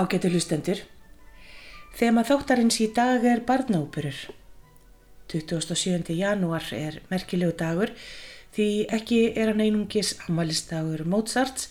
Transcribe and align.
Ágætu 0.00 0.30
hlustendur. 0.32 0.78
Þema 1.98 2.22
þáttarins 2.24 2.78
í 2.80 2.86
dag 2.96 3.24
er 3.28 3.42
barnaóperur. 3.44 4.16
27. 5.28 6.14
janúar 6.16 6.64
er 6.72 6.96
merkilegu 7.10 7.52
dagur 7.60 7.92
því 8.56 8.68
ekki 8.96 9.18
er 9.34 9.52
hann 9.52 9.60
einungis 9.60 10.14
amalistagur 10.24 11.04
Mozarts 11.04 11.68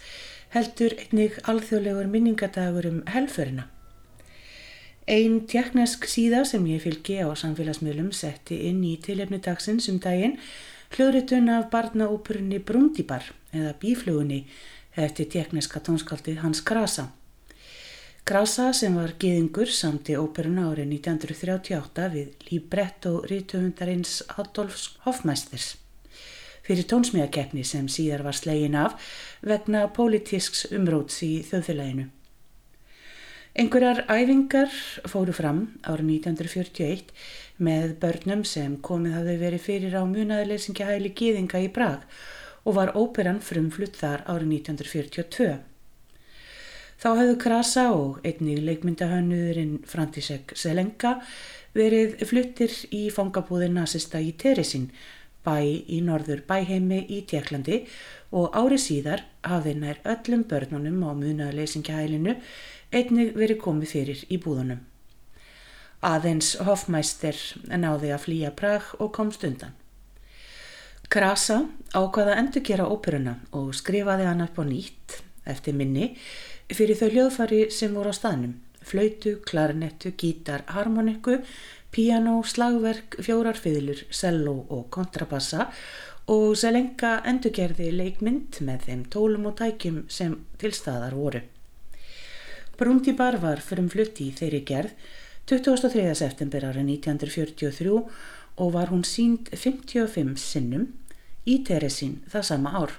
heldur 0.54 0.94
einnig 1.02 1.40
alþjóðlegur 1.50 2.12
minningadagur 2.14 2.92
um 2.92 3.02
helförina. 3.10 3.66
Einn 5.10 5.48
tjekknesk 5.50 6.06
síða 6.06 6.44
sem 6.46 6.68
ég 6.70 6.86
fylgi 6.86 7.18
á 7.26 7.34
samfélagsmiðlum 7.34 8.14
setti 8.14 8.62
inn 8.70 8.84
í 8.86 9.00
tilefni 9.02 9.42
dagsins 9.42 9.90
um 9.90 9.98
daginn 10.04 10.38
hljóðritun 10.94 11.50
af 11.56 11.72
barnaóperunni 11.74 12.62
Brundibar 12.62 13.26
eða 13.50 13.74
Bíflugunni 13.82 14.44
eftir 14.94 15.34
tjekkneska 15.34 15.82
tónskaldið 15.82 16.44
Hans 16.46 16.62
Krasa. 16.62 17.10
Grasa 18.28 18.72
sem 18.78 18.96
var 19.00 19.16
geðingur 19.22 19.72
samti 19.74 20.16
óperuna 20.20 20.70
árið 20.70 20.92
1938 21.00 22.10
við 22.14 22.50
libretto 22.52 23.14
rítuhundarins 23.30 24.20
Adolfs 24.36 24.90
Hofmeisters 25.06 25.76
fyrir 26.70 26.86
tónsmíðakeppni 26.86 27.64
sem 27.66 27.88
síðar 27.90 28.22
var 28.28 28.38
slegin 28.38 28.78
af 28.78 29.10
vegna 29.42 29.88
pólitísks 29.96 30.68
umróts 30.76 31.24
í 31.26 31.40
þjóðfélaginu. 31.48 32.06
Einhverjar 33.60 34.04
æfingar 34.06 34.76
fóru 35.10 35.34
fram 35.34 35.64
árið 35.82 36.12
1941 36.20 37.10
með 37.58 37.96
börnum 38.04 38.44
sem 38.46 38.78
komið 38.86 39.18
hafði 39.18 39.40
verið 39.42 39.66
fyrir 39.66 39.98
á 39.98 40.04
munaðileysingja 40.06 40.92
hæli 40.92 41.12
geðinga 41.18 41.64
í 41.66 41.72
Brag 41.74 42.06
og 42.70 42.78
var 42.78 42.94
óperan 42.94 43.42
frumflutt 43.42 43.98
þar 43.98 44.22
árið 44.30 44.54
1942. 44.60 45.58
Þá 47.00 47.10
hafðu 47.16 47.36
Krasa 47.40 47.84
og 47.96 48.18
einnig 48.28 48.58
leikmyndahönnuðurinn 48.68 49.78
Frantisek 49.88 50.52
Selenka 50.60 51.14
verið 51.72 52.18
fluttir 52.28 52.74
í 52.92 53.06
fangabúðin 53.16 53.78
nazista 53.80 54.20
í 54.20 54.34
Teresin, 54.36 54.90
bæ 55.48 55.64
í 55.64 56.02
norður 56.04 56.42
bæheimi 56.50 57.06
í 57.08 57.22
Tjekklandi 57.30 57.86
og 58.36 58.52
árið 58.52 58.84
síðar 58.84 59.24
hafði 59.48 59.78
nær 59.80 60.02
öllum 60.12 60.44
börnunum 60.52 61.00
á 61.08 61.12
munaðleysingahælinu 61.22 62.36
einnig 62.92 63.32
verið 63.38 63.62
komið 63.64 63.96
fyrir 63.96 64.26
í 64.28 64.42
búðunum. 64.44 64.84
Aðeins 66.04 66.58
Hofmeister 66.68 67.40
náði 67.80 68.12
að 68.12 68.24
flýja 68.26 68.52
Prag 68.60 68.92
og 69.00 69.14
komst 69.16 69.48
undan. 69.48 69.72
Krasa 71.08 71.62
ákvaða 71.96 72.36
endur 72.44 72.68
gera 72.68 72.92
óperuna 72.92 73.40
og 73.56 73.72
skrifaði 73.72 74.28
hann 74.28 74.44
upp 74.44 74.60
á 74.60 74.64
nýtt 74.68 75.22
eftir 75.50 75.74
minni 75.80 76.12
fyrir 76.74 76.98
þau 77.00 77.10
hljóðfari 77.10 77.62
sem 77.74 77.94
voru 77.96 78.14
á 78.14 78.16
staðnum, 78.16 78.56
flautu, 78.86 79.38
klarinettu, 79.46 80.14
gítar, 80.18 80.66
harmoniku, 80.70 81.40
piano, 81.92 82.40
slagverk, 82.46 83.18
fjórarfiðlur, 83.26 84.06
cello 84.14 84.56
og 84.70 84.90
kontrabassa 84.94 85.70
og 86.30 86.54
Selenka 86.60 87.20
endurgerði 87.26 87.90
leikmynd 87.96 88.60
með 88.66 88.86
þeim 88.86 89.06
tólum 89.10 89.50
og 89.50 89.58
tækjum 89.62 90.04
sem 90.14 90.36
til 90.62 90.74
staðar 90.78 91.18
voru. 91.18 91.42
Brundibar 92.80 93.40
var 93.42 93.64
frumflutti 93.66 94.30
í 94.30 94.36
þeirri 94.38 94.62
gerð 94.68 94.94
23. 95.50 96.06
september 96.16 96.70
árið 96.70 96.94
1943 97.02 97.96
og 98.60 98.74
var 98.76 98.92
hún 98.94 99.02
sínd 99.08 99.50
55 99.52 100.38
sinnum 100.38 100.86
í 101.50 101.60
Teresin 101.66 102.20
það 102.30 102.50
sama 102.54 102.76
ár. 102.78 102.94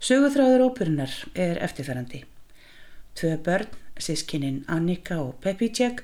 Sögurþráður 0.00 0.70
óperunar 0.70 1.12
er 1.36 1.60
eftirferandi. 1.64 2.24
Tvö 3.14 3.36
börn, 3.46 3.68
sískininn 3.98 4.64
Annika 4.66 5.20
og 5.22 5.36
Pepijek, 5.42 6.00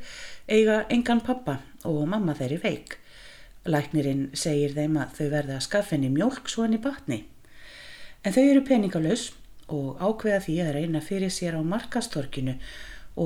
eiga 0.47 0.85
engan 0.95 1.21
pappa 1.27 1.57
og 1.85 2.05
mamma 2.09 2.37
þeirri 2.39 2.59
veik. 2.63 2.97
Læknirinn 3.67 4.29
segir 4.39 4.77
þeim 4.77 4.95
að 5.03 5.17
þau 5.19 5.27
verða 5.33 5.57
að 5.59 5.67
skaffinni 5.67 6.11
mjölk 6.15 6.49
svo 6.49 6.65
henni 6.65 6.79
batni. 6.79 7.25
En 8.23 8.37
þau 8.37 8.45
eru 8.45 8.63
peningalus 8.69 9.31
og 9.67 9.99
ákveða 9.99 10.45
því 10.47 10.57
að 10.63 10.73
reyna 10.77 11.03
fyrir 11.03 11.35
sér 11.35 11.59
á 11.59 11.63
markastorkinu 11.67 12.55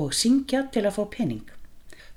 og 0.01 0.17
syngja 0.17 0.65
til 0.73 0.85
að 0.85 0.97
fá 0.97 1.03
pening. 1.17 1.45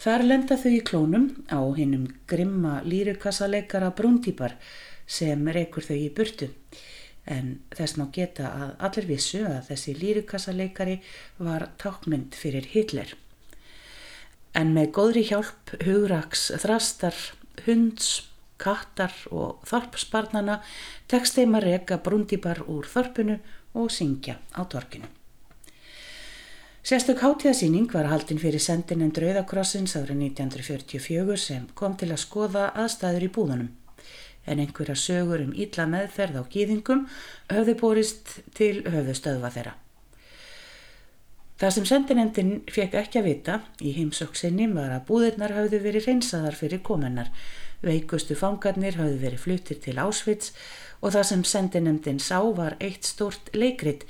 Þar 0.01 0.25
lenda 0.25 0.57
þau 0.57 0.73
í 0.73 0.85
klónum 0.89 1.31
á 1.53 1.61
hinnum 1.77 2.09
grimma 2.31 2.79
lýrukassaleikara 2.87 3.93
brúntýpar 3.99 4.57
sem 5.07 5.49
rekur 5.53 5.85
þau 5.85 5.99
í 5.99 6.09
burtu 6.15 6.49
en 7.29 7.59
þess 7.77 7.99
má 8.01 8.07
geta 8.15 8.49
að 8.49 8.71
allir 8.89 9.09
vissu 9.13 9.43
að 9.47 9.71
þessi 9.71 9.95
lýrukassaleikari 9.99 10.97
var 11.45 11.69
tákmynd 11.81 12.37
fyrir 12.39 12.69
Hitler. 12.73 13.13
En 14.57 14.73
með 14.75 14.93
góðri 14.97 15.27
hjálp 15.29 15.75
hugraks 15.85 16.49
þrastar, 16.65 17.17
hunds, 17.67 18.29
kattar 18.59 19.15
og 19.31 19.61
þorpsbarnana 19.69 20.59
tekst 21.11 21.39
þeim 21.39 21.55
að 21.59 21.69
reka 21.69 22.01
brúndíbar 22.03 22.65
úr 22.67 22.89
þorpunu 22.89 23.39
og 23.79 23.93
syngja 23.95 24.39
á 24.57 24.65
torkinu. 24.67 25.07
Sérstök 26.89 27.21
hátíðasýning 27.21 27.91
var 27.93 28.09
haldinn 28.09 28.41
fyrir 28.41 28.63
sendin 28.65 29.05
en 29.05 29.13
Drauðakrossins 29.13 29.93
árið 29.99 30.23
1944 30.31 31.37
sem 31.37 31.67
kom 31.77 31.99
til 32.01 32.09
að 32.15 32.23
skoða 32.23 32.71
aðstæður 32.73 33.27
í 33.27 33.31
búðunum 33.35 33.69
en 34.49 34.63
einhverja 34.63 34.97
sögur 34.99 35.45
um 35.45 35.53
ítla 35.53 35.87
meðferð 35.91 36.41
á 36.41 36.43
gýðingum 36.53 37.05
höfðu 37.53 37.77
borist 37.81 38.39
til 38.59 38.81
höfðustöðva 38.89 39.53
þeirra. 39.55 39.75
Það 41.59 41.73
sem 41.75 41.87
sendinendin 41.91 42.51
fekk 42.71 42.93
ekki 43.01 43.19
að 43.19 43.29
vita 43.33 43.55
í 43.83 43.93
heimsóksinni 43.97 44.69
var 44.71 44.93
að 44.95 45.09
búðirnar 45.09 45.57
höfðu 45.57 45.81
verið 45.83 46.05
reynsaðar 46.07 46.55
fyrir 46.55 46.85
komennar, 46.87 47.33
veikustu 47.83 48.37
fangarnir 48.39 48.99
höfðu 48.99 49.19
verið 49.25 49.43
fluttir 49.43 49.81
til 49.83 49.97
Ásvits 49.99 50.53
og 51.03 51.17
það 51.17 51.27
sem 51.33 51.43
sendinendin 51.47 52.23
sá 52.23 52.39
var 52.55 52.77
eitt 52.79 53.09
stort 53.11 53.51
leikrit 53.55 54.07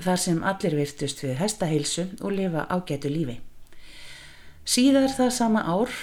þar 0.00 0.20
sem 0.20 0.44
allir 0.44 0.76
virtust 0.76 1.24
við 1.24 1.40
hestaheilsu 1.40 2.06
og 2.20 2.36
lifa 2.36 2.66
ágætu 2.68 3.08
lífi. 3.12 3.38
Síðar 4.68 5.10
það 5.16 5.32
sama 5.36 5.64
ár 5.64 5.96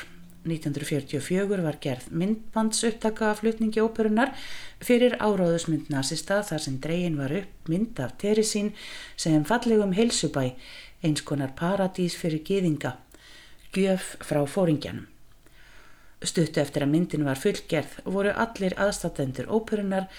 1944 0.48 1.64
var 1.66 1.78
gerð 1.84 2.08
myndbandsupptaka 2.16 3.32
af 3.34 3.42
flutningi 3.42 3.82
óperunar 3.84 4.32
fyrir 4.80 5.18
áráðusmynd 5.20 5.92
nazista 5.92 6.40
þar 6.48 6.64
sem 6.64 6.80
dregin 6.80 7.20
var 7.20 7.34
upp 7.42 7.70
mynd 7.72 8.00
af 8.00 8.16
Teresín 8.22 8.72
sem 9.18 9.44
fallegum 9.46 9.94
heilsubæ, 9.98 10.54
eins 11.04 11.24
konar 11.28 11.56
paradís 11.60 12.16
fyrir 12.16 12.44
geðinga, 12.48 12.96
gjöf 13.76 14.16
frá 14.24 14.46
fóringjanum. 14.48 15.08
Stuttu 16.20 16.60
eftir 16.60 16.84
að 16.84 16.92
myndin 16.94 17.24
var 17.24 17.40
fullgerð 17.40 18.00
voru 18.04 18.32
allir 18.36 18.76
aðstatendur 18.76 19.48
óperunar 19.48 20.10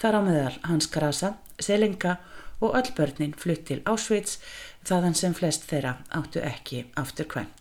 þar 0.00 0.16
á 0.16 0.20
meðal 0.24 0.54
Hans 0.64 0.88
Grasa, 0.92 1.34
Selenga 1.60 2.16
og 2.60 2.76
öll 2.78 2.92
börnin 2.96 3.36
flutt 3.36 3.66
til 3.68 3.82
Ásveits 3.84 4.38
þaðan 4.88 5.16
sem 5.16 5.36
flest 5.36 5.68
þeirra 5.68 5.98
áttu 6.16 6.40
ekki 6.44 6.86
aftur 7.00 7.28
kvæmt. 7.28 7.59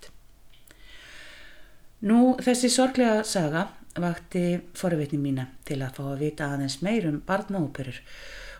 Nú 1.99 2.37
þessi 2.39 2.69
sorglega 2.71 3.25
saga 3.27 3.65
vakti 3.99 4.53
forvitni 4.77 5.17
mína 5.19 5.49
til 5.67 5.81
að 5.83 5.97
fá 5.97 6.05
að 6.13 6.21
vita 6.23 6.45
aðeins 6.53 6.77
meirum 6.85 7.17
barnaóperur 7.27 7.97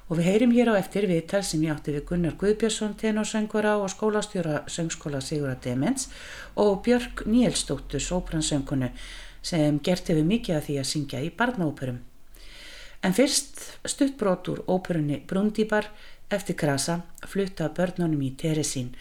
og 0.09 0.17
við 0.17 0.27
heyrim 0.27 0.51
hér 0.57 0.73
á 0.73 0.81
eftir 0.81 1.07
viðtal 1.07 1.39
sem 1.47 1.63
ég 1.63 1.72
átti 1.72 1.94
við 1.95 2.03
Gunnar 2.09 2.35
Guðbjörnsson, 2.41 2.97
tenorsöngvara 3.00 3.77
og 3.79 3.94
skólastjóra 3.94 4.66
söngskóla 4.67 5.22
Sigura 5.23 5.55
Demens 5.55 6.09
og 6.59 6.81
Björg 6.83 7.23
Níelsdóttur, 7.31 8.03
sópransöngunu 8.03 8.91
sem 9.39 9.79
gert 9.79 10.11
hefur 10.11 10.27
mikið 10.27 10.57
að 10.57 10.66
því 10.67 10.77
að 10.81 10.89
syngja 10.91 11.23
í 11.23 11.31
barnaóperum. 11.31 12.03
En 13.07 13.16
fyrst 13.16 13.63
stuttbrót 13.88 14.51
úr 14.51 14.65
óperunni 14.68 15.21
Brundíbar 15.24 15.88
eftir 16.27 16.59
Krasa 16.59 17.06
flutta 17.24 17.71
börnunum 17.71 18.19
í 18.27 18.33
Teresín 18.35 18.92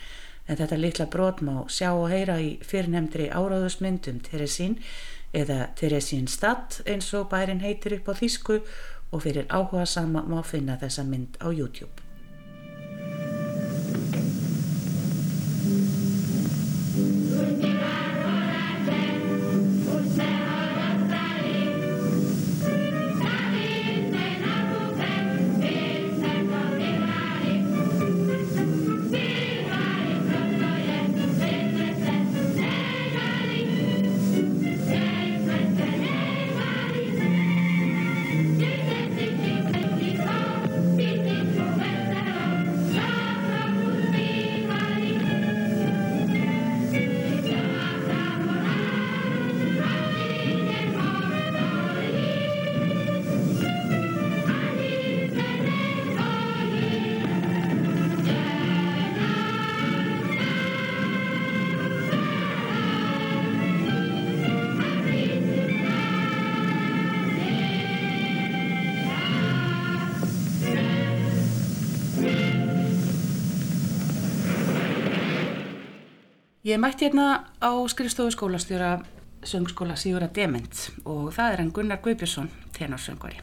en 0.49 0.57
þetta 0.57 0.81
litla 0.81 1.07
brot 1.13 1.43
má 1.45 1.55
sjá 1.69 1.93
og 1.93 2.09
heyra 2.13 2.39
í 2.41 2.57
fyrrnemdri 2.65 3.29
áráðusmyndum 3.29 4.23
Teresín 4.25 4.79
eða 5.37 5.69
Teresín 5.79 6.29
Stad 6.29 6.81
eins 6.89 7.13
og 7.15 7.29
bærin 7.33 7.63
heitir 7.65 7.99
upp 8.01 8.09
á 8.11 8.15
þýsku 8.17 8.61
og 9.13 9.25
fyrir 9.25 9.49
áhuga 9.49 9.87
sama 9.87 10.25
má 10.25 10.41
finna 10.45 10.81
þessa 10.81 11.05
mynd 11.05 11.37
á 11.41 11.49
YouTube. 11.53 12.08
Ég 76.69 76.77
mætti 76.77 77.07
hérna 77.07 77.49
á 77.65 77.73
skrifstofu 77.89 78.29
skólastjóra 78.35 79.01
söngskóla 79.41 79.95
Sigurða 79.97 80.29
Dement 80.35 80.91
og 81.09 81.31
það 81.33 81.53
er 81.53 81.63
hann 81.63 81.71
Gunnar 81.73 82.01
Guðbjörnsson, 82.05 82.51
tenorsöngvari, 82.77 83.39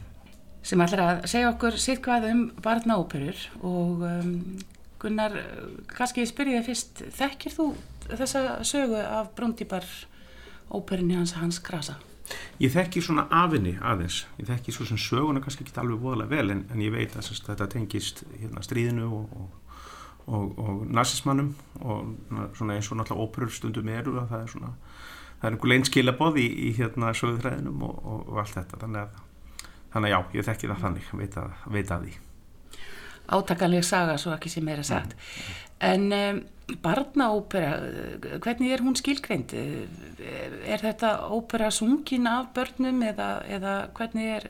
sem 0.62 0.84
ætlar 0.84 1.02
að 1.02 1.26
segja 1.32 1.48
okkur 1.50 1.78
sitt 1.82 2.04
hvað 2.04 2.28
um 2.30 2.44
barnaóperur 2.62 3.40
og 3.66 4.04
um, 4.06 4.30
Gunnar, 5.02 5.34
kannski 5.90 6.22
ég 6.22 6.30
spyrja 6.30 6.60
þig 6.60 6.68
fyrst, 6.68 7.02
þekkir 7.18 7.56
þú 7.56 7.68
þessa 8.12 8.44
sögu 8.62 9.02
af 9.02 9.34
Brúndíbar 9.34 9.90
óperunni 10.70 11.18
hans 11.18 11.34
Hans 11.40 11.58
Krasa? 11.58 11.98
Ég 12.62 12.70
þekki 12.78 13.02
svona 13.02 13.26
afinni 13.42 13.74
aðeins, 13.82 14.22
ég 14.38 14.46
þekki 14.52 14.76
svo 14.76 14.86
sem 14.86 15.02
söguna 15.02 15.42
kannski 15.42 15.66
ekki 15.66 15.74
allveg 15.82 15.98
voðalega 15.98 16.30
vel 16.30 16.54
en, 16.54 16.66
en 16.70 16.86
ég 16.86 16.94
veit 16.94 17.18
að 17.18 17.34
þetta 17.50 17.72
tengist 17.74 18.22
hérna, 18.38 18.62
stríðinu 18.62 19.10
og, 19.10 19.34
og, 19.34 19.62
og, 20.26 20.58
og 20.58 20.86
nazismannum 20.90 21.52
og 21.80 22.14
svona 22.58 22.76
eins 22.76 22.90
og 22.90 22.98
náttúrulega 22.98 23.26
óperur 23.26 23.52
stundum 23.54 23.88
eru 23.92 24.16
að 24.20 24.32
það 24.32 24.42
er 24.42 24.52
svona 24.54 24.72
það 25.36 25.48
er 25.48 25.54
einhver 25.56 25.72
leinskilaboð 25.72 26.40
í, 26.40 26.46
í 26.68 26.72
hérna 26.76 27.12
sögurþræðinum 27.16 27.84
og, 27.86 27.96
og, 28.00 28.24
og 28.32 28.40
allt 28.42 28.56
þetta. 28.56 28.80
Þannig 28.82 29.02
að, 29.02 29.68
þannig 29.94 30.08
að 30.08 30.14
já, 30.14 30.38
ég 30.38 30.48
þekki 30.48 30.70
það 30.72 30.82
þannig 30.86 31.12
veit 31.20 31.38
að, 31.42 31.54
veit 31.76 31.94
að 31.94 32.06
því. 32.06 32.16
Átakanlega 33.36 33.86
saga, 33.86 34.18
svo 34.22 34.32
ekki 34.36 34.52
sem 34.52 34.68
er 34.70 34.82
að 34.82 34.88
sagt. 34.90 35.16
En 35.86 36.08
um, 36.14 36.42
barnaópera 36.82 38.38
hvernig 38.42 38.72
er 38.72 38.84
hún 38.86 38.96
skilgreind? 38.98 39.52
Er 39.56 40.82
þetta 40.82 41.12
ópera 41.34 41.70
sungin 41.74 42.28
af 42.30 42.52
börnum 42.56 43.02
eða, 43.06 43.30
eða 43.58 43.74
hvernig 43.96 44.30
er 44.38 44.48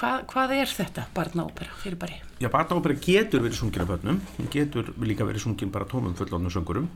Hvað, 0.00 0.22
hvað 0.30 0.52
er 0.56 0.70
þetta 0.72 1.02
barnaópera 1.12 1.74
fyrir 1.76 1.98
bari? 2.00 2.14
Já, 2.40 2.46
barnaópera 2.48 2.94
getur 3.04 3.42
verið 3.44 3.58
sungin 3.58 3.82
af 3.82 3.90
börnum, 3.90 4.20
getur 4.48 4.86
líka 5.04 5.26
verið 5.28 5.42
sungin 5.44 5.72
bara 5.74 5.84
tómum 5.90 6.14
fullónu 6.16 6.48
söngurum. 6.48 6.86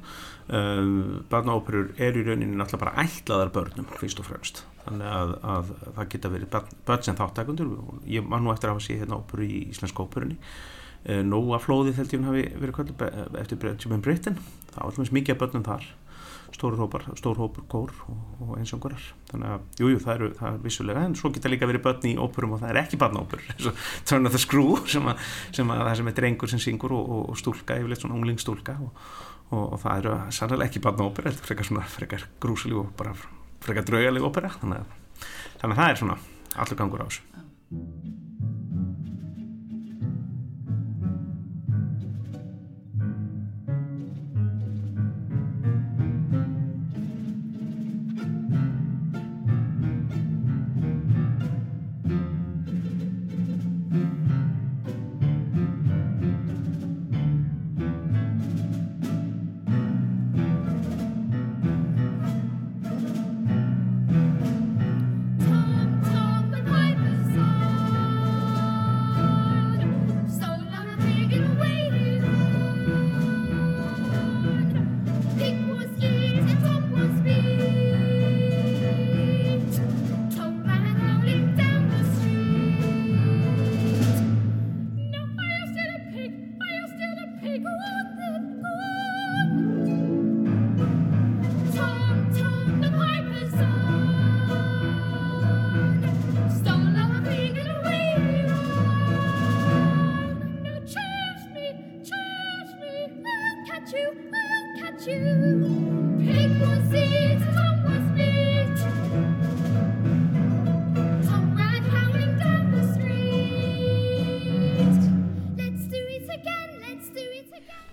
Uh, 0.48 1.20
barnaóperur 1.28 1.90
er 2.00 2.16
í 2.16 2.22
rauninni 2.24 2.56
náttúrulega 2.56 2.80
bara 2.86 3.04
ætlaðar 3.04 3.52
börnum, 3.52 3.90
fyrst 4.00 4.22
og 4.24 4.28
fremst. 4.30 4.62
Þannig 4.86 5.10
að, 5.18 5.34
að 5.52 5.74
það 5.98 6.08
geta 6.14 6.30
verið 6.32 6.50
börn, 6.56 6.80
börn 6.88 7.04
sem 7.04 7.18
þáttakundur. 7.20 7.76
Ég 8.08 8.32
var 8.32 8.40
nú 8.40 8.54
eftir 8.54 8.72
að 8.72 8.78
hafa 8.78 8.86
séð 8.86 9.04
hérna 9.04 9.20
óperu 9.20 9.50
í 9.50 9.60
Íslenska 9.74 10.06
óperunni. 10.08 10.40
Uh, 11.04 11.20
Nóa 11.26 11.60
flóðið 11.60 12.00
held 12.00 12.14
ég 12.14 12.22
hún 12.22 12.30
hafi 12.30 12.46
verið 12.62 12.78
kvöldu 12.78 13.10
eftir 13.42 13.60
Benjamin 13.60 14.04
Britten. 14.04 14.40
Það 14.72 14.80
var 14.80 14.90
alltaf 14.90 15.14
mikið 15.18 15.40
börnum 15.42 15.66
þar 15.66 15.92
stór 16.54 16.76
hópar, 16.78 17.02
stór 17.18 17.38
hópur 17.38 17.64
kór 17.70 17.92
og, 18.06 18.18
og 18.44 18.52
einsöngurar 18.60 19.02
þannig 19.30 19.54
að, 19.56 19.64
jújú, 19.80 19.94
jú, 19.96 20.00
það, 20.04 20.14
eru, 20.14 20.28
það 20.38 20.48
er 20.50 20.60
vissulega 20.62 21.02
en 21.08 21.16
svo 21.18 21.30
geta 21.34 21.50
líka 21.50 21.66
verið 21.66 21.82
börn 21.86 22.06
í 22.06 22.14
óperum 22.20 22.54
og 22.54 22.62
það 22.62 22.70
er 22.70 22.80
ekki 22.84 23.00
barnaóper 23.00 23.42
þannig 24.06 24.28
að 24.30 24.36
það 24.36 24.44
skrú 24.44 24.66
sem 24.94 25.10
að, 25.10 25.24
sem 25.58 25.74
að 25.74 25.82
það 25.82 25.98
sem 26.00 26.10
er 26.10 26.16
drengur 26.20 26.52
sem 26.52 26.62
syngur 26.62 26.94
og, 26.94 27.10
og, 27.16 27.24
og 27.32 27.40
stúlka, 27.40 27.78
yfirleitt 27.80 28.04
svona 28.04 28.18
unglingstúlka 28.20 28.76
og 29.54 29.76
það 29.82 30.00
eru 30.00 30.16
sannlega 30.34 30.70
ekki 30.70 30.84
barnaóper 30.84 31.30
þetta 31.30 31.48
frekar 31.48 31.70
svona, 31.70 31.86
frekar 31.90 32.28
grúsileg 32.42 32.84
og 32.84 32.92
bara 32.98 33.14
frekar 33.64 33.86
draugaleg 33.88 34.26
ópera. 34.26 34.50
Þannig 34.60 34.82
að, 34.82 34.98
þannig 35.60 35.76
að 35.76 35.80
það 35.82 35.92
er 35.92 36.02
svona 36.02 36.18
allur 36.64 36.80
gangur 36.80 37.04
á 37.04 37.06
þessu 37.08 38.13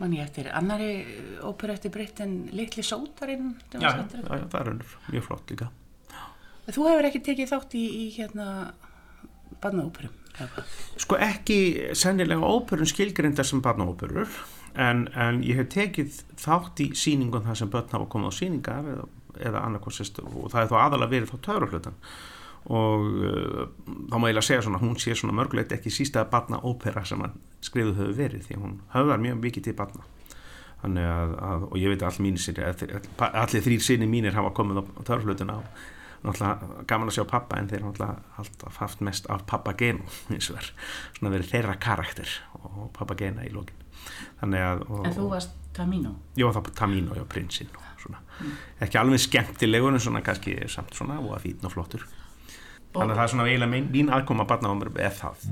annari 0.02 0.92
óperu 1.46 1.76
eftir 1.76 1.94
breytt 1.94 2.22
en 2.24 2.50
litli 2.56 2.84
sótarinn 2.84 3.54
já, 3.74 3.90
já, 3.90 4.06
já, 4.22 4.48
það 4.52 4.62
er 4.62 4.74
mjög 5.12 5.28
flott 5.28 5.54
líka. 5.54 5.70
Þú 6.72 6.88
hefur 6.88 7.08
ekki 7.10 7.22
tekið 7.26 7.52
þátt 7.52 7.76
í, 7.76 7.86
í 8.06 8.06
hérna 8.16 8.48
barnaóperum? 9.62 10.18
Sko 11.02 11.18
ekki 11.22 11.60
sennilega 11.98 12.48
óperun 12.48 12.90
skilgrindar 12.90 13.48
sem 13.48 13.62
barnaóperur 13.64 14.30
en, 14.80 15.08
en 15.14 15.42
ég 15.44 15.60
hef 15.60 15.72
tekið 15.74 16.22
þátt 16.40 16.84
í 16.86 16.92
síningum 16.98 17.44
þar 17.46 17.60
sem 17.60 17.72
börn 17.72 17.92
hafa 17.92 18.08
komið 18.14 18.32
á 18.32 18.34
síningar 18.38 18.92
eða, 18.94 19.08
eða 19.50 19.64
annarkonsist 19.68 20.22
og 20.24 20.48
það 20.54 20.62
er 20.64 20.72
þá 20.72 20.78
aðalega 20.86 21.14
verið 21.16 21.34
þá 21.34 21.38
törurhlutan 21.48 22.00
og 22.70 23.06
uh, 23.26 23.62
þá 24.12 24.18
má 24.18 24.28
ég 24.30 24.36
lega 24.36 24.46
segja 24.46 24.66
svona 24.68 24.82
hún 24.82 24.98
sé 25.02 25.16
svona 25.18 25.36
mörgulegt 25.38 25.74
ekki 25.74 25.94
sísta 25.94 26.26
barnaópera 26.30 27.06
sem 27.06 27.24
skrifuð 27.66 28.02
höfu 28.02 28.18
verið 28.18 28.50
því 28.50 28.60
hún 28.62 28.76
höfðar 28.94 29.24
mjög 29.24 29.40
mikið 29.46 29.70
til 29.70 29.78
barna. 29.80 30.06
Þannig 30.82 31.08
að, 31.08 31.34
að 31.46 31.66
og 31.70 31.80
ég 31.82 31.94
veit 31.94 32.04
að 32.04 32.08
all 32.10 32.26
mín 32.26 32.38
sinni, 32.42 32.68
allir 33.32 33.66
þrýr 33.66 33.84
sinni 33.86 34.10
mínir 34.10 34.38
hafa 34.38 34.54
komið 34.58 34.82
á 34.82 35.02
törflutuna 35.06 35.60
og 35.62 35.82
náttúrulega 36.22 36.86
gaman 36.90 37.10
að 37.10 37.18
sjá 37.18 37.26
pappa 37.30 37.58
en 37.58 37.70
þeir 37.70 37.86
náttúrulega 37.86 38.42
alltaf 38.42 38.80
haft 38.82 39.02
mest 39.06 39.30
af 39.34 39.46
pappagenu 39.50 40.06
eins 40.34 40.50
og 40.54 40.60
er 40.62 40.72
svona 41.18 41.34
verið 41.34 41.54
þeirra 41.54 41.78
karakter 41.82 42.36
og 42.62 42.90
pappagena 42.98 43.46
í 43.48 43.54
lókin 43.54 43.78
þannig 44.42 44.66
að 44.68 44.84
og, 44.88 45.06
En 45.08 45.18
þú 45.18 45.28
varst 45.32 45.58
Tamino? 45.72 46.16
Var 46.36 46.56
það 46.58 46.74
Tamino, 46.78 47.16
já, 47.16 47.24
prinsinn 47.32 47.70
mm. 47.72 48.56
ekki 48.86 49.00
alveg 49.02 49.24
skemmtilegur 49.24 49.94
en 49.96 50.04
svona 50.04 50.24
kannski 50.26 50.58
samt 50.72 50.94
svona 50.98 51.20
og 51.22 51.36
að 51.38 51.48
fítn 51.48 51.70
og 51.70 51.76
flottur 51.76 52.06
þannig 52.96 53.14
að 53.14 53.20
það 53.20 53.26
er 53.26 53.34
svona 53.34 53.48
eiginlega 53.50 53.74
mín 53.76 54.12
aðkoma 54.12 54.46
að 54.46 54.52
barna 54.52 54.72
á 54.72 54.76
mér 54.78 54.92
eða 54.98 55.14
það 55.22 55.46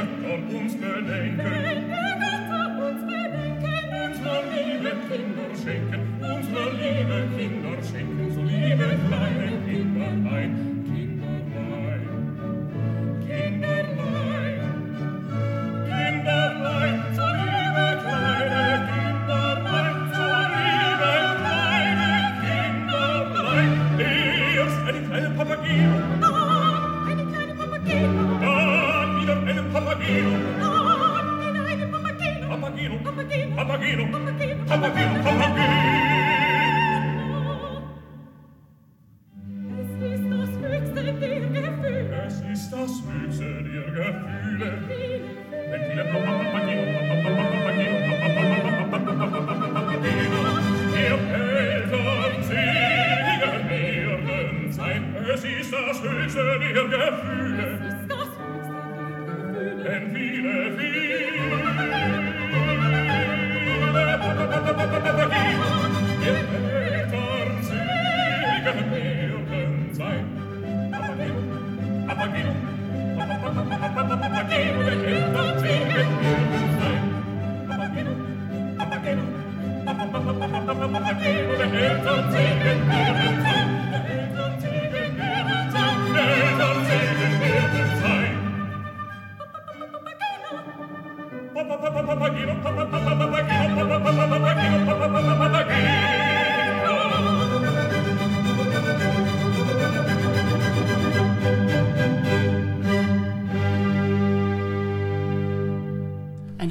Götter 0.00 0.56
uns 0.56 0.72
gedenken, 0.80 1.36
Götter 1.36 2.68
uns 2.88 3.02
gedenken, 3.02 3.84
unser 4.06 4.42
liebe 4.50 4.92
Kinder 5.08 5.50
schenken, 5.62 5.99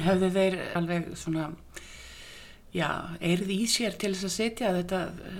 En 0.00 0.06
höfðu 0.08 0.32
þeir 0.36 0.56
alveg 0.80 1.10
svona, 1.20 1.50
já, 2.70 2.86
eirð 3.18 3.48
í 3.50 3.58
sér 3.66 3.96
til 3.98 4.12
þess 4.14 4.28
að 4.28 4.32
setja 4.36 4.68
þetta, 4.76 4.98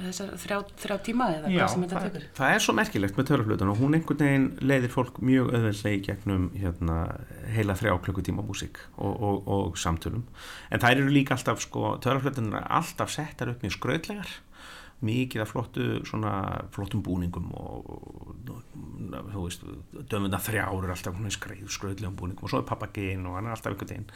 þessar 0.08 0.30
þrjá, 0.42 0.56
þrjá 0.82 0.96
tíma 1.06 1.28
eða 1.36 1.52
Já, 1.52 1.60
hvað 1.60 1.72
sem 1.74 1.84
þetta 1.84 2.00
tekur? 2.08 2.24
það 2.40 2.54
er 2.56 2.64
svo 2.64 2.74
merkilegt 2.74 3.20
með 3.20 3.28
törraflötun 3.30 3.70
og 3.70 3.78
hún 3.78 3.94
einhvern 3.98 4.24
veginn 4.24 4.48
leiðir 4.66 4.92
fólk 4.96 5.20
mjög 5.22 5.52
öðvöldlega 5.54 5.94
í 5.94 6.02
gegnum 6.08 6.48
hérna, 6.58 6.98
heila 7.54 7.76
þrjá 7.78 7.94
klukkutíma 8.08 8.42
músík 8.48 8.82
og, 8.98 9.14
og, 9.14 9.46
og 9.46 9.78
samtölum 9.78 10.26
en 10.74 10.82
það 10.82 10.96
eru 10.96 11.14
líka 11.14 11.38
alltaf 11.38 11.62
sko, 11.62 11.94
törraflötun 12.02 12.50
er 12.58 12.66
alltaf 12.66 13.14
settar 13.14 13.54
upp 13.54 13.62
mjög 13.62 13.78
skrautlegar 13.78 14.34
mikið 15.06 15.44
af 15.44 15.52
flottu 15.52 15.84
svona 16.08 16.32
flottum 16.74 17.00
búningum 17.04 17.48
og, 17.56 17.86
og 17.88 19.30
þú 19.32 19.44
veist, 19.46 19.64
dömunda 20.12 20.40
þrjár 20.42 20.84
er 20.84 20.92
alltaf 20.94 21.20
skreið, 21.36 21.64
skrautlegum 21.72 22.18
búningum 22.18 22.44
og 22.44 22.52
svo 22.52 22.60
er 22.60 22.68
pappaginn 22.68 23.24
og 23.28 23.38
hann 23.38 23.48
er 23.48 23.56
alltaf 23.56 23.72
einhvern 23.72 23.92
veginn 23.94 24.10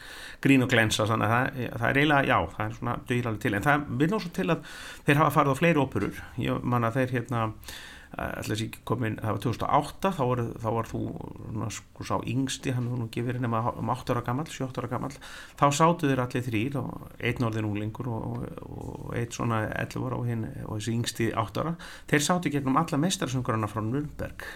grín 0.45 0.65
og 0.65 0.71
glensa, 0.71 1.07
þannig 1.09 1.31
að 1.31 1.33
það, 1.35 1.65
það 1.79 1.87
er 1.89 1.99
eiginlega 2.01 2.29
já, 2.29 2.37
það 2.53 2.65
er 2.67 2.77
svona 2.79 2.95
dögir 3.09 3.41
til, 3.41 3.53
en 3.57 3.65
það 3.65 3.89
vil 4.03 4.11
ná 4.11 4.17
svo 4.19 4.31
til 4.35 4.47
að 4.53 4.77
þeir 5.07 5.21
hafa 5.23 5.35
farið 5.39 5.57
á 5.57 5.59
fleiri 5.61 5.81
óperur. 5.81 6.23
Ég 6.45 6.69
man 6.75 6.87
að 6.87 7.01
þeir 7.01 7.15
hérna 7.17 7.43
allir 8.15 8.59
sér 8.59 8.77
komin, 8.87 9.17
það 9.19 9.35
var 9.35 9.41
2008 9.43 10.11
þá 10.15 10.21
var, 10.29 10.41
þá 10.63 10.67
var 10.77 10.89
þú 10.89 11.01
sko, 11.75 12.05
sá 12.07 12.15
yngsti, 12.31 12.75
hann 12.75 12.87
var 12.91 13.01
nú 13.01 13.07
ekki 13.09 13.25
verið 13.25 13.43
nema 13.43 13.61
um 13.75 13.91
8 13.91 14.15
ára 14.15 14.23
gammal, 14.23 14.47
7 14.47 14.69
ára 14.71 14.91
gammal 14.91 15.11
þá 15.59 15.65
sátu 15.75 16.07
þeir 16.07 16.23
allir 16.23 16.45
þrýr 16.45 16.77
og 16.79 17.09
einn 17.19 17.47
orðin 17.47 17.67
unglingur 17.69 18.11
og, 18.11 18.45
og, 18.63 19.09
einn 19.17 19.33
svona 19.35 19.65
11 19.67 20.07
ára 20.07 20.19
og, 20.19 20.29
hinn, 20.29 20.47
og 20.65 20.79
þessi 20.79 20.95
yngsti 20.95 21.29
8 21.35 21.63
ára. 21.65 21.75
Þeir 22.11 22.25
sátu 22.29 22.53
gegnum 22.53 22.79
alla 22.79 23.01
meistarsöngurana 23.01 23.69
frá 23.71 23.83
Nürnberg. 23.83 24.47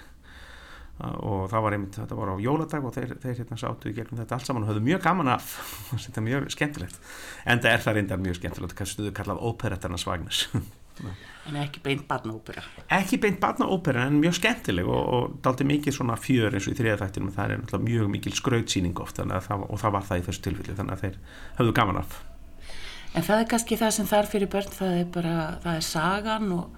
Og 1.00 1.46
það 1.48 1.63
var 1.63 1.75
einmitt, 1.75 1.96
þetta 1.96 2.16
var 2.20 2.34
á 2.36 2.44
jóladag 2.44 2.88
og 2.88 2.96
þeir, 2.96 3.13
þeir 3.24 3.38
hérna 3.38 3.60
sátu 3.60 3.94
gegnum 3.96 4.20
þetta 4.20 4.36
allt 4.36 4.50
saman 4.50 4.66
og 4.66 4.74
höfðu 4.74 4.84
mjög 4.84 5.06
gaman 5.06 5.32
af 5.32 5.54
þetta 6.06 6.20
er 6.20 6.28
mjög 6.28 6.50
skemmtilegt. 6.56 7.00
En 7.48 7.63
það 7.63 7.75
er 7.75 7.86
það 7.86 8.00
reyndar 8.00 8.22
mjög 8.24 8.42
skemmtilegt 8.42 8.75
hvað 8.80 8.92
stuðu 8.94 9.16
kallað 9.16 9.44
óperettarnas 9.48 10.08
Vagnus 10.08 10.44
En 11.50 11.56
ekki 11.58 11.82
beint 11.82 12.03
barnaópera. 12.08 12.62
ekki 12.94 13.18
beint 13.18 13.39
barnaópera 13.41 14.03
en 14.06 14.20
mjög 14.22 14.36
skemmtileg 14.38 14.88
og, 14.88 15.13
og 15.15 15.38
daldi 15.46 15.65
mikið 15.65 15.96
svona 15.96 16.18
fjör 16.20 16.53
eins 16.53 16.68
og 16.68 16.75
í 16.75 16.77
þriða 16.77 17.00
þættinum 17.03 17.32
það 17.34 17.53
er 17.53 17.62
náttúrulega 17.62 17.88
mjög 17.88 18.12
mikil 18.15 18.34
skrautsýning 18.38 19.00
oft 19.01 19.22
það, 19.22 19.63
og 19.65 19.79
það 19.82 19.96
var 19.96 20.06
það 20.10 20.22
í 20.22 20.25
þessu 20.27 20.44
tilfelli 20.46 20.75
þannig 20.77 20.98
að 20.98 21.06
þeir 21.06 21.18
höfðu 21.62 21.74
gaman 21.79 22.01
af. 22.03 22.20
En 23.15 23.25
það 23.25 23.41
er 23.41 23.50
kannski 23.56 23.79
það 23.79 23.96
sem 23.96 24.12
þarf 24.12 24.36
fyrir 24.36 24.51
börn, 24.53 24.75
það 24.75 25.00
er 25.00 25.10
bara, 25.15 25.36
það 25.63 25.79
er 25.79 25.88
sagan 25.88 26.51
og, 26.53 26.77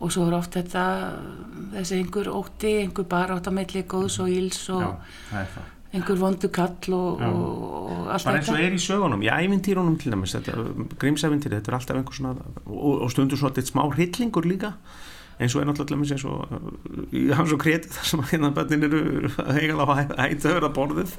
og 0.00 0.14
svo 0.14 0.24
er 0.30 0.38
oft 0.38 0.56
þetta, 0.56 0.86
þessi 1.74 1.98
einhver 1.98 2.32
ótti, 2.32 2.72
einhver 2.86 3.10
bara 3.10 3.36
átt 3.36 3.52
að 3.52 3.58
meðli 3.58 3.84
góðs 3.84 4.16
og 4.24 4.32
íls 4.32 4.64
og 4.72 4.86
það 5.28 5.42
er 5.42 5.54
það 5.58 5.70
einhver 5.92 6.18
vondu 6.20 6.48
kall 6.52 6.96
og, 6.96 7.20
og, 7.20 7.46
og 7.92 8.10
allt 8.14 8.26
bara 8.26 8.40
eins 8.40 8.48
og 8.48 8.56
þetta. 8.56 8.66
er 8.66 8.76
í 8.76 8.82
sögunum, 8.82 9.24
í 9.24 9.30
ævintýrunum 9.32 9.96
til 10.00 10.14
dæmis 10.14 10.36
grímsævintýri, 11.02 11.58
þetta 11.58 11.72
er 11.72 11.78
alltaf 11.78 11.98
einhver 11.98 12.16
svona 12.16 12.36
og, 12.66 13.02
og 13.04 13.10
stundur 13.12 13.40
svolítið 13.40 13.72
smá 13.72 13.84
hryllingur 13.92 14.48
líka 14.48 14.72
eins 15.42 15.54
og 15.56 15.62
er 15.62 15.68
náttúrulega 15.68 16.14
eins 16.16 16.24
og 16.28 16.38
uh, 16.52 16.56
í 17.16 17.22
hans 17.34 17.52
og 17.54 17.60
kreti 17.62 17.88
þar 17.92 18.06
sem 18.08 18.22
að 18.22 18.30
hérna 18.34 18.52
bönnin 18.56 18.86
eru 18.88 19.00
hegal 19.56 19.84
á 19.84 19.86
hættöður 19.96 20.68
að 20.68 20.76
borðið 20.78 21.12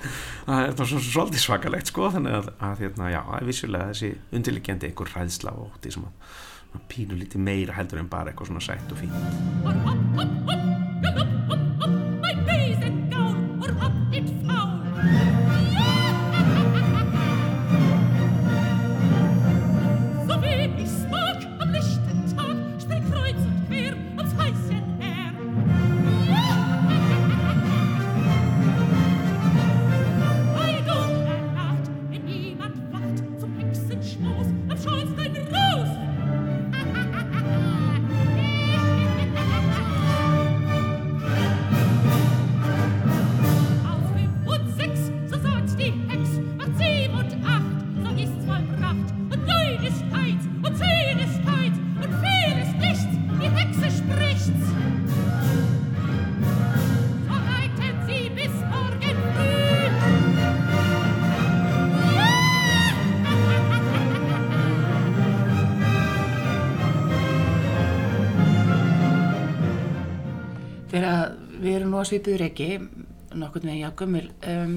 það 0.46 0.60
er 0.62 0.74
það 0.80 0.88
svo, 0.92 1.00
svolítið 1.10 1.42
svakalegt 1.46 1.88
sko 1.92 2.03
þannig 2.13 2.34
að, 2.39 2.48
að 2.70 2.75
hérna, 2.86 3.12
já, 3.13 3.22
það 3.30 3.38
er 3.39 3.50
vissulega 3.50 3.89
þessi 3.92 4.10
undirliggjandi 4.39 4.89
einhver 4.89 5.13
ræðsla 5.18 5.51
og 5.58 5.63
ótti 5.70 5.89
sem 5.98 6.08
að 6.08 6.13
að 6.74 6.82
pínu 6.89 7.13
lítið 7.20 7.39
meira 7.46 7.75
heldur 7.77 8.01
en 8.01 8.10
bara 8.10 8.27
eitthvað 8.32 8.50
svona 8.50 8.65
sætt 8.65 8.89
og 8.89 8.98
fín 9.03 9.12
svipuður 72.13 72.46
ekki, 72.50 72.67
nokkurn 73.34 73.70
veginn 73.70 73.86
jákumil, 73.88 74.27
um, 74.46 74.74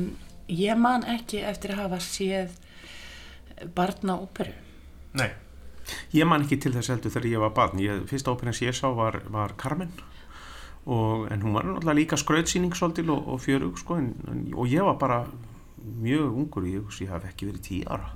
ég 0.49 0.79
man 0.81 1.05
ekki 1.17 1.43
eftir 1.45 1.75
að 1.75 1.83
hafa 1.85 1.99
séð 2.01 2.55
barnaóperu. 3.77 4.55
Nei. 5.17 5.31
Ég 6.17 6.27
man 6.27 6.43
ekki 6.43 6.59
til 6.61 6.73
þess 6.75 6.91
heldur 6.91 7.13
þegar 7.15 7.29
ég 7.31 7.43
var 7.45 7.53
barn. 7.57 7.83
Ég, 7.83 8.07
Fyrsta 8.09 8.33
óperan 8.33 8.57
sem 8.57 8.71
ég 8.71 8.77
sá 8.77 8.89
var, 8.97 9.21
var 9.31 9.55
Carmen 9.61 9.93
og, 10.87 11.27
en 11.31 11.43
hún 11.43 11.55
var 11.55 11.67
náttúrulega 11.67 11.99
líka 11.99 12.19
skrautsýning 12.19 12.75
svolítil 12.79 13.13
og, 13.15 13.29
og 13.35 13.43
fjörug 13.43 13.79
sko, 13.79 13.99
en, 14.01 14.11
og 14.55 14.71
ég 14.71 14.87
var 14.87 14.99
bara 14.99 15.21
mjög 16.03 16.41
ungur 16.41 16.67
ég, 16.67 16.89
ég 17.03 17.13
haf 17.13 17.27
ekki 17.29 17.51
verið 17.51 17.65
tíu 17.67 17.87
ára 17.91 18.11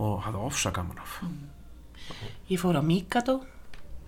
og 0.00 0.20
hafði 0.24 0.44
ofsa 0.48 0.72
gaman 0.74 1.00
af. 1.00 1.20
Ég 2.50 2.60
fór 2.60 2.80
á 2.80 2.82
Mikado, 2.82 3.40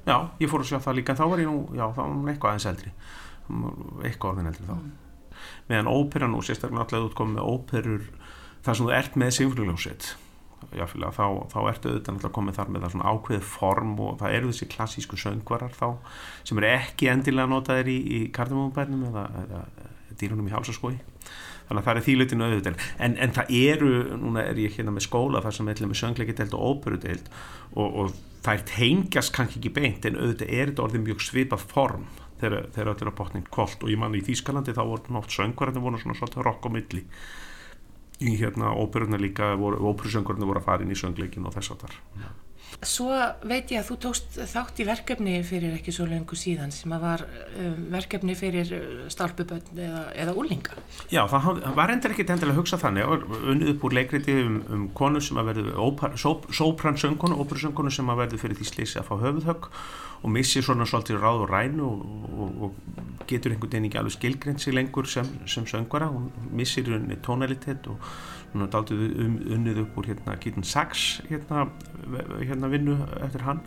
Já, 0.02 0.16
ég 0.42 0.50
fór 0.50 0.64
að 0.64 0.72
sjá 0.72 0.80
það 0.82 0.96
líka. 0.98 1.14
Þá 1.14 1.26
var 1.30 1.40
ég 1.40 1.46
nú, 1.46 1.58
já, 1.78 1.84
þá 1.94 2.00
var 2.00 2.08
hún 2.10 2.30
eitthvað 2.32 2.50
aðeins 2.50 2.64
eldri 2.72 2.90
eitthvað 4.06 4.30
orðin 4.32 4.50
eldri 4.52 4.68
þá. 4.68 4.76
Meðan 5.70 5.92
óperan 5.92 6.36
og 6.38 6.44
sérstaklega 6.46 6.82
náttúrulega 6.82 7.04
þú 7.04 7.10
ert 7.10 7.20
komið 7.20 7.38
með 7.38 7.48
óperur 7.52 8.04
þar 8.62 8.78
sem 8.78 8.86
þú 8.86 8.92
ert 8.98 9.14
með 9.18 9.32
jáfnlega, 10.76 11.12
þá, 11.16 11.26
þá 11.50 11.58
ertu 11.70 11.90
auðvitað 11.90 12.14
náttúrulega 12.14 12.36
komið 12.36 12.58
þar 12.58 12.72
með 12.72 12.84
það 12.84 12.92
svona 12.94 13.12
ákveðið 13.12 13.46
form 13.50 13.92
og 14.02 14.18
það 14.20 14.36
eru 14.36 14.50
þessi 14.52 14.68
klassísku 14.72 15.18
söngvarar 15.20 15.74
þá 15.76 15.86
sem 16.48 16.60
eru 16.60 16.70
ekki 16.70 17.10
endilega 17.12 17.50
notaðir 17.50 17.90
í, 17.92 17.98
í 18.02 18.20
kardamónbærnum 18.34 19.06
eða, 19.10 19.24
eða 19.42 19.62
dýrunum 20.20 20.48
í 20.48 20.54
hálsaskói 20.54 20.94
þannig 21.68 21.80
að 21.80 21.86
það 21.86 21.94
er 21.94 22.06
þýlutinu 22.06 22.46
auðvitað. 22.46 22.86
En, 23.06 23.14
en 23.22 23.34
það 23.36 23.52
eru, 23.58 23.92
núna 24.20 24.44
er 24.50 24.60
ég 24.60 24.76
hérna 24.76 24.94
með 24.94 25.06
skóla 25.06 25.42
þar 25.44 25.56
sem 25.56 25.70
er 25.72 25.84
með 25.86 26.00
söngleikideld 26.02 26.56
og 26.58 26.64
óperudeld 26.72 27.30
og, 27.72 27.86
og 27.86 28.16
þær 28.44 28.66
tengjast 28.68 29.34
kannski 29.36 29.60
ekki 29.60 29.74
beint 29.76 30.08
en 30.08 30.18
auðvitað 30.18 30.50
er 30.50 30.72
þetta 30.72 30.86
orðið 30.86 31.06
mjög 31.06 31.24
svipað 31.28 31.66
form 31.72 32.06
þegar 32.42 32.68
þegar 32.74 32.92
er 33.06 33.12
á 33.14 33.18
botnin 33.22 33.48
kolt. 33.54 33.80
Og 33.82 33.92
ég 33.92 34.00
man 34.02 34.18
í 34.18 34.22
Þýskalandi 34.26 34.76
þá 34.76 34.82
voru 34.82 35.16
nátt 35.16 35.34
söngvarandi 35.38 35.82
voru 35.82 36.02
svona 36.02 36.18
svolítið 36.18 36.46
rock 36.48 36.66
á 36.66 36.70
milli. 36.74 37.04
Í 38.22 38.36
hérna 38.38 38.74
óperuna 38.78 39.18
líka 39.18 39.54
voru, 39.58 39.80
óperusöngvarandi 39.92 40.48
voru 40.50 40.62
að 40.62 40.68
fara 40.68 40.86
inn 40.86 40.94
í 40.94 40.98
söngleikin 40.98 41.46
og 41.48 41.56
þess 41.56 41.74
að 41.74 41.86
þar 41.86 42.00
Svo 42.82 43.12
veit 43.46 43.70
ég 43.70 43.82
að 43.82 43.88
þú 43.90 43.96
tókst 44.06 44.38
þátt 44.52 44.80
í 44.82 44.86
verkefni 44.88 45.34
fyrir 45.46 45.76
ekki 45.76 45.94
svo 45.94 46.06
lengur 46.10 46.38
síðan 46.38 46.72
sem 46.74 46.92
að 46.96 47.04
var 47.04 47.24
um, 47.28 47.76
verkefni 47.92 48.36
fyrir 48.38 48.72
stálpubönd 49.12 49.72
eða, 49.76 50.04
eða 50.24 50.36
úlinga. 50.38 50.78
Já, 51.12 51.22
það 51.30 51.62
var 51.76 51.94
endur 51.94 52.14
ekkit 52.14 52.32
endilega 52.34 52.56
að 52.56 52.62
hugsa 52.62 52.80
þannig 52.82 53.10
var 53.12 53.26
unnið 53.54 53.74
upp 53.74 53.86
úr 53.88 53.96
leikriti 53.98 54.38
um, 54.42 54.58
um 54.72 54.86
konu 54.98 55.22
sem 55.22 55.38
að 55.38 55.52
verður 55.52 56.16
sópransöngkonu, 56.62 57.38
óperusöngkonu 57.44 57.92
sem 57.94 58.10
að 58.10 58.24
verður 58.24 58.44
fyrir 58.46 58.60
því 58.60 58.70
slýsi 58.70 59.02
að 59.02 59.08
fá 59.10 59.14
höfuðhögg 59.22 59.70
og 60.22 60.30
missir 60.30 60.62
svona 60.62 60.86
svolítið 60.86 61.18
ráð 61.22 61.44
og 61.44 61.50
rænu 61.50 61.86
og, 61.86 62.02
og, 62.42 62.66
og 62.66 63.26
getur 63.30 63.54
einhvern 63.54 63.72
veginn 63.72 63.88
ekki 63.88 63.98
alveg 64.00 64.14
skilgreint 64.16 64.62
sig 64.62 64.74
lengur 64.76 65.08
sem, 65.10 65.26
sem 65.50 65.66
söngvara, 65.66 66.10
hún 66.12 66.30
missir 66.54 66.86
tónalitet 67.26 67.88
og 67.90 67.98
hún 68.52 68.66
er 68.66 68.70
daldið 68.72 69.02
um, 69.24 69.34
unnið 69.56 69.82
upp 69.84 69.98
úr 70.00 70.08
hérna 70.10 70.36
Keaton 70.40 70.66
Sachs 70.66 71.22
hérna, 71.28 71.66
hérna 72.40 72.70
vinnu 72.72 72.96
eftir 73.22 73.44
hann. 73.46 73.62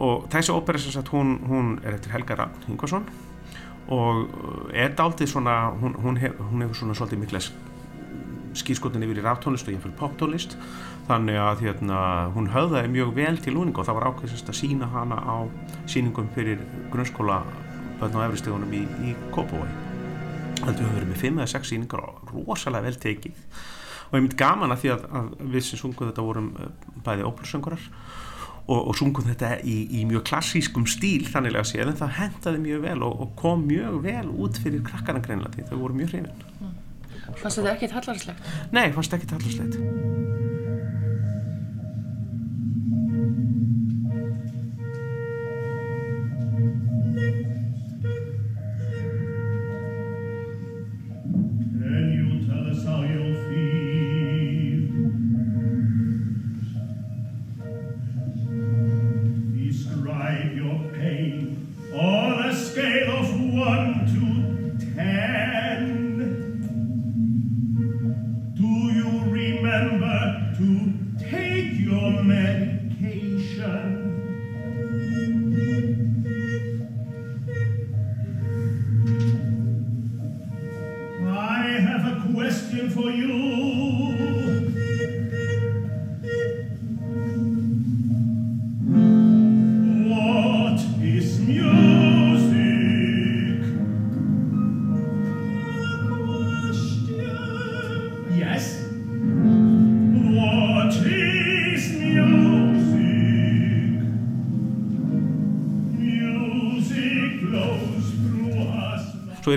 Og 0.00 0.28
þessi 0.32 0.54
ópera 0.54 0.80
sem 0.80 0.94
sagt 0.94 1.10
hún, 1.14 1.38
hún 1.48 1.74
er 1.84 1.96
eftir 1.96 2.14
Helga 2.14 2.38
Ragn 2.38 2.70
Ingvarsson. 2.70 3.08
Og 3.90 4.70
er 4.76 4.94
daldið 4.98 5.32
svona 5.32 5.56
hún, 5.80 5.96
hún, 6.02 6.20
hef, 6.20 6.38
hún 6.38 6.62
hefur 6.64 6.82
svona 6.82 6.96
svolítið 6.98 7.24
mikla 7.24 7.42
skýrskotin 8.60 9.04
yfir 9.06 9.20
í 9.20 9.24
ráftónlist 9.24 9.68
og 9.68 9.74
ég 9.74 9.82
fyrir 9.82 9.98
poptónlist. 9.98 10.56
Þannig 11.10 11.38
að 11.42 11.64
hérna, 11.66 12.00
hún 12.34 12.50
höfðaði 12.54 12.94
mjög 12.94 13.14
vel 13.18 13.36
til 13.42 13.56
úninga 13.58 13.82
og 13.82 13.88
það 13.88 13.98
var 13.98 14.08
ákveðsast 14.10 14.50
að 14.50 14.60
sína 14.62 14.90
hana 14.94 15.18
á 15.18 15.36
síningum 15.90 16.30
fyrir 16.34 16.62
grunnskóla 16.90 17.42
bönn 18.00 18.18
á 18.18 18.26
efristegunum 18.26 18.74
í, 18.74 18.84
í 19.10 19.14
Kópavói 19.34 19.68
heldur 20.60 20.84
við 20.84 20.88
höfum 20.88 20.96
verið 20.98 21.10
með 21.10 21.20
5 21.22 21.38
eða 21.38 21.52
6 21.54 21.70
síningar 21.72 22.02
og 22.04 22.32
rosalega 22.34 22.86
vel 22.88 22.98
tekið 23.00 23.42
og 24.10 24.18
ég 24.18 24.24
myndi 24.24 24.40
gaman 24.40 24.74
að 24.74 24.82
því 24.82 24.92
að, 24.94 25.06
að 25.20 25.30
við 25.54 25.66
sem 25.66 25.80
sungum 25.80 26.10
þetta 26.10 26.26
vorum 26.26 26.50
eh, 26.58 26.72
bæði 27.06 27.26
óperusöngurar 27.28 27.86
og, 28.66 28.80
og 28.80 28.98
sungum 28.98 29.28
þetta 29.30 29.52
í, 29.62 29.76
í 30.00 30.04
mjög 30.10 30.26
klassískum 30.30 30.88
stíl 30.90 31.24
þannig 31.30 31.58
að 31.60 31.70
séð 31.72 31.92
en 31.92 32.00
það 32.02 32.16
hendaði 32.18 32.64
mjög 32.66 32.84
vel 32.88 32.98
og, 33.06 33.24
og 33.24 33.32
kom 33.40 33.64
mjög 33.70 34.02
vel 34.06 34.26
út 34.30 34.60
fyrir 34.62 34.84
krakkarna 34.86 35.22
greinlega 35.24 35.54
því 35.56 35.68
þau 35.70 35.80
voru 35.84 36.00
mjög 36.02 36.14
hrifin 36.16 36.46
Fannst 37.30 37.60
þetta 37.60 37.72
ekkit 37.76 37.92
hallarslegt? 37.94 38.52
Nei, 38.74 38.88
fannst 38.96 39.14
ekki 39.14 39.30
tallarslegt 39.30 39.78
Can 39.78 40.39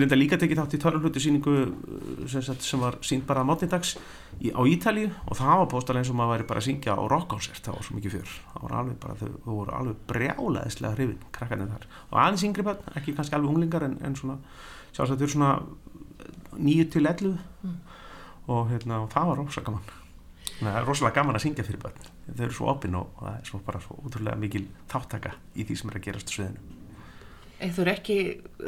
Er 0.03 0.09
enda 0.09 0.17
líka 0.19 0.35
tekið 0.35 0.59
þátt 0.59 0.73
í 0.75 0.79
törluhlutu 0.83 1.21
síningu 1.23 1.53
sem, 2.27 2.43
sagt, 2.43 2.65
sem 2.67 2.81
var 2.83 2.97
sínd 3.07 3.23
bara 3.23 3.45
mátindags 3.47 3.93
í, 4.43 4.51
á 4.51 4.59
Ítalíu. 4.67 5.13
Og 5.31 5.39
það 5.39 5.61
var 5.61 5.69
bóstalega 5.71 6.03
eins 6.03 6.11
og 6.11 6.17
maður 6.19 6.33
væri 6.33 6.47
bara 6.49 6.59
að 6.59 6.67
syngja 6.67 6.97
á 6.99 7.03
rockkonsert, 7.07 7.61
það 7.63 7.77
var 7.77 7.87
svo 7.87 7.95
mikið 7.95 8.15
fyrr 8.17 8.33
það 8.49 8.65
var 8.65 8.75
alveg 8.81 8.97
bara, 9.05 9.15
þau, 9.21 9.31
voru 9.47 9.75
alveg 9.77 10.01
brjálaðislega 10.11 10.97
hrifin, 10.97 11.23
krakkarnir 11.39 11.71
þar. 11.71 11.87
Og 12.09 12.19
aðeins 12.19 12.45
yngri 12.49 12.67
bönn, 12.67 12.83
ekki 12.99 13.15
kannski 13.15 13.39
alveg 13.39 13.53
unglingar 13.53 13.87
en, 13.87 13.95
en 14.03 14.19
svona, 14.19 14.37
sjálfsagt 14.91 15.23
þau 15.23 15.33
svona 15.37 15.53
9 16.59 16.89
til 16.97 17.07
11 17.07 17.39
og, 18.51 18.61
hérna, 18.73 18.99
og 19.05 19.09
það 19.15 19.31
var 19.31 19.43
rosa 19.45 19.63
gaman. 19.63 19.97
Að 20.59 20.67
það 20.67 20.83
er 20.83 20.87
rosalega 20.91 21.21
gaman 21.21 21.39
að 21.39 21.47
syngja 21.47 21.67
fyrir 21.69 21.85
bönn 21.87 22.07
þau 22.27 22.45
eru 22.45 22.55
svo 22.59 22.71
opinn 22.71 22.99
og, 22.99 23.11
og 23.17 23.27
það 23.29 23.39
er 23.39 23.49
svo 23.49 23.59
bara 23.63 23.83
svo 23.83 24.03
útrúlega 24.03 24.39
mikil 24.39 24.67
þáttaka 24.91 25.37
í 25.55 25.65
því 25.67 25.79
sem 25.79 25.91
er 25.91 25.99
að 25.99 26.09
gerast 26.09 26.31
á 26.31 26.35
sviðinu. 26.35 26.61
Eh, 26.63 26.82
Þau 27.63 27.83
eru 27.85 27.93
ekki, 27.93 28.17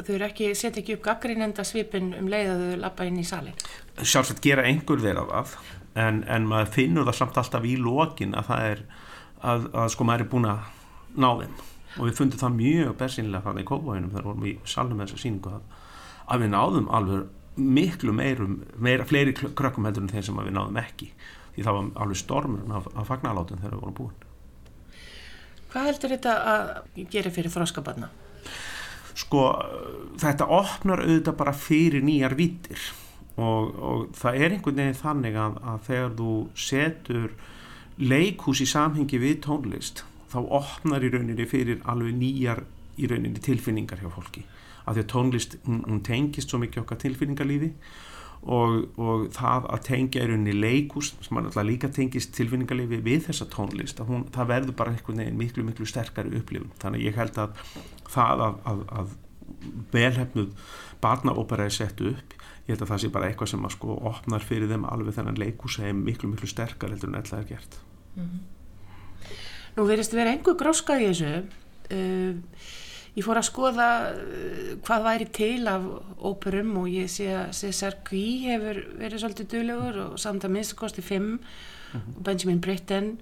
ekki, 0.00 0.52
setja 0.56 0.80
ekki 0.80 0.96
upp 0.96 1.02
gaggrínenda 1.04 1.64
svipin 1.66 2.14
um 2.16 2.30
leið 2.32 2.52
að 2.52 2.62
þau 2.62 2.78
lappa 2.84 3.06
inn 3.08 3.18
í 3.20 3.26
salin. 3.28 3.56
sjálfsagt 4.00 4.40
gera 4.44 4.64
einhver 4.64 5.02
vera 5.02 5.24
það 5.28 5.56
en, 6.00 6.22
en 6.28 6.48
maður 6.48 6.72
finnur 6.76 7.08
það 7.08 7.18
samt 7.20 7.40
alltaf 7.42 7.66
í 7.68 7.76
lokin 7.80 8.36
að 8.36 8.50
það 8.50 8.68
er 8.70 8.82
að, 9.42 9.66
að 9.72 9.88
sko 9.94 10.06
maður 10.08 10.26
er 10.26 10.30
búin 10.32 10.50
að 10.50 10.68
ná 11.16 11.28
þeim 11.40 11.56
og 11.96 12.02
við 12.04 12.18
fundum 12.18 12.42
það 12.42 12.58
mjög 12.60 12.92
bersinlega 13.00 13.44
þannig 13.46 13.64
í 13.64 13.70
kópavænum 13.70 14.12
þegar 14.12 14.28
vorum 14.28 14.46
í 14.48 14.54
salnum 14.68 15.00
með 15.00 15.10
þessa 15.10 15.22
síningu 15.22 15.54
að, 15.56 15.64
að 16.26 16.44
við 16.44 16.52
náðum 16.52 16.90
alveg 16.98 17.32
miklu 17.56 18.12
meirum, 18.12 18.58
meira, 18.76 19.06
fleiri 19.08 19.32
krökkum 19.36 19.88
heldur 19.88 20.04
en 20.04 20.12
þeir 20.12 20.26
sem 20.28 20.40
við 20.42 20.56
náðum 20.58 20.80
ekki 20.82 21.08
því 21.54 21.64
það 21.64 21.78
var 21.78 21.90
alveg 22.04 22.20
stormur 22.20 22.76
af, 22.76 22.88
af 22.92 23.08
fagnalátum 23.08 23.62
þegar 23.62 23.76
við 23.76 23.84
vorum 23.84 23.98
búin 24.02 24.24
Hvað 25.72 25.88
heldur 25.90 26.12
þetta 26.14 26.34
að 26.52 26.68
gera 27.12 27.32
fyrir 27.32 27.52
þróskabarna? 27.52 28.10
Sko 29.16 29.42
þetta 30.20 30.48
opnar 30.52 31.02
auðvitað 31.04 31.38
bara 31.38 31.54
fyrir 31.56 32.04
nýjar 32.04 32.36
vítir 32.36 32.80
og, 33.36 33.70
og 33.76 34.02
það 34.16 34.40
er 34.40 34.56
einhvern 34.56 34.82
veginn 34.82 34.98
þannig 35.00 35.38
að, 35.40 35.60
að 35.72 35.86
þegar 35.88 36.16
þú 36.18 36.34
setur 36.66 37.36
leikhús 37.96 38.60
í 38.60 38.68
samhengi 38.68 39.20
við 39.20 39.40
tónlist 39.46 40.04
þá 40.32 40.38
opnar 40.58 41.04
í 41.04 41.12
rauninni 41.12 41.46
fyrir 41.48 41.80
alveg 41.88 42.16
nýjar 42.18 42.64
í 42.96 43.08
rauninni 43.08 43.40
tilfinningar 43.42 44.00
hjá 44.02 44.10
fólki. 44.12 44.44
Af 44.86 44.96
því 44.96 45.02
að 45.02 45.10
tónlist, 45.12 45.56
hún, 45.66 45.80
hún 45.86 46.02
tengist 46.06 46.52
svo 46.52 46.60
mikið 46.62 46.82
okkar 46.84 47.00
tilfinningarlífi 47.02 47.72
og, 48.46 48.76
og 49.02 49.26
það 49.34 49.68
að 49.74 49.84
tengja 49.88 50.22
í 50.22 50.30
rauninni 50.30 50.54
leikhús 50.54 51.12
sem 51.24 51.38
er 51.38 51.48
alltaf 51.48 51.66
líka 51.66 51.90
tengist 51.92 52.34
tilfinningarlífi 52.36 53.02
við 53.04 53.26
þessa 53.26 53.48
tónlist, 53.52 54.00
að 54.00 54.12
hún, 54.12 54.24
það 54.34 54.50
verður 54.52 54.78
bara 54.78 54.94
einhvern 54.94 55.22
veginn 55.22 55.40
miklu, 55.40 55.66
miklu 55.66 55.88
sterkari 55.90 56.34
upplifun. 56.38 56.72
Þannig 56.82 57.02
að 57.02 57.08
ég 57.08 57.20
held 57.20 57.40
að 57.42 57.62
það 58.12 58.44
að, 58.46 58.60
að, 58.70 58.82
að 59.00 59.14
velhefnuð 59.94 60.72
barnaópera 61.02 61.66
er 61.66 61.74
sett 61.74 62.00
upp 62.02 62.36
ég 62.66 62.74
held 62.74 62.82
að 62.82 62.90
það 62.90 63.02
sé 63.02 63.10
bara 63.14 63.28
eitthvað 63.30 63.50
sem 63.52 63.66
að 63.66 63.74
sko 63.76 63.96
opnar 64.10 64.42
fyrir 64.42 64.70
þeim 64.70 64.86
alveg 64.90 65.14
þennan 65.14 65.38
leikhús 65.38 65.76
sem 65.78 65.86
er 65.86 65.94
miklu, 65.94 66.30
miklu 66.32 66.48
sterkar 66.50 66.90
heldur 66.90 67.12
en 67.12 67.20
ella 67.20 67.38
er 67.38 67.46
gert. 67.46 67.76
Nú 69.76 69.84
verðist 69.86 70.16
vera 70.16 70.32
einhver 70.34 70.56
gróska 70.58 70.96
í 70.98 71.06
þessu. 71.12 71.44
Uh, 71.94 72.40
ég 73.16 73.24
fór 73.24 73.38
að 73.40 73.46
skoða 73.48 73.86
uh, 74.12 74.74
hvað 74.86 75.06
væri 75.08 75.28
til 75.38 75.68
af 75.72 75.86
óperum 76.30 76.74
og 76.82 76.90
ég 76.92 77.08
sé 77.12 77.30
að 77.32 77.54
César 77.56 77.96
Guy 78.08 78.26
hefur 78.48 78.82
verið 79.00 79.22
svolítið 79.24 79.48
duglegur 79.54 80.02
og 80.10 80.18
samt 80.20 80.44
að 80.44 80.54
minnstakosti 80.58 81.04
5 81.06 81.30
og 81.96 82.18
Benjamin 82.26 82.58
Britten 82.60 83.12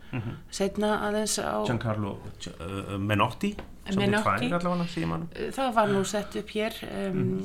setna 0.51 0.97
aðeins 1.07 1.37
á 1.39 1.63
Giancarlo 1.69 2.17
uh, 2.19 2.97
Menotti 2.99 3.53
Menotti. 3.95 4.49
allavega 4.49 5.07
mann 5.11 5.27
það 5.55 5.75
var 5.77 5.91
nú 5.93 6.01
sett 6.09 6.35
upp 6.41 6.51
hér 6.57 6.79
um, 7.13 7.37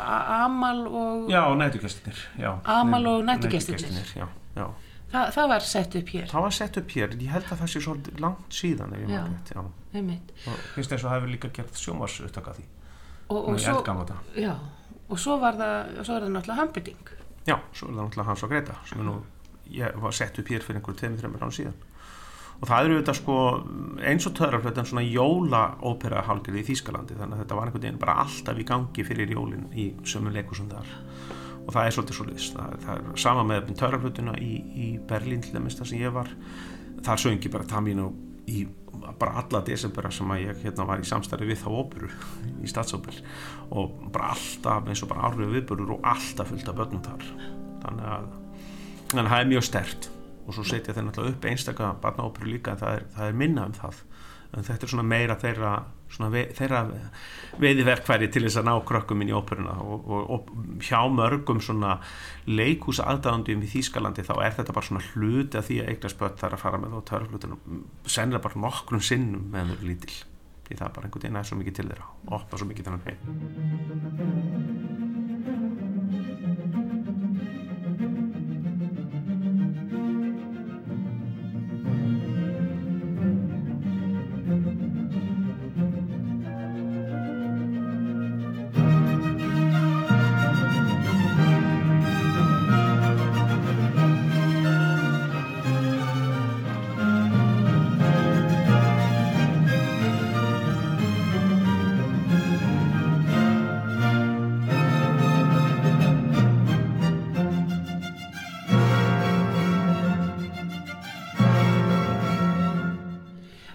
A- 0.00 0.46
Amal 0.46 0.80
og 0.88 1.28
Já, 1.30 1.42
nætugestinir. 1.60 2.24
Amal 2.64 3.06
og 3.12 3.20
Nei, 3.24 3.34
næturgestirnir. 3.36 4.14
já, 4.16 4.26
já. 4.56 4.66
Það, 5.14 5.32
það 5.36 5.50
var 5.54 5.66
sett 5.70 5.98
upp 6.00 6.14
hér. 6.14 6.28
Það 6.30 6.46
var 6.46 6.56
sett 6.58 6.78
upp 6.80 6.94
hér, 6.98 7.18
ég 7.22 7.34
held 7.34 7.48
að 7.48 7.60
það 7.62 7.72
sé 7.72 7.82
svo 7.86 7.96
langt 8.22 8.56
síðan 8.60 8.94
ef 8.94 9.04
ég 9.04 9.10
maður 9.12 9.34
rétt, 9.34 9.52
já. 9.54 9.64
einmitt. 10.00 10.32
Og 10.50 10.64
finnst 10.76 10.96
eins 10.96 11.06
og 11.06 11.14
hafi 11.14 11.30
líka 11.32 11.52
gert 11.54 11.80
sjómars 11.80 12.20
upptaka 12.24 12.56
því, 12.58 12.66
og, 13.28 13.38
og, 13.38 13.60
svo, 13.62 14.04
já, 14.36 14.54
og 15.08 15.20
svo 15.20 15.38
var 15.42 15.58
það 15.60 16.02
svo 16.02 16.18
er 16.18 16.26
það 16.26 16.34
náttúrulega 16.34 16.60
Humperdinck 16.62 17.14
Já, 17.44 17.58
svo 17.76 17.88
er 17.88 17.92
það 17.92 17.98
náttúrulega 18.00 18.28
Hans 18.30 18.44
og 18.44 18.52
Greta 18.52 18.76
sem 18.88 19.00
er 19.02 19.08
nú, 19.08 19.18
ég 19.74 19.98
var 20.00 20.14
sett 20.16 20.38
upp 20.40 20.48
hér 20.52 20.64
fyrir 20.64 20.80
einhverju 20.80 21.00
tveimur, 21.00 21.20
þreimur 21.20 21.44
án 21.44 21.52
síðan. 21.52 21.76
Og 22.54 22.68
það 22.70 22.86
eru 22.86 22.98
þetta 23.00 23.14
sko 23.18 23.36
eins 24.08 24.26
og 24.28 24.36
törraflötan 24.38 24.88
svona 24.88 25.04
jólaópera 25.04 26.22
hálgirði 26.24 26.62
í 26.62 26.68
Þýskalandi 26.70 27.18
þannig 27.18 27.36
að 27.36 27.42
þetta 27.42 27.58
var 27.58 27.68
einhvern 27.68 27.84
veginn 27.84 28.00
bara 28.00 28.14
alltaf 28.22 28.60
í 28.60 28.66
gangi 28.68 29.04
fyrir 29.04 29.34
jólin 29.34 29.66
í 29.74 29.90
sömu 30.08 30.32
leikusum 30.32 30.70
þar 30.70 30.92
og 31.64 31.72
það 31.72 31.86
er 31.86 31.96
svolítið 31.96 32.18
svolítið 32.18 32.46
það, 32.54 32.78
það 32.84 32.94
er 33.00 33.20
sama 33.24 33.44
með 33.48 33.74
törraflötuna 33.80 34.36
í, 34.40 34.52
í 34.60 34.88
Berlín 35.08 35.44
til 35.44 35.54
dæmis 35.56 35.78
þar 35.78 35.90
sem 35.90 36.02
ég 36.02 36.14
var. 36.14 36.30
Þar 37.04 37.22
söngi 37.24 37.52
bara 37.52 37.68
Tamino 37.68 38.10
í 38.48 38.64
bara 39.18 39.40
alla 39.42 39.60
desembera 39.64 40.10
sem 40.12 40.30
að 40.32 40.44
ég 40.46 40.62
hérna 40.64 40.86
var 40.88 41.02
í 41.02 41.08
samstarfi 41.08 41.48
við 41.48 41.60
þá 41.60 41.68
óperu 41.74 42.08
í 42.64 42.70
stadsóper 42.70 43.18
og 43.74 43.98
bara 44.14 44.32
alltaf 44.34 44.88
eins 44.88 45.02
og 45.04 45.10
bara 45.12 45.28
árlega 45.28 45.52
viðbörur 45.54 45.96
og 45.96 46.08
alltaf 46.08 46.50
fullt 46.50 46.70
af 46.70 46.78
börnum 46.78 47.04
þar. 47.04 47.26
Þannig 47.84 48.10
að, 48.16 48.28
þannig 49.10 49.24
að 49.24 49.32
það 49.32 49.40
er 49.40 49.50
mjög 49.52 49.66
stert 49.68 50.08
og 50.44 50.56
svo 50.56 50.66
setja 50.68 50.94
þeir 50.94 51.06
náttúrulega 51.08 51.36
upp 51.36 51.48
einstakka 51.50 51.90
barnaóperu 52.02 52.50
líka 52.52 52.74
en 52.74 52.80
það 52.82 52.98
er, 52.98 53.06
það 53.16 53.30
er 53.30 53.38
minna 53.42 53.68
um 53.68 53.76
það. 53.76 54.00
En 54.54 54.66
þetta 54.68 54.86
er 54.86 54.92
svona 54.92 55.06
meira 55.08 55.38
þeirra, 55.40 55.72
ve, 56.32 56.42
þeirra 56.54 56.80
veiðverkfæri 57.60 58.28
til 58.32 58.44
þess 58.46 58.60
að 58.60 58.68
ná 58.68 58.74
krökkum 58.86 59.22
inn 59.22 59.32
í 59.32 59.36
óperuna. 59.36 59.74
Og, 59.82 60.04
og, 60.08 60.22
og 60.36 60.40
hjá 60.84 61.00
mörgum 61.10 61.60
svona 61.64 61.98
leikúsa 62.46 63.06
aðdáðandum 63.12 63.64
í 63.64 63.72
Þýskalandi 63.74 64.26
þá 64.26 64.34
er 64.40 64.58
þetta 64.58 64.76
bara 64.76 64.88
svona 64.90 65.06
hluti 65.12 65.60
að 65.60 65.66
því 65.70 65.76
að 65.82 65.90
eignast 65.94 66.20
börn 66.20 66.38
þarf 66.42 66.58
að 66.58 66.64
fara 66.64 66.82
með 66.82 66.94
þá 66.94 67.00
törflutunum 67.12 67.60
sennilega 68.06 68.46
bara 68.48 68.62
nokkrum 68.66 69.02
sinnum 69.04 69.44
með 69.54 69.64
þau 69.74 69.88
lítil. 69.90 70.16
Því 70.64 70.74
það 70.80 70.86
er 70.86 70.94
bara 70.96 71.04
einhvern 71.08 71.24
veginn 71.26 71.40
að 71.40 71.48
svo 71.50 71.56
mikið 71.60 71.74
til 71.80 71.88
þeirra 71.90 72.06
og 72.24 72.36
opna 72.40 72.60
svo 72.60 72.66
mikið 72.70 72.84
þennan 72.88 73.06
heim 73.08 75.03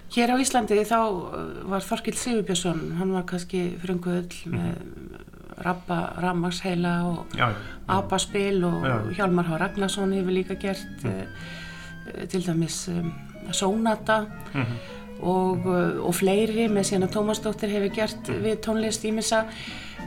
Hér 0.09 0.33
á 0.33 0.35
Íslandi 0.41 0.79
þá 0.89 0.99
uh, 1.05 1.39
var 1.69 1.85
Þorkild 1.85 2.17
Sigurbjörnsson, 2.17 2.83
hann 2.97 3.13
var 3.13 3.25
kannski 3.29 3.65
frönguðl 3.81 4.53
með 4.53 4.77
rabba, 5.59 5.97
rammagsheila 6.23 6.93
og 7.09 7.35
já, 7.35 7.49
abaspil 7.91 8.63
og 8.63 8.85
Já. 8.87 8.95
Hjálmar 9.17 9.49
H. 9.49 9.59
Ragnarsson 9.59 10.13
hefur 10.15 10.33
líka 10.33 10.55
gert 10.59 11.03
uh, 11.05 11.25
til 12.31 12.45
dæmis 12.45 12.87
um, 12.93 13.11
Sónata. 13.51 14.23
Og, 15.19 15.65
uh, 15.67 15.99
og 16.07 16.13
fleiri 16.15 16.69
með 16.71 16.85
síðan 16.87 17.09
að 17.09 17.15
Tómasdóttir 17.17 17.73
hefur 17.73 17.91
gert 17.97 18.29
við 18.39 18.61
tónlist 18.63 19.03
ímissa 19.03 19.43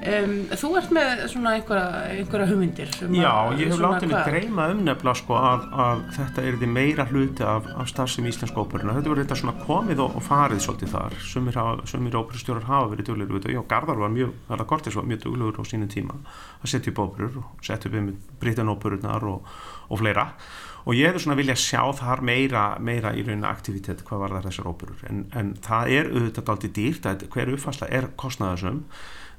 um, 0.02 0.32
Þú 0.58 0.68
ert 0.80 0.90
með 0.96 1.20
svona 1.32 1.52
einhverja, 1.56 2.02
einhverja 2.16 2.46
hugmyndir 2.50 2.90
um 3.06 3.14
Já, 3.16 3.28
að- 3.30 3.60
ég 3.62 3.70
hef 3.72 3.80
látið 3.82 4.08
mig 4.12 4.24
dreyma 4.28 4.66
um 4.72 4.80
nefnilega 4.86 5.14
sko 5.20 5.36
að, 5.38 5.66
að 5.86 6.02
þetta 6.16 6.44
er 6.48 6.58
því 6.62 6.68
meira 6.72 7.06
hluti 7.10 7.46
af, 7.46 7.68
af 7.76 7.88
starfsemi 7.92 8.32
íslensku 8.32 8.64
óperuna. 8.64 8.96
Þetta 8.98 9.12
verður 9.12 9.24
þetta 9.26 9.38
svona 9.42 9.56
komið 9.66 10.02
og, 10.06 10.16
og 10.20 10.26
farið 10.26 10.64
svolítið 10.66 10.92
þar. 10.96 11.18
Sumir, 11.32 11.58
hafa- 11.60 11.86
sumir 11.92 12.18
óperustjórar 12.22 12.66
hafa 12.70 12.90
verið 12.94 13.08
duglegur 13.12 13.38
við 13.38 13.46
þetta. 13.46 13.54
Já, 13.58 13.62
Garðar 13.74 14.02
var 14.02 14.12
mjög, 14.16 14.34
Garðar 14.50 14.70
Kortis 14.74 14.98
var 14.98 15.08
mjög 15.12 15.22
duglegur 15.28 15.60
á 15.60 15.64
sínum 15.70 15.92
tíma 15.92 16.18
að 16.62 16.72
setja 16.74 16.92
upp 16.94 17.02
óperur 17.06 17.40
og 17.44 17.64
setja 17.64 17.90
upp 17.90 17.96
um 18.02 18.12
Britann 18.42 18.72
óperunar 18.74 19.24
og, 19.30 19.48
og 19.90 19.98
fleira. 20.02 20.28
Og 20.82 20.96
ég 20.98 21.06
hefði 21.12 21.20
svona 21.22 21.36
viljað 21.38 21.60
sjá 21.62 21.82
þar 21.94 22.24
meira, 22.26 22.62
meira 22.82 23.12
í 23.14 23.22
rauninni 23.22 23.46
aktivitet 23.46 24.00
hvað 24.02 24.18
var 24.24 24.32
það 24.34 24.46
þessar 24.48 24.66
óperur. 24.72 25.02
En, 25.06 25.20
en 25.38 25.52
það 25.62 25.92
er 25.94 26.08
auðvitað 26.10 26.48
aldrei 26.56 26.72
dýrt 26.74 27.06
að 27.06 27.22
hver 27.30 27.52
uppfærsla 27.54 27.86
er 27.94 28.08
kostnaðarsum. 28.18 28.80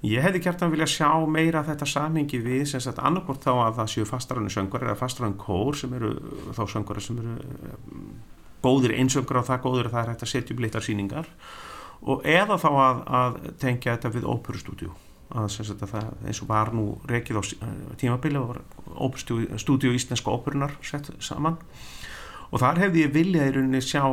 Ég 0.04 0.20
hefði 0.20 0.42
gert 0.44 0.64
að 0.66 0.74
vilja 0.74 0.90
sjá 0.92 1.10
meira 1.32 1.62
þetta 1.64 1.88
samhengi 1.88 2.42
við 2.44 2.66
sem 2.74 2.82
sagt 2.84 3.00
annarkvort 3.00 3.46
þá 3.46 3.54
að 3.54 3.78
það 3.78 3.92
séu 3.94 4.08
fastarannu 4.10 4.52
söngur 4.52 4.84
eða 4.84 4.98
fastarannu 5.00 5.40
kór 5.40 5.78
sem 5.80 5.94
eru 5.96 6.12
þá 6.58 6.64
söngur 6.74 7.00
sem 7.04 7.22
eru 7.22 7.38
um, 7.38 8.10
góðir 8.66 8.98
einsöngur 8.98 9.40
á 9.40 9.48
það, 9.48 9.62
góðir 9.64 9.88
að 9.88 9.96
það 9.96 10.02
er 10.02 10.12
hægt 10.12 10.26
að 10.28 10.34
setja 10.34 10.56
upp 10.56 10.66
litlar 10.66 10.84
síningar 10.84 11.32
og 12.04 12.28
eða 12.28 12.60
þá 12.60 12.70
að, 12.74 13.02
að 13.22 13.40
tengja 13.64 13.96
þetta 13.96 14.14
við 14.18 14.28
óperustúdíu 14.28 14.92
að 15.34 15.50
sem 15.56 15.66
sagt 15.66 15.84
að 15.86 15.96
það 15.96 16.28
eins 16.28 16.42
og 16.44 16.50
var 16.52 16.72
nú 16.76 16.86
rekið 17.10 17.40
á 17.40 17.44
eh, 17.44 17.74
tímabili 18.02 18.42
og 18.42 18.60
óperustúdíu 19.08 19.96
íslenska 19.96 20.34
óperunar 20.34 20.76
sett 20.86 21.10
saman. 21.24 21.58
Og 22.52 22.62
þar 22.62 22.84
hefði 22.84 23.06
ég 23.08 23.14
viljað 23.16 23.50
í 23.50 23.54
rauninni 23.56 23.82
sjá 23.82 24.04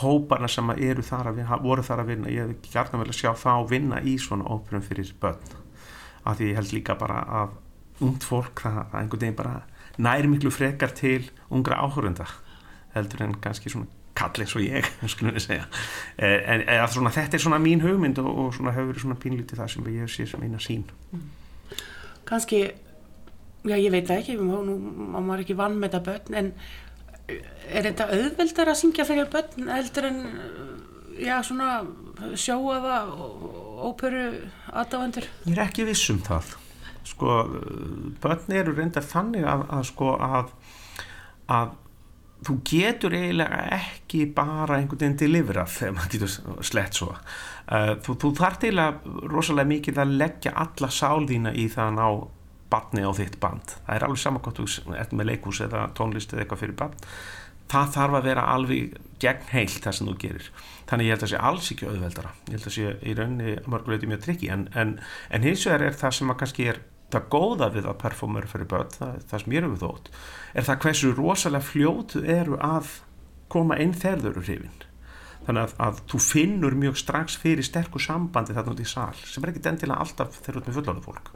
hóparna 0.00 0.48
sem 0.50 0.72
að 0.72 0.82
eru 0.88 1.04
þar 1.06 1.30
að 1.30 1.38
vinna, 1.40 1.58
voru 1.62 1.84
þar 1.86 2.02
að 2.02 2.10
vinna, 2.12 2.32
ég 2.32 2.46
hefði 2.46 2.72
gert 2.72 2.94
að 2.94 3.04
vilja 3.04 3.18
sjá 3.20 3.30
þá 3.38 3.52
vinna 3.70 4.00
í 4.02 4.16
svona 4.18 4.48
óperum 4.50 4.82
fyrir 4.84 5.12
börn. 5.20 5.54
Af 6.26 6.38
því 6.38 6.50
ég 6.50 6.58
held 6.60 6.72
líka 6.74 6.96
bara 6.98 7.20
að 7.42 7.54
ungt 8.06 8.26
fólk 8.26 8.64
það, 8.64 8.80
einhvern 8.98 9.22
veginn 9.22 9.38
bara 9.38 9.60
næri 10.02 10.28
miklu 10.28 10.50
frekar 10.52 10.92
til 10.92 11.30
ungra 11.48 11.78
áhörunda 11.80 12.26
heldur 12.96 13.22
en 13.24 13.38
kannski 13.40 13.72
svona 13.72 13.88
kall 14.16 14.42
eins 14.42 14.56
og 14.56 14.64
ég, 14.64 14.84
skulum 15.12 15.36
við 15.36 15.46
segja. 15.46 15.68
Eh, 16.16 16.40
en, 16.52 16.66
en 16.72 16.88
svona, 16.92 17.12
þetta 17.14 17.38
er 17.38 17.44
svona 17.46 17.62
mín 17.62 17.84
hugmynd 17.84 18.20
og, 18.20 18.28
og 18.32 18.54
svona 18.56 18.74
hefur 18.76 19.00
svona 19.00 19.18
pínlítið 19.20 19.62
það 19.62 19.72
sem 19.74 19.90
ég 19.94 20.12
sé 20.12 20.28
sem 20.28 20.44
eina 20.44 20.60
sín 20.62 20.86
kannski 22.26 22.64
já 23.66 23.76
ég 23.78 23.92
veit 23.94 24.10
ekki, 24.10 24.36
má, 24.38 24.58
nú 24.66 24.76
má 25.14 25.20
maður 25.20 25.44
ekki 25.44 25.58
vann 25.58 25.78
með 25.78 25.96
þetta 25.96 26.04
börn 26.08 26.38
en 26.40 26.52
er 27.26 27.88
þetta 27.88 28.10
auðveldar 28.14 28.70
að 28.72 28.78
syngja 28.80 29.06
fyrir 29.08 29.30
börn 29.32 29.70
heldur 29.72 30.08
en 30.10 30.20
já 31.18 31.38
svona 31.44 31.80
sjóaða 32.38 33.00
óperu 33.86 34.26
aðdáendur? 34.72 35.26
Ég 35.46 35.56
er 35.56 35.64
ekki 35.66 35.86
viss 35.88 36.10
um 36.12 36.20
það. 36.24 36.54
Sko, 37.06 37.40
börn 38.22 38.54
eru 38.54 38.74
reyndar 38.76 39.04
þannig 39.06 39.46
að, 39.46 39.66
að 39.72 39.84
sko 39.90 40.14
að, 40.22 40.54
að 41.54 41.74
þú 42.46 42.56
getur 42.68 43.14
eiginlega 43.16 43.60
ekki 43.78 44.24
bara 44.36 44.80
einhvern 44.80 45.00
veginn 45.00 45.20
deliverað 45.20 45.74
þegar 45.76 45.94
maður 45.96 46.14
getur 46.14 46.64
slett 46.66 46.98
svo. 46.98 47.12
Uh, 47.66 47.92
þú, 48.04 48.16
þú 48.22 48.32
þarf 48.40 48.66
eiginlega 48.66 49.14
rosalega 49.32 49.72
mikið 49.72 50.02
að 50.02 50.16
leggja 50.22 50.56
alla 50.66 50.90
sál 50.92 51.28
þína 51.30 51.54
í 51.56 51.68
það 51.72 51.86
að 51.86 51.96
ná 51.96 52.08
barni 52.70 53.04
á 53.06 53.10
þitt 53.14 53.40
band. 53.42 53.76
Það 53.86 53.96
er 53.96 54.06
alveg 54.06 54.22
saman 54.22 54.42
hvort 54.44 54.60
þú 54.60 54.94
ert 54.98 55.12
með 55.16 55.32
leikús 55.32 55.62
eða 55.64 55.88
tónlist 55.96 56.32
eða 56.34 56.44
eitthvað 56.44 56.64
fyrir 56.64 56.80
band 56.80 57.10
það 57.70 57.92
þarf 57.96 58.16
að 58.16 58.26
vera 58.28 58.48
alveg 58.54 58.98
gegn 59.22 59.48
heilt 59.50 59.78
það 59.84 59.96
sem 59.98 60.10
þú 60.10 60.16
gerir. 60.22 60.50
Þannig 60.86 61.08
ég 61.08 61.16
held 61.16 61.24
að 61.26 61.32
sé 61.32 61.40
alls 61.48 61.70
ekki 61.74 61.88
auðveldara. 61.88 62.32
Ég 62.46 62.56
held 62.56 62.68
að 62.68 62.74
sé 62.76 62.90
í 63.02 63.14
rauninni 63.16 63.54
að 63.56 63.70
mörguleiti 63.72 64.10
mjög 64.10 64.22
trikki 64.26 64.50
en, 64.54 64.66
en, 64.78 64.92
en 65.34 65.46
hins 65.46 65.64
vegar 65.66 65.86
er 65.88 65.98
það 65.98 66.18
sem 66.18 66.32
að 66.32 66.38
kannski 66.42 66.68
er 66.72 66.82
það 67.14 67.28
góða 67.32 67.70
við 67.74 67.88
að 67.90 67.98
performera 68.02 68.50
fyrir 68.50 68.70
börn 68.70 68.92
það, 68.94 69.18
það 69.30 69.42
sem 69.42 69.54
ég 69.54 69.62
eru 69.62 69.78
þótt 69.78 70.08
er 70.58 70.66
það 70.66 70.80
hversu 70.82 71.12
rosalega 71.14 71.68
fljótu 71.68 72.22
eru 72.26 72.58
að 72.66 72.92
koma 73.52 73.78
inn 73.82 73.94
þau 73.94 74.12
eru 74.16 74.42
hrifin. 74.42 74.84
Þannig 75.46 75.62
að, 75.62 75.74
að 75.86 76.00
þú 76.10 76.20
finnur 76.24 76.74
mjög 76.74 76.98
strax 76.98 77.36
fyrir 77.38 77.66
sterkur 77.66 78.02
sambandi 78.02 78.54
þarna 78.56 78.74
út 78.74 78.82
í 78.82 78.88
sal 78.90 79.14
sem 79.22 79.44
er 79.44 79.52
ekki 79.52 79.62
endilega 79.70 80.02
alltaf 80.02 80.40
þegar 80.40 80.56
þú 80.56 80.62
ert 80.62 80.70
með 80.70 80.78
fullorðið 80.80 81.06
fólk 81.06 81.34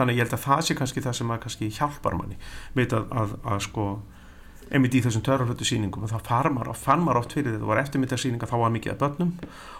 þannig 0.00 0.16
að 0.16 0.18
ég 0.18 0.24
held 0.24 0.36
að 0.36 0.46
það 0.46 0.64
sé 0.66 0.76
kannski 0.78 1.04
það 1.04 1.18
sem 1.18 1.30
að 1.30 1.42
kannski 1.44 1.68
hjálpar 1.76 2.16
manni. 2.18 2.40
Með 2.78 2.96
að, 2.98 3.14
að, 3.22 3.36
að 3.52 3.62
sko 3.68 3.86
einmitt 4.70 4.94
í 4.94 5.02
þessum 5.04 5.24
törraflötu 5.26 5.66
sýningum 5.66 6.06
og 6.06 6.12
þá 6.12 6.18
fann 6.28 6.54
maður, 6.54 6.76
fann 6.78 7.02
maður 7.04 7.22
oft 7.24 7.34
fyrir 7.34 7.50
þetta 7.50 7.62
það 7.64 7.72
var 7.72 7.80
eftirmyndarsýninga 7.82 8.50
þá 8.50 8.56
var 8.62 8.74
mikið 8.76 8.92
að 8.92 9.00
börnum 9.00 9.32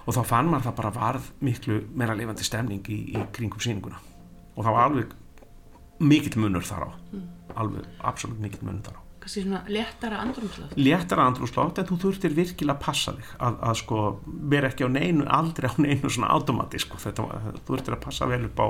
og 0.05 0.17
þá 0.17 0.23
fann 0.33 0.51
maður 0.51 0.67
það 0.67 0.79
bara 0.81 0.95
varð 0.97 1.29
miklu 1.47 1.83
meira 1.95 2.17
lifandi 2.19 2.47
stemning 2.47 2.91
í, 2.91 2.99
í 3.15 3.27
kringum 3.37 3.63
sýninguna. 3.63 4.01
Og 4.57 4.67
það 4.67 4.75
var 4.77 4.89
alveg 4.89 5.15
mikill 6.03 6.43
munur 6.43 6.67
þar 6.67 6.91
á. 6.91 6.91
Alveg 7.63 8.03
absolutt 8.11 8.43
mikill 8.43 8.67
munur 8.67 8.83
þar 8.89 8.99
á 8.99 9.00
kannski 9.21 9.45
svona 9.45 9.63
léttara 9.69 10.21
andrumslátt 10.25 10.77
léttara 10.81 11.27
andrúslátt 11.29 11.79
en 11.81 11.89
þú 11.91 11.99
þurftir 12.05 12.37
virkilega 12.37 12.77
að 12.77 12.85
passa 12.85 13.15
þig 13.17 13.33
að, 13.39 13.59
að 13.69 13.75
sko 13.83 14.03
vera 14.53 14.71
ekki 14.71 14.87
á 14.87 14.91
neinu 14.91 15.27
aldrei 15.29 15.69
á 15.71 15.75
neinu 15.81 16.11
svona 16.11 16.33
automatísk 16.35 16.91
sko. 16.91 17.01
þetta, 17.05 17.27
þú 17.61 17.75
þurftir 17.75 17.97
að 17.97 18.05
passa 18.05 18.29
vel 18.31 18.43
upp 18.49 18.63
á 18.63 18.67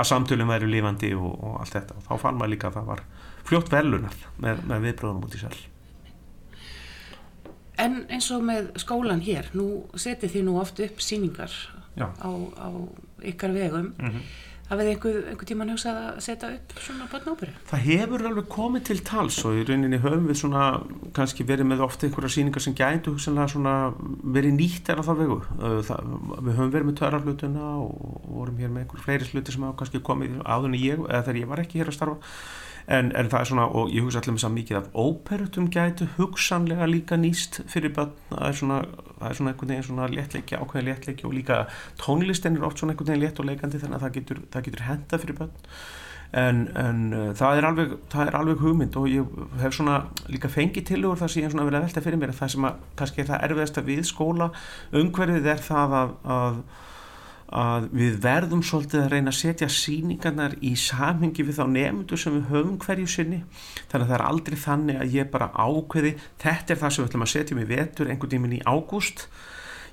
að 0.00 0.08
samtölum 0.10 0.50
væri 0.50 0.70
lifandi 0.70 1.12
og, 1.16 1.34
og 1.34 1.58
allt 1.62 1.76
þetta. 1.76 1.98
Og 1.98 2.06
þá 2.06 2.24
fann 2.24 2.38
maður 2.38 2.54
líka 2.54 2.70
að 2.70 2.78
það 2.78 2.88
var 2.92 3.04
fljótt 3.48 3.72
velunar 3.72 4.16
með, 4.42 4.64
með 4.70 4.86
viðbröðunum 4.88 5.26
út 5.28 5.36
í 5.36 5.42
sel. 5.42 5.54
En 7.80 8.02
eins 8.12 8.28
og 8.34 8.44
með 8.44 8.72
skólan 8.82 9.22
hér 9.24 9.48
nú 9.56 9.68
setið 9.96 10.36
þið 10.36 10.46
nú 10.48 10.58
oft 10.60 10.82
upp 10.84 11.00
síningar 11.04 11.54
á, 11.96 12.30
á 12.30 12.68
ykkar 13.30 13.54
vegum 13.56 13.92
Hafið 14.70 14.88
einhver, 14.92 15.16
einhver 15.32 15.48
tíman 15.48 15.72
hugsað 15.72 15.96
að 15.98 16.18
setja 16.22 16.48
upp 16.54 16.74
svona 16.78 17.08
barnáperu? 17.10 17.54
Það 17.66 17.80
hefur 17.88 18.22
alveg 18.28 18.46
komið 18.52 18.84
til 18.86 18.96
tals 19.08 19.38
og 19.48 19.56
í 19.58 19.64
rauninni 19.66 19.98
höfum 19.98 20.28
við 20.30 20.38
svona 20.44 20.66
kannski 21.16 21.46
verið 21.48 21.66
með 21.72 21.82
ofta 21.88 22.06
einhverja 22.06 22.30
síningar 22.36 22.62
sem 22.62 22.76
gætu 22.78 23.16
hugsanlega 23.16 23.50
svona 23.50 23.74
verið 24.36 24.54
nýtt 24.60 24.92
er 24.94 25.02
á 25.02 25.08
það 25.08 25.22
vegu. 25.24 25.40
Það, 25.90 26.14
við 26.36 26.54
höfum 26.60 26.72
verið 26.76 26.86
með 26.86 26.98
törraflutuna 27.02 27.72
og 27.82 28.24
vorum 28.30 28.62
hér 28.62 28.70
með 28.70 28.84
einhver 28.84 29.04
fleiri 29.08 29.26
sluti 29.26 29.56
sem 29.56 29.66
hafa 29.66 29.80
kannski 29.82 30.04
komið 30.06 30.38
áður 30.46 30.70
en 30.70 30.78
ég, 30.78 31.02
eða 31.08 31.24
þegar 31.26 31.42
ég 31.42 31.50
var 31.50 31.64
ekki 31.64 31.82
hér 31.82 31.90
að 31.90 31.98
starfa 31.98 32.34
en, 32.90 33.12
en 33.14 33.30
það 33.30 33.40
er 33.40 33.48
svona, 33.50 33.68
og 33.70 33.92
ég 33.94 34.04
hugsa 34.04 34.20
allir 34.20 34.34
með 34.34 34.44
það 34.44 34.54
mikið 34.56 34.78
af 34.80 34.90
óperutum 34.98 35.70
gætu 35.70 36.08
hugsanlega 36.16 36.88
líka 36.90 37.18
nýst 37.20 37.60
fyrir 37.70 37.94
börn. 37.94 38.12
Það 38.32 38.46
er 38.48 38.58
svona, 38.60 38.80
það 39.20 39.26
er 39.28 39.38
svona 39.38 39.54
einhvern 39.54 39.72
veginn 39.72 39.88
svona 39.88 40.10
léttleiki, 40.10 40.58
ákveðin 40.58 40.90
léttleiki 40.90 41.28
og 41.28 41.34
líka 41.36 41.62
tónlistin 42.02 42.58
er 42.58 42.66
oft 42.66 42.82
svona 42.82 42.96
einhvern 42.96 43.12
veginn 43.12 43.26
létt 43.26 43.42
og 43.42 43.50
leikandi 43.50 43.82
þannig 43.82 43.98
að 44.00 44.06
það 44.06 44.14
getur, 44.18 44.44
getur 44.66 44.86
henda 44.88 45.22
fyrir 45.22 45.40
börn. 45.40 45.56
En, 46.30 46.60
en 46.78 46.98
uh, 47.10 47.30
það, 47.34 47.56
er 47.58 47.66
alveg, 47.66 47.96
það 48.10 48.28
er 48.28 48.36
alveg 48.38 48.60
hugmynd 48.62 48.98
og 48.98 49.08
ég 49.10 49.40
hef 49.62 49.74
svona 49.74 49.96
líka 50.30 50.50
fengið 50.50 50.92
tilugur 50.92 51.18
það 51.18 51.32
sem 51.32 51.42
ég 51.42 51.48
hef 51.48 51.56
svona 51.56 51.66
verið 51.66 51.80
að 51.80 51.88
velta 51.88 52.04
fyrir 52.04 52.20
mér. 52.20 52.36
Það 52.38 52.52
sem 52.54 52.68
að 52.68 52.84
kannski 53.00 53.22
er 53.22 53.32
það 53.32 53.48
erfiðasta 53.48 53.86
við 53.88 54.04
skóla 54.06 54.52
umhverfið 55.00 55.50
er 55.50 55.64
það 55.66 55.98
að, 56.00 56.14
að 56.36 56.62
að 57.50 57.88
við 57.98 58.18
verðum 58.22 58.60
svolítið 58.62 59.04
að 59.04 59.12
reyna 59.14 59.32
að 59.32 59.38
setja 59.40 59.68
síningarnar 59.74 60.52
í 60.62 60.72
samhengi 60.78 61.44
við 61.46 61.56
þá 61.58 61.64
nefndur 61.72 62.20
sem 62.22 62.36
við 62.36 62.50
höfum 62.52 62.76
hverju 62.84 63.08
sinni. 63.10 63.40
Þannig 63.90 64.04
að 64.04 64.10
það 64.10 64.16
er 64.18 64.26
aldrei 64.26 64.58
þannig 64.64 65.00
að 65.00 65.16
ég 65.16 65.30
bara 65.32 65.50
ákveði 65.54 66.12
þetta 66.42 66.74
er 66.74 66.82
það 66.82 66.94
sem 66.94 67.02
við 67.02 67.10
ætlum 67.10 67.26
að 67.26 67.32
setja 67.34 67.58
mig 67.58 67.70
vetur 67.70 68.12
einhvern 68.12 68.34
tíman 68.36 68.54
í 68.54 68.62
ágúst. 68.62 69.26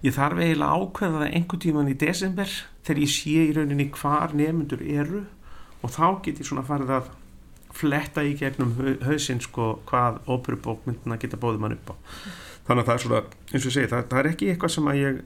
Ég 0.06 0.14
þarf 0.14 0.44
eiginlega 0.44 0.78
ákveða 0.78 1.24
það 1.24 1.38
einhvern 1.40 1.64
tíman 1.66 1.90
í 1.90 1.98
desember 2.06 2.58
þegar 2.86 3.04
ég 3.04 3.14
sé 3.16 3.38
í 3.48 3.56
rauninni 3.58 3.90
hvar 3.98 4.38
nefndur 4.38 4.86
eru 4.86 5.24
og 5.82 5.94
þá 5.94 6.06
get 6.26 6.44
ég 6.44 6.50
svona 6.50 6.68
farið 6.68 6.94
að 7.00 7.10
fletta 7.78 8.24
í 8.26 8.38
gegnum 8.38 8.74
hausinn 9.06 9.42
sko 9.44 9.78
hvað 9.90 10.22
óperubókmyndina 10.30 11.18
geta 11.22 11.40
bóðið 11.42 11.64
mann 11.64 11.78
upp 11.78 11.94
á. 11.94 11.96
Þannig 12.68 12.84
að 12.84 12.88
það 12.88 12.96
er 12.96 13.04
svona, 13.04 13.20
eins 13.52 13.62
og 13.62 13.70
ég 13.70 13.76
segi, 13.76 13.90
það, 13.92 14.08
það 14.12 14.20
er 14.22 14.30
ekki 14.32 14.50
eitthvað 14.52 14.74
sem 14.74 14.90
að 14.92 15.00
ég 15.02 15.20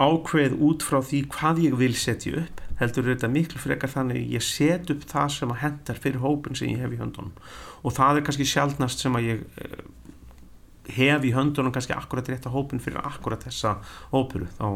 ákveð 0.00 0.56
út 0.64 0.84
frá 0.86 0.98
því 1.04 1.22
hvað 1.34 1.62
ég 1.66 1.78
vil 1.80 1.94
setja 1.98 2.40
upp 2.40 2.64
heldur 2.80 3.10
þetta 3.10 3.28
miklu 3.28 3.60
frekar 3.60 3.92
þannig 3.92 4.30
ég 4.32 4.44
set 4.44 4.88
upp 4.92 5.04
það 5.08 5.32
sem 5.34 5.50
að 5.52 5.62
hendar 5.66 5.98
fyrir 6.00 6.22
hópin 6.24 6.56
sem 6.56 6.70
ég 6.72 6.80
hef 6.80 6.94
í 6.96 7.00
höndunum. 7.00 7.34
Og 7.84 7.92
það 7.96 8.20
er 8.20 8.24
kannski 8.24 8.46
sjálfnast 8.48 9.04
sem 9.04 9.18
að 9.18 9.26
ég 9.26 9.42
eh, 9.60 9.82
hef 10.96 11.26
í 11.26 11.34
höndunum 11.36 11.74
kannski 11.74 11.96
akkurat 11.96 12.28
rétt 12.30 12.48
að 12.48 12.56
hópin 12.56 12.82
fyrir 12.82 13.02
akkurat 13.04 13.44
þessa 13.46 13.76
óperu 14.12 14.48
þá 14.56 14.66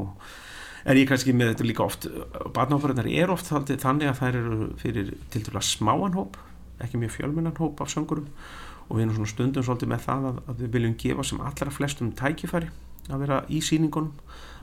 er 0.85 1.01
ég 1.01 1.09
kannski 1.09 1.33
með 1.33 1.55
þetta 1.55 1.67
líka 1.69 1.87
oft 1.87 2.07
barnáperunar 2.55 3.09
er 3.09 3.33
oft 3.33 3.49
þannig 3.49 4.11
að 4.11 4.19
það 4.21 4.39
eru 4.41 4.69
fyrir 4.81 5.15
til 5.33 5.45
dæla 5.47 5.63
smáan 5.65 6.17
hóp 6.19 6.37
ekki 6.85 7.01
mjög 7.01 7.17
fjölmennan 7.17 7.57
hóp 7.57 7.81
af 7.81 7.93
söngurum 7.93 8.29
og 8.85 8.99
við 8.99 9.07
erum 9.07 9.17
svona 9.17 9.33
stundum 9.33 9.65
svolítið 9.65 9.93
með 9.95 10.03
það 10.05 10.27
að, 10.29 10.41
að 10.45 10.59
við 10.61 10.75
viljum 10.77 10.97
gefa 11.01 11.25
sem 11.25 11.41
allra 11.41 11.73
flestum 11.73 12.13
tækifæri 12.19 12.69
að 13.09 13.25
vera 13.25 13.41
í 13.49 13.63
síningunum 13.65 14.13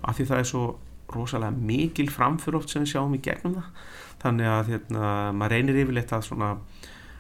af 0.08 0.18
því 0.18 0.28
það 0.30 0.42
er 0.42 0.50
svo 0.52 0.64
rosalega 1.12 1.52
mikil 1.72 2.10
framfyrir 2.12 2.60
oft 2.62 2.72
sem 2.72 2.86
við 2.86 2.94
sjáum 2.94 3.18
í 3.18 3.22
gegnum 3.24 3.58
það. 3.58 3.90
Þannig 4.22 4.52
að 4.52 4.72
hérna, 4.72 5.10
maður 5.36 5.56
reynir 5.56 5.82
yfirleitt 5.82 6.14
að 6.16 6.28
svona, 6.28 6.52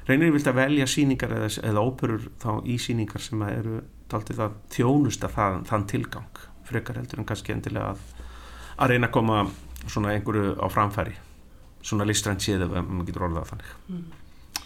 reynir 0.07 0.29
yfirleitt 0.29 0.51
að 0.51 0.61
velja 0.61 0.87
síningar 0.93 1.35
eða, 1.37 1.49
eða 1.71 1.83
óperur 1.87 2.29
þá 2.41 2.51
í 2.63 2.77
síningar 2.81 3.25
sem 3.25 3.43
eru 3.47 3.81
taldið 4.11 4.45
að 4.45 4.55
þjónusta 4.75 5.31
það, 5.31 5.59
þann 5.71 5.89
tilgang 5.91 6.45
frekar 6.67 7.01
heldur 7.01 7.19
en 7.19 7.27
kannski 7.27 7.55
endilega 7.55 7.91
að, 7.95 8.07
að 8.77 8.93
reyna 8.93 9.09
að 9.09 9.15
koma 9.17 9.43
svona 9.87 10.15
einhverju 10.15 10.55
á 10.61 10.67
framfæri. 10.71 11.17
Svona 11.81 12.05
listrænt 12.07 12.43
séð 12.45 12.67
ef 12.67 12.73
maður 12.79 13.07
getur 13.09 13.27
orðað 13.27 13.53
þannig. 13.55 13.75
Mm. 13.89 14.09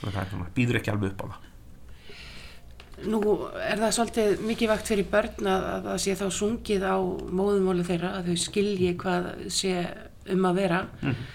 það 0.05 0.21
er 0.21 0.31
svona, 0.33 0.49
býður 0.57 0.81
ekki 0.81 0.91
alveg 0.93 1.13
upp 1.13 1.23
á 1.23 1.27
það 1.31 1.51
Nú 3.03 3.19
er 3.59 3.79
það 3.81 3.95
svolítið 3.97 4.43
mikið 4.47 4.71
vakt 4.71 4.89
fyrir 4.91 5.07
börn 5.11 5.49
að 5.51 5.65
það 5.89 5.97
sé 6.03 6.13
þá 6.15 6.25
sungið 6.31 6.85
á 6.87 6.97
móðumólu 7.35 7.83
þeirra 7.83 8.13
að 8.19 8.29
þau 8.29 8.37
skilji 8.45 8.93
hvað 9.01 9.27
sé 9.51 9.73
um 10.31 10.47
að 10.47 10.61
vera. 10.61 10.79
Mm. 11.01 11.25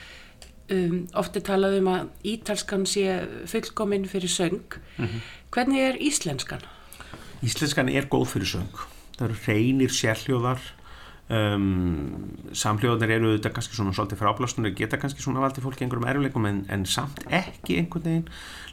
Um, 0.71 0.97
ofti 1.19 1.43
talað 1.43 1.81
um 1.81 1.91
að 1.91 2.31
ítalskan 2.31 2.87
sé 2.87 3.05
fullkominn 3.51 4.07
fyrir 4.09 4.31
söng. 4.31 4.79
Mm 4.97 5.07
-hmm. 5.07 5.21
Hvernig 5.51 5.81
er 5.83 5.97
íslenskan? 6.01 6.63
Íslenskan 7.43 7.89
er 7.89 8.07
góð 8.07 8.27
fyrir 8.35 8.47
söng. 8.47 8.77
Það 9.19 9.29
eru 9.29 9.37
reynir 9.47 9.91
sérhljóðar 9.91 10.61
Um, 11.31 12.33
samhljóðanir 12.59 13.13
eru 13.15 13.29
þetta 13.37 13.53
kannski 13.55 13.77
svona 13.77 13.93
svolítið 13.95 14.19
fráblastunir 14.19 14.73
geta 14.75 14.99
kannski 14.99 15.23
svona 15.23 15.45
valdið 15.45 15.63
fólki 15.63 15.85
einhverjum 15.87 16.09
erfileikum 16.11 16.49
en, 16.49 16.59
en 16.75 16.83
samt 16.91 17.23
ekki 17.31 17.77
einhvern 17.79 18.03
veginn. 18.03 18.25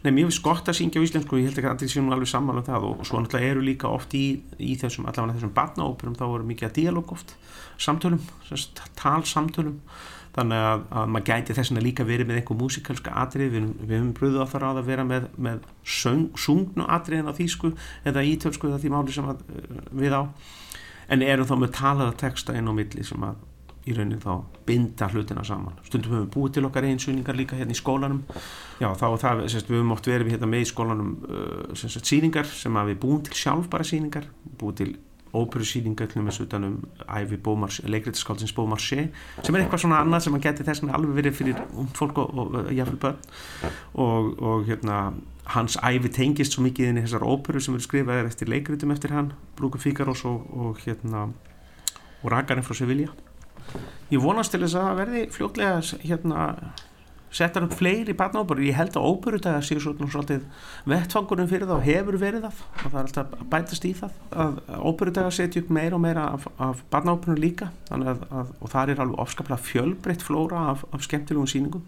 Nefnum 0.02 0.18
ég 0.24 0.32
finnst 0.32 0.42
gott 0.48 0.72
að 0.72 0.80
syngja 0.80 0.98
á 0.98 1.06
íslensku 1.06 1.38
ég 1.38 1.52
held 1.52 1.62
ekki 1.62 1.70
að 1.70 1.76
allir 1.76 1.94
séum 1.94 2.10
alveg 2.16 2.32
sammála 2.32 2.64
um 2.64 2.66
það 2.66 2.90
og 2.90 3.06
svo 3.06 3.22
náttúrulega 3.22 3.54
eru 3.54 3.68
líka 3.68 3.94
oft 3.94 4.18
í, 4.18 4.26
í 4.58 4.74
þessum 4.82 5.06
allavega 5.06 5.38
þessum 5.38 5.54
barnaóperum 5.54 6.18
þá 6.18 6.26
eru 6.32 6.50
mikið 6.50 6.72
að 6.72 6.76
díalóg 6.80 7.14
oft 7.14 7.38
samtölum, 7.78 8.26
talsamtölum. 8.98 9.80
Þannig 10.38 10.68
að, 10.72 10.84
að 10.98 11.08
maður 11.14 11.30
gæti 11.30 11.54
þess 11.58 11.78
að 11.78 11.86
líka 11.86 12.06
verið 12.06 12.28
með 12.30 12.40
einhver 12.42 12.58
músikalska 12.58 13.14
atrið 13.22 13.54
við, 13.54 13.72
við 13.84 14.00
höfum 14.00 14.14
bröðið 14.18 14.44
á 14.46 14.50
það 14.50 14.64
ráð 14.66 14.80
að 14.82 14.90
vera 14.92 15.06
með, 15.10 15.30
með 15.38 15.64
sungnu 15.86 16.86
atriðin 16.94 17.30
á 17.30 17.38
þýsku 17.38 17.72
eða 18.06 18.26
ítölsku 18.34 18.70
eða 18.70 18.82
því 18.84 18.92
máli 18.94 19.16
sem 19.16 19.30
að, 19.30 19.42
við 19.98 20.14
á 20.14 20.22
en 21.08 21.24
erum 21.26 21.48
þá 21.48 21.56
með 21.62 21.76
talaða 21.78 22.18
texta 22.24 22.56
inn 22.58 22.70
á 22.70 22.74
milli 22.76 23.06
sem 23.08 23.24
að 23.24 23.46
í 23.88 23.96
raunin 23.96 24.20
þá 24.20 24.32
binda 24.68 25.08
hlutina 25.14 25.44
saman. 25.48 25.78
Stundum 25.88 26.12
höfum 26.12 26.26
við 26.26 26.32
búið 26.34 26.56
til 26.58 26.66
okkar 26.68 26.88
einsýningar 26.90 27.38
líka 27.40 27.56
hérna 27.60 27.76
í 27.76 27.80
skólanum. 27.80 28.24
Já 28.82 28.90
þá 29.00 29.06
það, 29.22 29.44
sérst, 29.54 29.70
við 29.72 29.80
höfum 29.80 29.94
oft 29.96 30.10
verið 30.12 30.34
hérna 30.36 30.50
með 30.52 30.66
í 30.66 30.70
skólanum 30.74 31.14
uh, 31.24 31.76
sérst, 31.80 32.04
síningar 32.10 32.50
sem 32.52 32.80
að 32.80 32.92
við 32.92 33.00
búum 33.06 33.22
til 33.24 33.38
sjálf 33.40 33.70
bara 33.72 33.88
síningar 33.88 34.28
búið 34.60 34.82
til 34.82 34.90
óperusýninga 35.38 36.08
utanum 36.44 36.78
æfi 37.08 37.40
leikriðsskálsins 37.94 38.54
Beaumarchais 38.56 39.10
sem 39.44 39.56
er 39.56 39.64
eitthvað 39.64 39.84
svona 39.84 40.02
annað 40.04 40.26
sem 40.26 40.38
að 40.38 40.46
geti 40.48 40.68
þess 40.68 40.84
að 40.84 40.94
alveg 40.98 41.18
verið 41.22 41.38
fyrir 41.40 41.62
fólk 41.98 42.22
og, 42.24 42.34
og, 42.34 42.56
og 42.62 42.72
jáfnvel 42.74 43.02
börn. 43.04 43.20
Og, 43.94 44.32
og 44.42 44.66
hérna 44.68 45.00
hans 45.54 45.78
æfi 45.84 46.12
tengist 46.12 46.56
svo 46.56 46.66
mikið 46.66 46.92
inn 46.92 47.02
í 47.02 47.06
þessar 47.06 47.28
óperu 47.28 47.62
sem 47.64 47.78
eru 47.78 47.86
skrifaðir 47.86 48.28
eftir 48.28 48.52
leikriðum 48.52 48.94
eftir 48.96 49.16
hann 49.16 49.32
Brúku 49.56 49.80
Fíkarós 49.80 50.26
og 50.28 50.82
hérna 50.84 51.30
og 52.24 52.32
Rakarinn 52.34 52.66
frá 52.66 52.76
Sevilla. 52.76 53.14
Ég 54.12 54.24
vonast 54.24 54.54
til 54.54 54.64
þess 54.64 54.78
að 54.80 55.00
verði 55.02 55.24
fljóklega 55.36 55.82
hérna 56.04 56.44
setjar 57.34 57.66
upp 57.68 57.76
fleiri 57.76 58.16
barnaóperur, 58.18 58.64
ég 58.64 58.78
held 58.78 58.96
að 58.96 59.08
óperudagar 59.10 59.66
séu 59.66 59.82
svolítið 59.84 60.46
vettfangurum 60.88 61.50
fyrir 61.50 61.68
það 61.68 61.76
og 61.76 61.88
hefur 61.88 62.20
verið 62.22 62.46
það. 62.48 62.62
Og 62.78 62.86
það 62.86 63.00
er 63.00 63.10
alltaf 63.10 63.50
bætast 63.52 63.88
í 63.88 63.94
það 63.98 64.22
að 64.46 64.62
óperudagar 64.92 65.36
setju 65.36 65.64
upp 65.66 65.74
meira 65.78 65.98
og 65.98 66.04
meira 66.06 66.28
af, 66.38 66.48
af 66.62 66.86
barnaóperunum 66.94 67.44
líka. 67.44 67.72
Að, 67.92 68.24
að, 68.32 68.54
og 68.62 68.72
það 68.72 68.94
er 68.94 69.04
alveg 69.04 69.26
ofskaplega 69.26 69.66
fjölbreytt 69.68 70.24
flóra 70.26 70.64
af, 70.72 70.86
af 70.96 71.04
skemmtilegum 71.06 71.50
síningum 71.50 71.84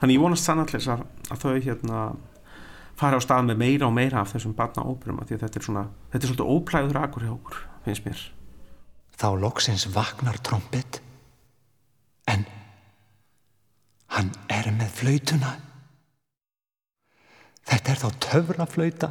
þannig 0.00 0.18
ég 0.18 0.22
vonast 0.22 0.48
sannallis 0.48 0.88
að, 0.90 1.04
að 1.30 1.42
þau 1.44 1.52
hérna 1.62 2.04
fara 2.98 3.18
á 3.18 3.22
stað 3.22 3.50
með 3.50 3.60
meira 3.62 3.88
og 3.88 3.94
meira 3.96 4.22
af 4.22 4.32
þessum 4.34 4.54
barnaóperum 4.58 5.20
að 5.22 5.34
þetta 5.36 5.60
er 5.60 5.66
svona, 5.66 5.84
þetta 6.12 6.26
er 6.26 6.32
svolítið 6.32 6.52
óplæður 6.56 7.00
akkur 7.02 7.26
hjá 7.26 7.32
okkur, 7.34 7.60
finnst 7.86 8.06
mér. 8.06 8.24
Þá 9.22 9.28
loksins 9.42 9.86
vagnar 9.94 10.40
trombett 10.44 11.00
en 12.30 12.44
Hann 14.12 14.32
er 14.52 14.68
með 14.76 14.90
flautuna. 14.98 15.52
Þetta 17.68 17.92
er 17.92 18.00
þá 18.02 18.08
töfraflauta. 18.26 19.08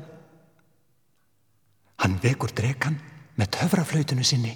Hann 2.01 2.17
vekur 2.21 2.53
drekan 2.57 2.99
með 3.39 3.53
töfraflautunu 3.57 4.25
sinni. 4.25 4.53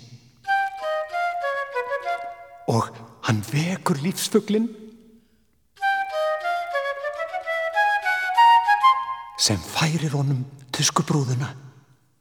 Og 2.70 2.90
hann 3.28 3.42
vekur 3.50 4.02
lífsfuglinn 4.02 4.68
sem 9.46 9.62
færir 9.62 10.14
honum 10.16 10.46
tuskubrúðuna. 10.74 11.52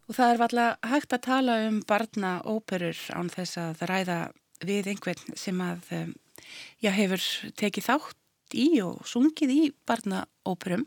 Og 0.09 0.17
það 0.17 0.33
er 0.35 0.43
alltaf 0.45 0.91
hægt 0.91 1.15
að 1.17 1.25
tala 1.25 1.61
um 1.69 1.79
barnaóperur 1.89 2.99
án 3.17 3.31
þess 3.33 3.61
að 3.61 3.87
ræða 3.89 4.19
við 4.65 4.93
einhvern 4.93 5.39
sem 5.41 5.61
að 5.65 5.89
já, 6.83 6.91
hefur 6.95 7.23
tekið 7.59 7.89
þátt 7.89 8.59
í 8.59 8.69
og 8.85 9.03
sungið 9.09 9.55
í 9.55 9.63
barnaóperum 9.89 10.85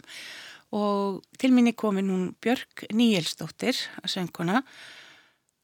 og 0.75 1.23
til 1.39 1.53
minni 1.55 1.73
komin 1.77 2.11
hún 2.11 2.29
Björg 2.43 2.87
Níelsdóttir 2.91 3.77
að 4.03 4.11
sönguna. 4.17 4.61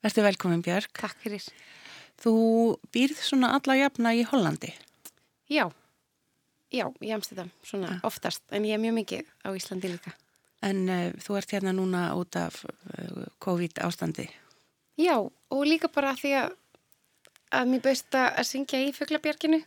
Verður 0.04 0.30
velkomin 0.30 0.63
Björg. 0.63 0.92
Takk 0.96 1.20
fyrir. 1.24 1.44
Þú 2.24 2.36
býrð 2.94 3.20
svona 3.24 3.54
alla 3.58 3.76
jafna 3.80 4.13
í 4.16 4.24
Hollandi. 4.28 4.72
Já, 5.52 5.68
já, 6.72 6.86
í 7.04 7.12
Amsterdam, 7.16 7.52
svona 7.66 7.96
ja. 7.96 8.00
oftast, 8.08 8.44
en 8.52 8.68
ég 8.68 8.78
er 8.78 8.84
mjög 8.84 8.96
mikið 9.02 9.32
á 9.44 9.50
Íslandi 9.52 9.92
líka. 9.92 10.13
En 10.63 10.86
uh, 10.88 11.12
þú 11.20 11.38
ert 11.39 11.52
hérna 11.52 11.74
núna 11.76 12.06
út 12.16 12.38
af 12.39 12.62
uh, 12.63 13.26
COVID 13.44 13.84
ástandi. 13.84 14.30
Já, 15.00 15.18
og 15.20 15.66
líka 15.68 15.89
bara 15.92 16.13
því 16.16 16.32
að, 16.39 16.56
að 17.60 17.72
mér 17.74 17.84
bauðst 17.84 18.18
að 18.20 18.44
syngja 18.48 18.80
í 18.86 18.94
Föglabjörginu 18.96 19.60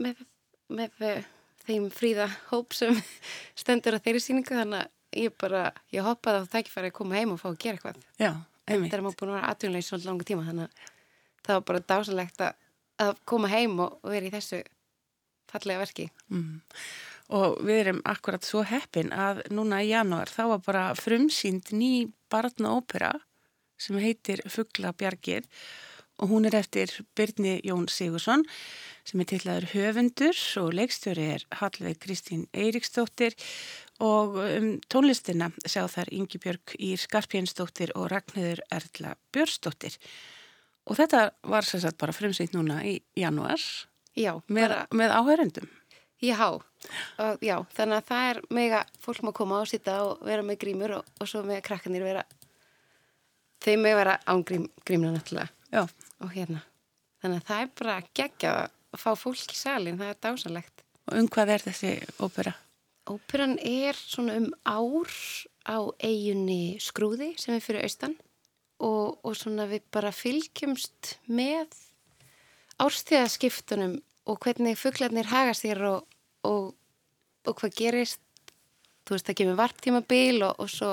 með, 0.00 0.22
með 0.72 1.02
uh, 1.04 1.26
þeim 1.66 1.88
fríða 1.94 2.28
hóp 2.52 2.76
sem 2.76 2.96
stendur 3.60 3.98
á 3.98 4.02
þeirri 4.04 4.22
síningu 4.24 4.56
þannig 4.56 4.86
að 4.86 5.22
ég 5.24 5.34
bara, 5.40 5.66
ég 5.94 6.04
hoppaði 6.04 6.44
á 6.44 6.52
tækifæri 6.52 6.92
að 6.92 6.96
koma 7.00 7.18
heim 7.18 7.34
og 7.34 7.42
fá 7.42 7.50
að 7.50 7.60
gera 7.64 7.78
eitthvað. 7.78 8.00
Já, 8.20 8.32
einmitt. 8.68 8.90
Þegar 8.92 9.04
maður 9.06 9.20
búin 9.20 9.32
að 9.32 9.38
vera 9.38 9.52
atvinnlega 9.52 9.84
í 9.84 9.88
svolítið 9.88 10.10
langa 10.10 10.28
tíma 10.28 10.48
þannig 10.48 10.66
að 10.66 10.88
það 11.48 11.54
var 11.54 11.68
bara 11.70 11.84
dásalegt 11.92 12.42
að, 12.44 12.66
að 13.04 13.22
koma 13.32 13.52
heim 13.52 13.78
og, 13.84 14.00
og 14.02 14.12
vera 14.12 14.28
í 14.28 14.34
þessu 14.34 14.60
fallega 15.48 15.80
verki. 15.80 16.08
Og 17.38 17.56
við 17.64 17.82
erum 17.82 18.02
akkurat 18.08 18.44
svo 18.44 18.62
heppin 18.68 19.12
að 19.12 19.42
núna 19.52 19.80
í 19.84 19.90
janúar 19.92 20.30
þá 20.32 20.42
var 20.52 20.62
bara 20.66 20.84
frumsýnd 20.96 21.72
ný 21.76 22.08
barnaópera 22.32 23.14
sem 23.78 23.98
heitir 24.02 24.42
Fuglabjargir 24.48 25.46
og 26.18 26.30
hún 26.32 26.46
er 26.48 26.56
eftir 26.58 26.90
Byrni 27.16 27.58
Jón 27.64 27.86
Sigursson 27.90 28.44
sem 29.06 29.22
er 29.22 29.28
tillaður 29.30 29.68
höfundur 29.72 30.40
og 30.60 30.74
leikstjóri 30.76 31.26
er 31.36 31.44
Hallveig 31.60 32.00
Kristín 32.02 32.46
Eiríksdóttir 32.52 33.36
og 34.04 34.36
um 34.42 34.68
tónlistina 34.90 35.50
sjá 35.64 35.86
þar 35.90 36.10
Ingi 36.14 36.40
Björg 36.42 36.74
Ír 36.78 37.00
Skarpjensdóttir 37.02 37.94
og 37.96 38.10
Ragnhildur 38.12 38.62
Erla 38.70 39.14
Björnsdóttir. 39.34 39.96
Og 40.88 40.98
þetta 40.98 41.30
var 41.46 41.66
sagt 41.66 41.98
bara 42.00 42.14
frumsýnd 42.16 42.54
núna 42.56 42.80
í 42.86 42.98
janúar 43.16 43.62
Já, 44.18 44.32
með, 44.50 44.74
með 44.90 45.12
áhörundum. 45.14 45.68
já, 46.18 46.38
og, 46.50 47.38
já, 47.44 47.56
þannig 47.76 48.00
að 48.00 48.08
það 48.08 48.30
er 48.30 48.40
mega 48.50 48.80
fólk 48.98 49.22
má 49.22 49.32
koma 49.32 49.60
og 49.62 49.68
sitta 49.70 50.00
og 50.02 50.24
vera 50.26 50.42
með 50.42 50.58
grímur 50.64 50.96
og, 50.98 51.04
og 51.20 51.30
svo 51.30 51.44
með 51.46 51.62
krakkanir 51.68 52.02
vera, 52.02 52.24
þeim 53.62 53.84
með 53.86 53.94
vera 54.00 54.16
án 54.26 54.42
grím, 54.42 54.66
grímna 54.84 55.12
náttúrulega 55.14 55.52
Já, 55.68 55.84
og 56.24 56.32
hérna. 56.34 56.62
Þannig 57.22 57.42
að 57.42 57.48
það 57.48 57.64
er 57.64 57.70
bara 57.80 57.98
geggja 58.20 58.54
að 58.58 59.02
fá 59.02 59.10
fólk 59.18 59.52
í 59.52 59.58
salin, 59.58 59.98
það 59.98 60.12
er 60.12 60.22
dásalegt. 60.26 60.84
og 61.08 61.18
um 61.18 61.28
hvað 61.28 61.54
er 61.54 61.64
þessi 61.66 61.92
ópera? 62.20 62.54
Óperan 63.08 63.56
er 63.64 63.96
svona 63.96 64.36
um 64.36 64.48
ár 64.68 65.12
á 65.64 65.78
eiginni 66.04 66.78
skrúði 66.80 67.32
sem 67.40 67.54
er 67.54 67.64
fyrir 67.64 67.86
austan 67.86 68.16
og, 68.78 69.18
og 69.24 69.36
svona 69.36 69.66
við 69.70 69.86
bara 69.92 70.12
fylgjumst 70.12 71.16
með 71.26 71.72
árstíðaskiptunum 72.78 73.98
og 74.28 74.40
hvernig 74.44 74.78
fuglarnir 74.78 75.28
haga 75.32 75.54
sér 75.56 75.80
og, 75.88 76.18
og, 76.46 76.74
og 77.48 77.54
hvað 77.58 77.78
gerist. 77.78 78.20
Þú 79.08 79.16
veist, 79.16 79.26
það 79.26 79.38
kemur 79.40 79.58
varptímabil 79.58 80.42
og, 80.44 80.60
og 80.60 80.68
svo 80.68 80.90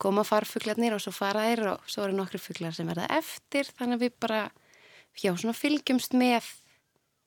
koma 0.00 0.22
farfuglarnir 0.26 0.94
og 0.94 1.02
svo 1.02 1.12
fara 1.14 1.46
þeir 1.48 1.64
og 1.72 1.90
svo 1.90 2.04
eru 2.04 2.16
nokkru 2.16 2.40
fuglar 2.40 2.74
sem 2.76 2.88
verða 2.88 3.08
eftir 3.16 3.68
þannig 3.72 3.98
að 3.98 4.04
við 4.04 4.16
bara, 4.22 4.40
já, 5.16 5.32
svona 5.36 5.56
fylgjumst 5.56 6.16
með 6.16 6.48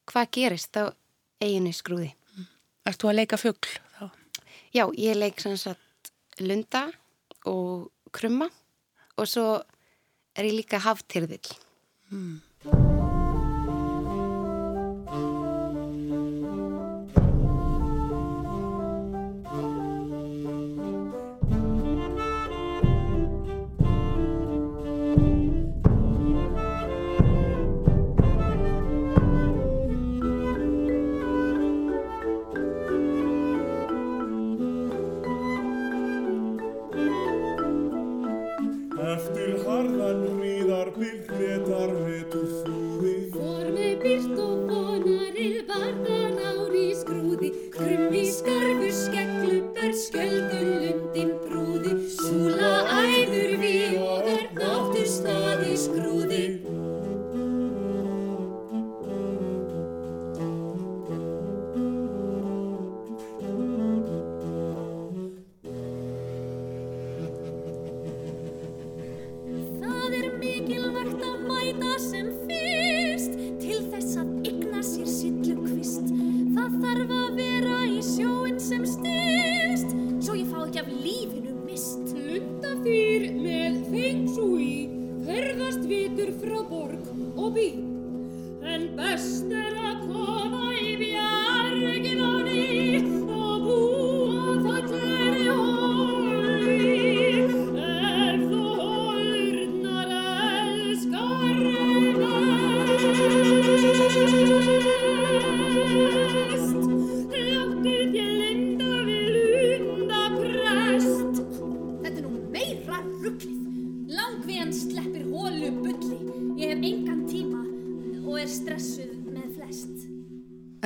hvað 0.09 0.31
gerist 0.35 0.79
á 0.79 0.93
eiginni 1.41 1.73
skrúði. 1.75 2.11
Ert 2.87 3.01
þú 3.01 3.11
að 3.11 3.17
leika 3.19 3.39
fugl 3.39 3.69
þá? 3.97 4.05
Já, 4.73 4.83
ég 4.97 5.17
leik 5.17 5.41
sem 5.41 5.57
sagt 5.59 6.11
lunda 6.41 6.87
og 7.49 7.89
krumma 8.15 8.49
og 9.19 9.27
svo 9.29 9.59
er 10.37 10.47
ég 10.47 10.59
líka 10.61 10.79
haftyrðil. 10.81 11.41
Eftir 12.09 12.48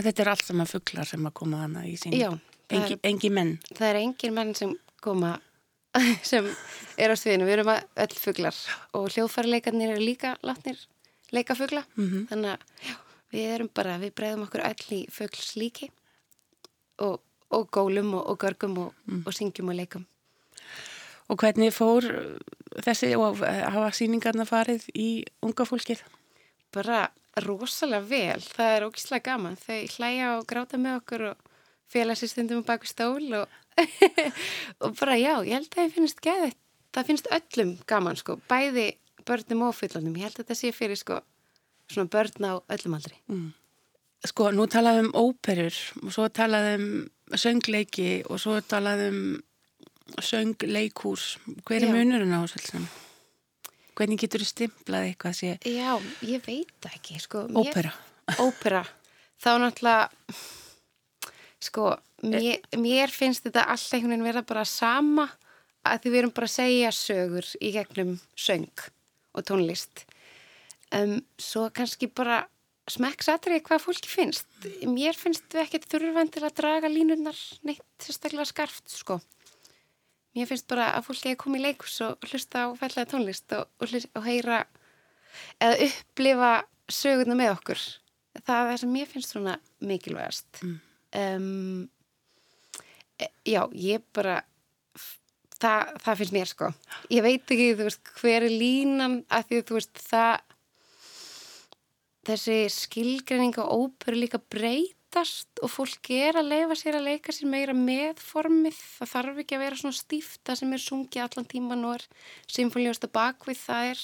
Að 0.04 0.10
Þetta 0.10 0.24
er 0.24 0.30
allt 0.34 0.44
saman 0.44 0.68
fuglar 0.68 1.08
sem 1.08 1.28
að 1.30 1.34
koma 1.40 1.62
hana 1.64 1.86
í 1.88 1.94
sín. 2.00 2.16
Já, 2.20 2.34
Engi, 2.74 2.98
engi 3.08 3.30
menn. 3.32 3.54
Það 3.72 3.88
er 3.88 4.00
engin 4.02 4.34
menn 4.36 4.54
sem 4.58 4.74
koma 5.04 5.38
sem 6.32 6.48
er 7.00 7.14
á 7.14 7.16
sviðinu. 7.16 7.48
Við 7.48 7.56
erum 7.58 7.72
að 7.72 8.02
öll 8.04 8.18
fuglar 8.20 8.58
og 9.00 9.08
hljóðfærileikarnir 9.14 9.94
eru 9.94 10.04
líka 10.04 10.34
látnir 10.44 10.82
leika 11.32 11.56
fugla. 11.56 11.86
Þannig 11.96 12.50
að 12.52 12.90
já, 12.90 12.96
við 13.32 13.54
erum 13.56 13.70
bara, 13.80 14.00
við 14.02 14.16
bregðum 14.18 14.48
okkur 14.48 14.66
öll 14.68 14.98
í 14.98 15.04
fugls 15.14 15.54
líki 15.56 15.88
og, 17.00 17.22
og 17.54 17.70
gólum 17.72 18.12
og, 18.18 18.26
og 18.34 18.42
görgum 18.44 18.76
og, 18.88 18.98
og 19.24 19.32
syngjum 19.34 19.72
og 19.72 19.80
leikum. 19.80 20.04
Og 21.32 21.40
hvernig 21.40 21.72
fór 21.72 22.10
þessi 22.84 23.14
og 23.16 23.40
hafa 23.40 23.94
síningarna 23.96 24.44
farið 24.50 24.90
í 24.92 25.08
unga 25.46 25.66
fólkið? 25.70 26.04
bara 26.74 27.08
rosalega 27.42 28.06
vel. 28.08 28.42
Það 28.44 28.76
er 28.76 28.86
ógislega 28.88 29.26
gaman. 29.32 29.58
Þau 29.58 29.80
hlæja 29.98 30.32
og 30.38 30.48
gráta 30.50 30.80
með 30.82 31.00
okkur 31.02 31.26
og 31.32 31.54
fela 31.94 32.16
sér 32.18 32.32
stundum 32.32 32.64
á 32.66 32.70
baku 32.74 32.90
stól 32.90 33.26
og, 33.42 33.60
og 34.84 34.98
bara 35.00 35.18
já, 35.18 35.34
ég 35.46 35.56
held 35.58 35.70
að 35.72 35.80
það 35.80 35.96
finnst 35.98 36.24
geðið. 36.26 36.58
Það 36.94 37.10
finnst 37.10 37.32
öllum 37.34 37.72
gaman 37.90 38.20
sko, 38.20 38.38
bæði 38.50 38.88
börnum 39.26 39.68
og 39.68 39.78
fullonum. 39.78 40.18
Ég 40.20 40.28
held 40.28 40.38
að 40.38 40.44
þetta 40.44 40.60
sé 40.60 40.74
fyrir 40.76 41.00
sko 41.00 41.20
svona 41.90 42.12
börn 42.14 42.50
á 42.50 42.54
öllum 42.76 42.98
aldri. 42.98 43.18
Sko, 44.24 44.52
nú 44.56 44.68
talaðum 44.72 45.10
um 45.12 45.18
óperur 45.20 45.80
og 46.04 46.14
svo 46.16 46.30
talaðum 46.32 46.86
um 47.34 47.38
söngleiki 47.40 48.24
og 48.30 48.40
svo 48.40 48.60
talaðum 48.62 49.18
um 49.34 50.22
söngleikús. 50.22 51.38
Hver 51.66 51.88
er 51.88 51.96
munurinn 51.96 52.36
á 52.36 52.46
þessu 52.46 52.70
saman? 52.70 52.92
Hvernig 53.94 54.24
getur 54.24 54.42
þú 54.42 54.50
stimplað 54.50 55.08
eitthvað 55.12 55.36
sé 55.38 55.52
Já, 55.70 55.92
ég 56.26 56.44
veit 56.48 56.88
ekki 56.90 57.20
sko. 57.22 57.46
Mér- 57.50 57.70
ópera? 57.70 57.92
ópera. 58.42 58.84
Þá 59.44 59.50
náttúrulega 59.62 60.10
sko, 61.64 61.92
mér, 62.24 62.64
mér 62.80 63.12
finnst 63.14 63.46
þetta 63.46 63.68
alltaf 63.68 63.94
einhvern 63.98 64.16
veginn 64.16 64.30
vera 64.32 64.46
bara 64.48 64.66
sama 64.66 65.28
að 65.84 66.02
því 66.06 66.14
við 66.14 66.20
erum 66.22 66.34
bara 66.34 66.50
að 66.50 66.56
segja 66.56 66.92
sögur 66.96 67.52
í 67.60 67.72
gegnum 67.76 68.16
söng 68.40 68.88
og 69.34 69.46
tónlist. 69.48 70.06
Um, 70.94 71.20
svo 71.42 71.68
kannski 71.74 72.08
bara 72.08 72.44
smekksatrið 72.92 73.64
hvað 73.68 73.84
fólki 73.86 74.10
finnst. 74.12 74.48
Mér 74.88 75.16
finnst 75.18 75.46
við 75.52 75.64
ekkert 75.66 75.88
þurfan 75.92 76.32
til 76.34 76.44
að 76.44 76.58
draga 76.60 76.92
línurnar 76.92 77.38
neitt 77.68 77.84
sérstaklega 78.04 78.48
skarft 78.50 78.92
sko 78.92 79.20
mér 80.34 80.50
finnst 80.50 80.70
bara 80.70 80.92
að 80.98 81.10
fólki 81.10 81.34
að 81.34 81.42
koma 81.44 81.60
í 81.60 81.64
leikus 81.64 81.98
og 82.06 82.30
hlusta 82.30 82.66
á 82.66 82.68
fallega 82.80 83.10
tónlist 83.12 83.54
og, 83.58 83.68
og, 83.82 83.98
og 84.18 84.24
heyra 84.26 84.64
eða 85.62 85.90
upplifa 85.90 86.54
sögurna 86.92 87.38
með 87.38 87.54
okkur. 87.58 87.84
Það 88.42 88.56
er 88.60 88.72
það 88.72 88.80
sem 88.82 88.96
mér 88.96 89.12
finnst 89.12 89.36
svona 89.36 89.58
mikilvægast. 89.86 90.64
Um, 91.14 91.86
já, 93.46 93.62
ég 93.78 94.02
bara 94.16 94.40
það, 95.60 95.94
það 96.04 96.18
finnst 96.22 96.36
mér 96.36 96.50
sko. 96.50 96.72
Ég 97.14 97.26
veit 97.26 97.54
ekki, 97.56 97.70
þú 97.78 97.88
veist, 97.88 98.14
hver 98.20 98.48
er 98.48 98.58
línan 98.64 99.20
að 99.30 99.48
því, 99.50 99.62
þú 99.70 99.80
veist, 99.80 100.04
það 100.10 100.42
þessi 102.28 102.58
skilgreining 102.72 103.58
á 103.60 103.66
óperu 103.68 104.18
líka 104.18 104.40
breytast 105.14 105.62
og 105.62 105.70
fólk 105.70 106.10
er 106.10 106.38
að 106.40 106.50
leifa 106.50 106.76
sér 106.76 106.98
að 106.98 107.08
leika 107.08 107.34
sér 107.34 107.50
meira 107.50 107.74
með 107.74 108.20
formið. 108.20 108.78
Það 108.98 109.12
þarf 109.12 109.42
ekki 109.44 109.56
að 109.56 109.62
vera 109.64 109.78
svona 109.78 109.98
stífta 109.98 110.56
sem 110.58 110.74
er 110.74 110.82
sungið 110.82 111.24
allan 111.24 111.46
tíman 111.46 111.86
og 111.86 111.96
er 112.00 112.06
symfónljósta 112.50 113.10
bakvið 113.14 113.60
það 113.62 113.90
er 113.92 114.02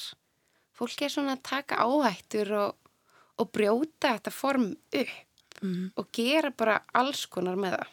fólk 0.78 1.02
er 1.02 1.10
svona 1.10 1.36
að 1.36 1.44
taka 1.50 1.82
áhættur 1.82 2.54
og, 2.60 2.76
og 3.42 3.52
brjóta 3.52 4.14
þetta 4.18 4.32
form 4.32 4.70
upp 5.02 5.98
og 5.98 6.12
gera 6.14 6.52
bara 6.52 6.80
alls 6.94 7.26
konar 7.26 7.58
með 7.58 7.80
það. 7.80 7.90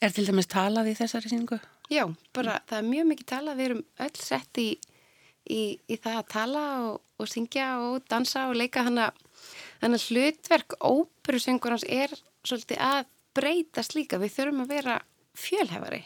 Er 0.00 0.14
til 0.14 0.26
dæmis 0.28 0.48
talað 0.48 0.88
í 0.92 0.96
þessari 0.96 1.28
síningu? 1.28 1.58
Já, 1.90 2.06
bara 2.32 2.60
það 2.68 2.78
er 2.78 2.88
mjög 2.88 3.10
mikið 3.10 3.26
talað, 3.28 3.58
við 3.58 3.66
erum 3.68 3.84
öll 4.06 4.16
sett 4.20 4.60
í, 4.62 4.70
í, 5.50 5.62
í 5.84 5.98
það 5.98 6.16
að 6.22 6.30
tala 6.32 6.64
og, 6.86 6.96
og 7.20 7.28
syngja 7.28 7.68
og 7.82 8.06
dansa 8.08 8.46
og 8.48 8.56
leika 8.56 8.86
þannig 9.84 10.00
að 10.00 10.06
hlutverk 10.08 10.76
óperusöngurans 10.80 11.84
er 11.92 12.14
svolítið 12.44 12.80
að 12.80 13.10
breytast 13.36 13.96
líka, 13.96 14.20
við 14.22 14.32
þurfum 14.38 14.62
að 14.64 14.72
vera 14.72 14.94
fjölhefari, 15.36 16.00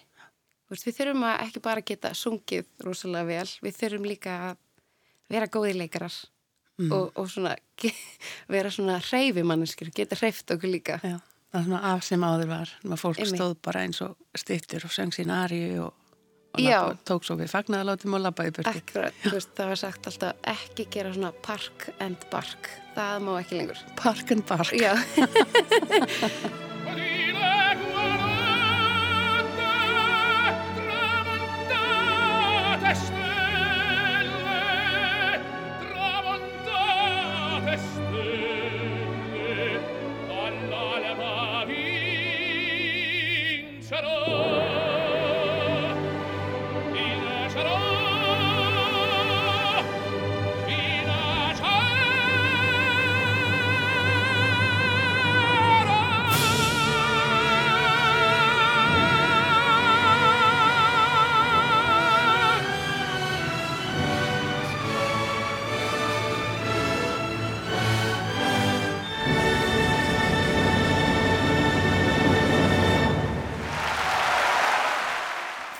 við 0.73 0.97
þurfum 0.97 1.27
að 1.29 1.45
ekki 1.45 1.63
bara 1.65 1.85
geta 1.87 2.11
sungið 2.17 2.67
rosalega 2.85 3.29
vel, 3.29 3.53
við 3.63 3.79
þurfum 3.79 4.09
líka 4.09 4.35
að 4.49 4.59
vera 5.29 5.51
góði 5.53 5.77
leikarar 5.77 6.17
og, 6.89 7.11
og 7.15 7.31
svona 7.31 7.55
vera 8.55 8.73
svona 8.73 8.99
hreyfimanneskir, 9.05 9.93
geta 9.95 10.19
hreyft 10.19 10.57
okkur 10.57 10.73
líka. 10.73 11.01
Já. 11.05 11.19
Það 11.49 11.61
er 11.61 11.65
svona 11.65 11.81
af 11.95 12.03
sem 12.05 12.25
áður 12.29 12.51
var. 12.51 12.73
Fólk 13.01 13.23
Einmitt. 13.23 13.39
stóð 13.39 13.55
bara 13.65 13.85
eins 13.87 14.03
og 14.05 14.19
stýttur 14.37 14.85
og 14.85 14.93
söng 14.93 15.15
sín 15.17 15.33
aríu 15.33 15.87
og, 15.87 15.95
og 16.57 17.03
tók 17.09 17.27
svo 17.27 17.37
við 17.39 17.53
fagnaðalátum 17.53 18.17
og 18.19 18.25
labbaði 18.25 18.53
í 18.53 18.57
burti. 18.59 18.83
Akkurat, 18.83 19.19
veist, 19.33 19.53
það 19.59 19.75
var 19.75 19.83
sagt 19.83 20.09
alltaf 20.11 20.49
ekki 20.55 20.89
gera 20.95 21.13
svona 21.17 21.35
park 21.45 21.91
and 22.05 22.31
bark, 22.33 22.73
það 22.97 23.27
má 23.27 23.35
ekki 23.41 23.61
lengur. 23.61 23.85
Park 24.01 24.33
and 24.37 24.49
bark. 24.49 24.73
Já. 24.79 24.95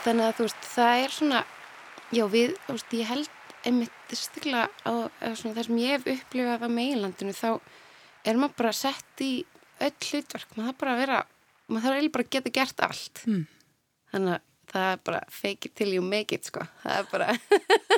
Þannig 0.09 0.25
að 0.25 0.39
þú 0.39 0.45
veist, 0.47 0.67
það 0.73 0.99
er 1.03 1.13
svona, 1.13 1.39
já 2.17 2.23
við, 2.33 2.53
þú 2.65 2.75
veist, 2.79 2.93
ég 2.97 3.09
held 3.11 3.57
einmitt 3.69 4.13
stikla 4.17 4.63
á 4.89 4.93
svona, 5.37 5.51
það 5.59 5.67
sem 5.67 5.81
ég 5.83 5.91
hef 5.93 6.07
upplifað 6.15 6.63
á 6.65 6.69
meilandinu, 6.73 7.35
þá 7.37 7.51
er 8.25 8.39
maður 8.41 8.55
bara 8.63 8.71
sett 8.79 9.21
í 9.21 9.33
öll 9.85 9.91
hlutverk, 9.93 10.55
maður 10.55 10.71
þarf 10.71 10.79
bara 10.81 10.95
að 10.95 11.03
vera, 11.03 11.19
maður 11.69 11.85
þarf 11.85 11.99
eiginlega 11.99 12.15
bara 12.15 12.25
að 12.25 12.31
geta 12.39 12.53
gert 12.57 12.81
allt. 12.87 13.21
Mm. 13.29 13.43
Þannig 14.15 14.39
að 14.39 14.47
það 14.73 14.87
er 14.95 15.05
bara 15.11 15.21
fake 15.43 15.69
it 15.69 15.77
till 15.83 15.91
you 15.93 16.09
make 16.09 16.39
it, 16.39 16.49
sko. 16.49 16.65
Það 16.87 17.03
er 17.03 17.13
bara, 17.13 17.29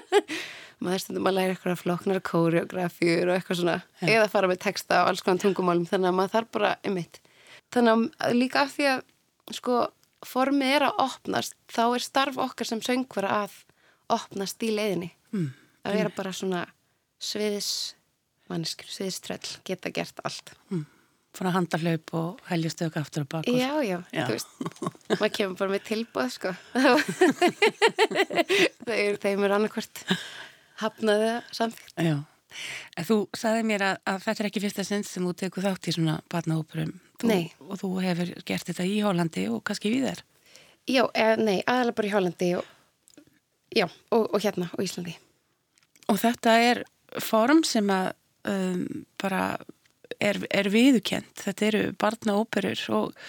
maður 0.82 1.04
stundum 1.04 1.30
að 1.30 1.38
læra 1.38 1.54
eitthvað 1.54 1.80
flóknar 1.84 2.20
kóreografjur 2.26 3.30
og 3.30 3.36
eitthvað 3.36 3.62
svona, 3.62 3.78
eða 4.02 4.26
fara 4.34 4.50
með 4.50 4.64
texta 4.66 5.04
á 5.06 5.06
alls 5.06 5.22
konar 5.22 5.46
tungumálum, 5.46 5.86
þannig 5.86 6.10
að 6.10 6.18
maður 6.18 6.34
þarf 6.34 6.52
bara, 6.58 6.74
einmitt. 6.82 7.22
Þannig 7.70 8.10
að 8.18 8.38
líka 8.42 8.66
af 8.66 8.74
því 8.74 8.92
að, 8.96 9.08
sko, 9.54 9.80
formið 10.26 10.74
er 10.76 10.84
að 10.88 11.02
opnast, 11.06 11.54
þá 11.70 11.82
er 11.86 12.04
starf 12.04 12.38
okkar 12.42 12.68
sem 12.68 12.82
söngvara 12.84 13.42
að 13.44 13.54
opnast 14.12 14.62
í 14.66 14.72
leiðinni. 14.74 15.12
Mm. 15.32 15.50
Að 15.86 15.96
vera 15.96 16.12
bara 16.16 16.32
svona 16.36 16.64
sviðis 17.20 17.70
manneskir, 18.50 18.88
sviðiströll, 18.90 19.52
geta 19.66 19.92
gert 19.94 20.18
allt. 20.26 20.52
Frá 21.30 21.46
handarhlaup 21.54 22.10
og 22.18 22.40
heljastöku 22.50 22.98
aftur 22.98 23.22
og 23.22 23.28
bakur. 23.30 23.54
Já, 23.54 23.70
já, 23.86 24.00
Já. 24.10 24.24
þú 24.26 24.34
veist, 24.34 24.50
maður 25.12 25.32
kemur 25.36 25.60
bara 25.60 25.74
með 25.76 25.84
tilbúð, 25.86 26.32
sko. 26.34 26.50
þeir, 28.88 29.20
þeim 29.22 29.44
er 29.46 29.54
annarkvort 29.54 30.02
hafnaði 30.82 31.30
samþýrt. 31.54 31.94
Já. 32.02 32.16
En 32.98 33.06
þú 33.08 33.20
sagði 33.36 33.66
mér 33.68 33.86
að, 33.86 34.02
að 34.12 34.20
þetta 34.26 34.42
er 34.42 34.50
ekki 34.50 34.64
fyrsta 34.64 34.86
sinn 34.86 35.06
sem 35.06 35.26
þú 35.26 35.36
tekur 35.44 35.66
þátt 35.68 35.90
í 35.90 35.96
svona 35.96 36.18
Nei. 37.26 37.50
Og 37.66 37.80
þú 37.80 37.94
hefur 38.04 38.34
gert 38.48 38.70
þetta 38.70 38.86
í 38.88 39.00
Hólandi 39.04 39.46
og 39.52 39.62
kannski 39.68 39.92
við 39.92 40.08
þér. 40.08 40.22
Já, 40.90 41.02
eða, 41.14 41.34
nei, 41.40 41.58
aðalega 41.68 41.98
bara 41.98 42.08
í 42.08 42.14
Hollandi 42.14 42.48
og, 42.58 42.70
já, 43.76 43.86
og, 43.86 44.24
og 44.24 44.40
hérna 44.42 44.70
á 44.72 44.78
Íslandi. 44.82 45.14
Og 46.10 46.18
þetta 46.18 46.56
er 46.64 46.82
form 47.22 47.62
sem 47.66 47.90
að 47.92 48.12
um, 48.50 49.04
bara 49.20 49.44
er, 50.18 50.40
er 50.50 50.70
viðukent. 50.72 51.30
Þetta 51.44 51.66
eru 51.68 51.82
barnaóperur 52.00 52.84
og, 52.96 53.20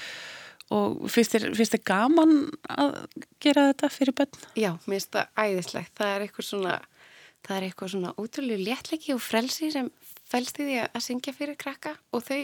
og 0.74 1.04
finnst 1.12 1.36
þér, 1.36 1.50
finnst 1.60 1.76
þér 1.78 1.86
gaman 1.92 2.36
að 2.72 2.98
gera 3.44 3.68
þetta 3.72 3.92
fyrir 3.94 4.18
börn? 4.22 4.48
Já, 4.56 4.72
mér 4.86 4.98
finnst 4.98 5.14
það 5.18 5.46
æðislegt. 5.46 5.94
Það 6.00 6.16
er 6.16 6.26
eitthvað 6.26 6.50
svona, 6.50 6.78
það 7.46 7.58
er 7.58 7.68
eitthvað 7.68 7.94
svona 7.94 8.14
ótrúlega 8.18 8.66
léttleiki 8.66 9.14
og 9.16 9.22
frelsi 9.24 9.72
sem 9.74 9.90
fælst 10.32 10.60
í 10.62 10.68
því 10.68 10.80
að 10.86 11.06
syngja 11.06 11.36
fyrir 11.36 11.58
krakka 11.60 11.96
og 12.16 12.26
þau, 12.28 12.42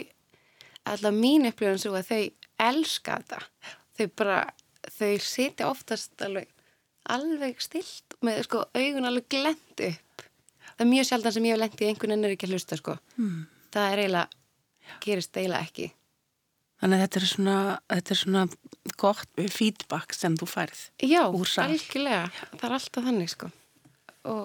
alltaf 0.90 1.16
mín 1.16 1.48
upplifun 1.48 1.80
svo 1.82 1.94
að 1.98 2.10
þau 2.10 2.22
elska 2.68 3.18
þetta. 3.20 3.42
Þau 3.98 4.06
bara, 4.20 4.38
þau 4.98 5.12
sitja 5.24 5.68
oftast 5.70 6.24
alveg, 6.26 6.50
alveg 7.10 7.62
stilt 7.62 8.18
með 8.24 8.42
sko 8.48 8.64
augun 8.74 9.08
alveg 9.08 9.28
glend 9.32 9.84
upp. 9.90 10.26
Það 10.78 10.84
er 10.84 10.90
mjög 10.92 11.08
sjaldan 11.08 11.34
sem 11.34 11.46
ég 11.48 11.56
hef 11.56 11.62
lent 11.62 11.80
í 11.80 11.88
einhvern 11.88 12.14
ennur 12.14 12.34
ekki 12.34 12.46
að 12.46 12.56
hlusta 12.56 12.78
sko. 12.78 12.98
Mm. 13.18 13.38
Það 13.74 13.92
er 13.92 14.02
eiginlega, 14.02 14.42
gerist 15.02 15.38
eiginlega 15.38 15.66
ekki. 15.66 15.88
Þannig 16.78 17.00
að 17.00 17.02
þetta 17.02 17.18
er 17.18 17.26
svona, 17.26 17.56
þetta 17.90 18.14
er 18.14 18.18
svona 18.20 18.42
gott 19.02 19.40
feedback 19.50 20.14
sem 20.14 20.36
þú 20.38 20.46
færð. 20.46 20.82
Já, 21.02 21.24
algjörlega. 21.26 22.20
Það 22.52 22.66
er 22.68 22.76
alltaf 22.76 23.08
þannig, 23.08 23.32
sko. 23.32 23.50
Og, 24.30 24.44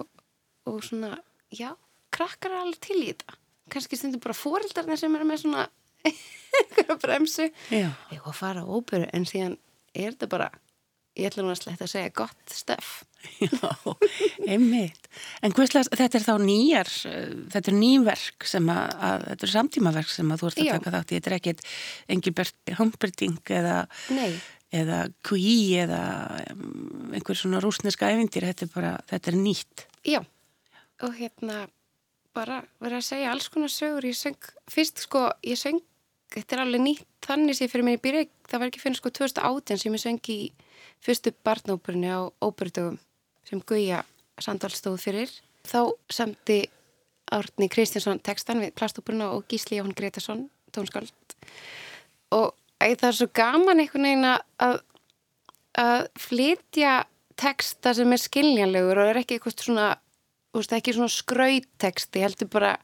og 0.70 0.80
svona, 0.86 1.16
já, 1.54 1.70
krakkar 2.14 2.54
er 2.54 2.62
alveg 2.64 2.80
til 2.84 3.00
í 3.02 3.08
þetta. 3.12 3.38
Kannski 3.72 3.96
stundum 3.98 4.20
bara 4.24 4.36
fóreldarnir 4.36 5.00
sem 5.00 5.14
eru 5.16 5.26
með 5.28 5.44
svona 5.44 5.66
einhverja 6.08 6.98
bremsu. 7.02 7.48
Að 7.72 8.36
fara 8.36 8.62
á 8.64 8.68
óperu, 8.68 9.08
en 9.16 9.24
síðan 9.28 9.56
er 9.94 10.12
þetta 10.12 10.28
bara, 10.34 10.50
ég 11.18 11.30
ætla 11.30 11.44
nú 11.46 11.52
að 11.54 11.60
sletta 11.62 11.86
að 11.86 11.92
segja 11.94 12.12
gott 12.20 12.52
stöf. 12.52 12.92
Já, 13.40 13.70
einmitt. 14.52 15.06
En 15.40 15.54
hvistlega, 15.56 15.88
þetta 15.96 16.18
er 16.18 16.24
þá 16.26 16.34
nýjar, 16.44 16.90
þetta 17.54 17.70
er 17.72 17.76
nýverk 17.78 18.44
sem 18.50 18.66
að, 18.68 18.90
að 19.08 19.24
þetta 19.30 19.46
er 19.48 19.52
samtímaverk 19.54 20.10
sem 20.12 20.34
að 20.34 20.42
þú 20.42 20.50
ert 20.50 20.60
að 20.60 20.68
Já. 20.68 20.72
taka 20.76 20.92
þátt. 20.96 21.14
Þetta 21.14 21.30
er 21.32 21.36
ekkit 21.38 21.62
Engilbert 22.12 22.74
Humperdinck 22.82 23.54
eða, 23.56 23.78
Nei, 24.12 24.34
eða 24.76 24.98
Kui 25.24 25.46
eða 25.80 26.02
um, 26.52 26.68
einhver 27.16 27.40
svona 27.40 27.62
rúsneska 27.64 28.12
ævindir. 28.12 28.44
Þetta 28.50 28.68
er 28.68 28.74
bara, 28.76 28.92
þetta 29.08 29.32
er 29.32 29.40
nýtt. 29.40 29.86
já. 30.04 30.20
Og 31.02 31.14
hérna, 31.18 31.64
bara 32.34 32.60
verið 32.82 33.00
að 33.00 33.06
segja 33.08 33.32
alls 33.32 33.48
konar 33.52 33.72
sögur. 33.72 34.06
Ég 34.06 34.16
söng, 34.18 34.38
fyrst 34.70 35.02
sko, 35.04 35.26
ég 35.46 35.58
söng, 35.58 35.80
þetta 36.34 36.56
er 36.56 36.62
alveg 36.64 36.82
nýtt 36.84 37.08
þannig 37.26 37.56
sem 37.58 37.70
fyrir 37.70 37.86
mér 37.86 37.98
í 37.98 38.02
byrja, 38.04 38.26
það 38.50 38.60
var 38.62 38.70
ekki 38.70 38.82
fyrir 38.82 38.98
sko 39.00 39.10
2018 39.18 39.80
sem 39.82 39.96
ég 39.96 40.02
söng 40.02 40.30
í 40.34 40.38
fyrstu 41.04 41.32
barnóperinu 41.46 42.10
á 42.14 42.20
óperudögum 42.44 42.98
sem 43.48 43.60
Guja 43.66 44.02
Sandal 44.42 44.72
stóð 44.74 44.98
fyrir. 45.02 45.30
Þá 45.64 45.94
samti 46.12 46.58
Árni 47.32 47.68
Kristjánsson 47.72 48.20
textan 48.24 48.60
við 48.60 48.74
plastóperuna 48.76 49.30
og 49.34 49.46
Gísli 49.48 49.78
Jón 49.78 49.94
Gretarsson, 49.96 50.46
tónskáld. 50.74 51.10
Og 52.34 52.52
æ, 52.82 52.92
það 52.98 53.08
er 53.08 53.16
svo 53.18 53.28
gaman 53.32 53.80
einhvern 53.80 54.04
veginn 54.08 54.28
að- 54.28 54.82
að, 55.74 56.08
flytja 56.18 57.04
texta 57.36 57.94
sem 57.94 58.12
er 58.12 58.20
skiljanlegur 58.20 58.98
og 58.98 59.08
er 59.10 59.22
ekki 59.22 59.38
eitthvað 59.38 59.56
svona, 59.64 59.88
veist, 60.60 60.74
ekki 60.76 60.94
svona 60.94 61.10
skrautteksti, 61.12 62.22
heldur 62.22 62.50
bara, 62.52 62.74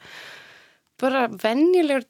bara 1.01 1.29
venjulegur 1.31 2.07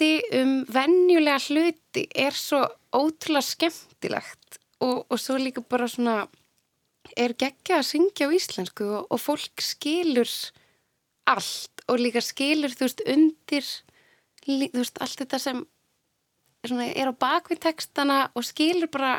leiti 0.00 0.22
um 0.40 0.64
venjulega 0.72 1.38
hluti 1.48 2.06
er 2.14 2.32
svo 2.32 2.64
ótrúlega 2.96 3.44
skemmtilegt 3.44 4.58
og, 4.80 5.04
og 5.10 5.18
svo 5.20 5.36
líka 5.36 5.60
bara 5.60 5.88
svona 5.88 6.26
er 7.16 7.34
geggja 7.34 7.80
að 7.80 7.88
syngja 7.90 8.28
á 8.28 8.32
íslensku 8.32 8.84
og, 8.84 9.06
og 9.10 9.20
fólk 9.20 9.60
skilur 9.60 10.30
allt 11.28 11.84
og 11.88 12.00
líka 12.00 12.22
skilur 12.24 12.72
þú 12.72 12.86
veist 12.86 13.04
undir 13.06 13.66
þú 14.46 14.80
veist 14.80 15.00
allt 15.00 15.20
þetta 15.20 15.38
sem 15.38 15.64
svona, 16.66 16.88
er 16.88 17.12
á 17.12 17.14
bakvið 17.14 17.60
textana 17.60 18.30
og 18.34 18.46
skilur 18.46 18.88
bara 18.88 19.18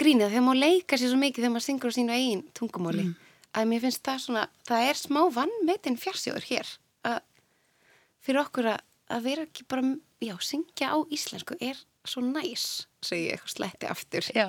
grínið 0.00 0.32
þegar 0.32 0.46
maður 0.46 0.64
leika 0.64 0.96
sér 0.96 1.12
svo 1.12 1.20
mikið 1.20 1.44
þegar 1.44 1.56
maður 1.56 1.68
syngur 1.68 1.92
á 1.92 1.96
sínu 1.98 2.16
eigin 2.16 2.46
tungumáli 2.56 3.10
að 3.56 3.70
mér 3.70 3.84
finnst 3.84 4.04
það 4.06 4.22
svona, 4.24 4.46
það 4.68 4.88
er 4.90 5.00
smá 5.00 5.20
vannmetin 5.34 5.98
fjarsjóður 6.00 6.48
hér 6.50 6.72
að 7.10 7.20
fyrir 8.24 8.42
okkur 8.44 8.72
að, 8.74 8.82
að 9.10 9.26
vera 9.26 9.46
ekki 9.48 9.66
bara, 9.70 9.94
já, 10.22 10.34
syngja 10.44 10.92
á 10.94 10.98
íslensku 11.10 11.56
er 11.60 11.80
svo 12.08 12.22
næs, 12.24 12.86
segi 13.04 13.26
ég 13.28 13.36
eitthvað 13.36 13.52
sletti 13.52 13.88
aftur. 13.90 14.28
Já, 14.32 14.46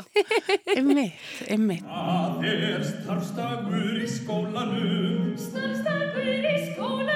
ymmið, 0.78 1.16
ymmið. 1.52 1.82
Það 1.88 2.46
er 2.52 2.86
starfstagur 2.88 3.98
í 4.00 4.08
skólanum 4.12 5.34
Starfstagur 5.40 6.30
í 6.32 6.56
skólanum, 6.70 7.11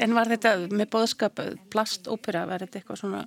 En 0.00 0.16
var 0.16 0.30
þetta 0.30 0.54
með 0.72 0.88
bóðskap 0.94 1.40
plastópera, 1.72 2.46
var 2.48 2.64
þetta 2.64 2.80
eitthvað 2.80 3.00
svona 3.02 3.24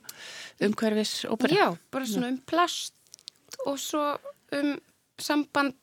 umhverfisópera? 0.64 1.58
Já, 1.58 1.68
bara 1.94 2.10
svona 2.10 2.32
um 2.34 2.40
plast 2.50 2.96
og 3.68 3.78
svo 3.82 4.06
um 4.58 4.74
samband 5.22 5.78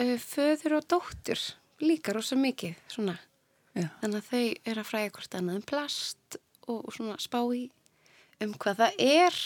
uh, 0.00 0.16
föður 0.18 0.80
og 0.80 0.88
dóttur 0.90 1.40
líka 1.84 2.14
rosa 2.14 2.38
mikið 2.38 2.74
svona. 2.90 3.16
Já. 3.74 3.88
Þannig 4.02 4.20
að 4.20 4.28
þau 4.30 4.70
eru 4.70 4.82
að 4.82 4.88
fræða 4.90 5.14
hvort 5.16 5.36
annað 5.38 5.58
um 5.60 5.66
plast 5.66 6.38
og, 6.68 6.78
og 6.78 6.94
svona 6.94 7.18
spá 7.22 7.40
í 7.54 7.64
um 8.42 8.54
hvað 8.60 8.82
það 8.82 9.04
er 9.04 9.38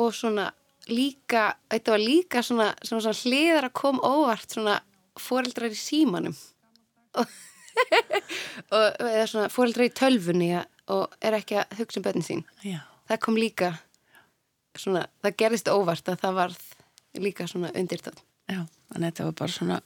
og 0.00 0.14
svona 0.14 0.48
líka, 0.90 1.54
þetta 1.72 1.94
var 1.94 2.02
líka 2.02 2.42
svona, 2.44 2.68
svona, 2.82 3.06
svona 3.06 3.20
hliðar 3.22 3.68
að 3.68 3.76
koma 3.78 4.10
óvart 4.10 4.56
svona 4.56 4.78
foreldrar 5.20 5.72
í 5.72 5.78
símanum 5.78 6.34
og, 7.20 7.36
og 8.74 8.84
eða 9.08 9.26
svona 9.30 9.50
foreldrar 9.52 9.88
í 9.88 9.94
tölfunni 9.96 10.50
og 10.92 11.16
er 11.24 11.38
ekki 11.38 11.58
að 11.62 11.78
hugsa 11.80 12.00
um 12.00 12.06
bönnin 12.06 12.26
sín. 12.26 12.44
Já. 12.64 12.80
Það 13.08 13.20
kom 13.24 13.38
líka 13.40 13.72
svona, 14.78 15.06
það 15.22 15.36
gerðist 15.42 15.70
óvart 15.72 16.08
að 16.10 16.22
það 16.22 16.38
varð 16.38 16.62
líka 17.24 17.46
svona 17.50 17.72
undirtátt. 17.76 18.22
Já, 18.50 18.64
þannig 18.92 19.06
að 19.06 19.10
þetta 19.10 19.26
var 19.26 19.36
bara 19.40 19.54
svona 19.54 19.80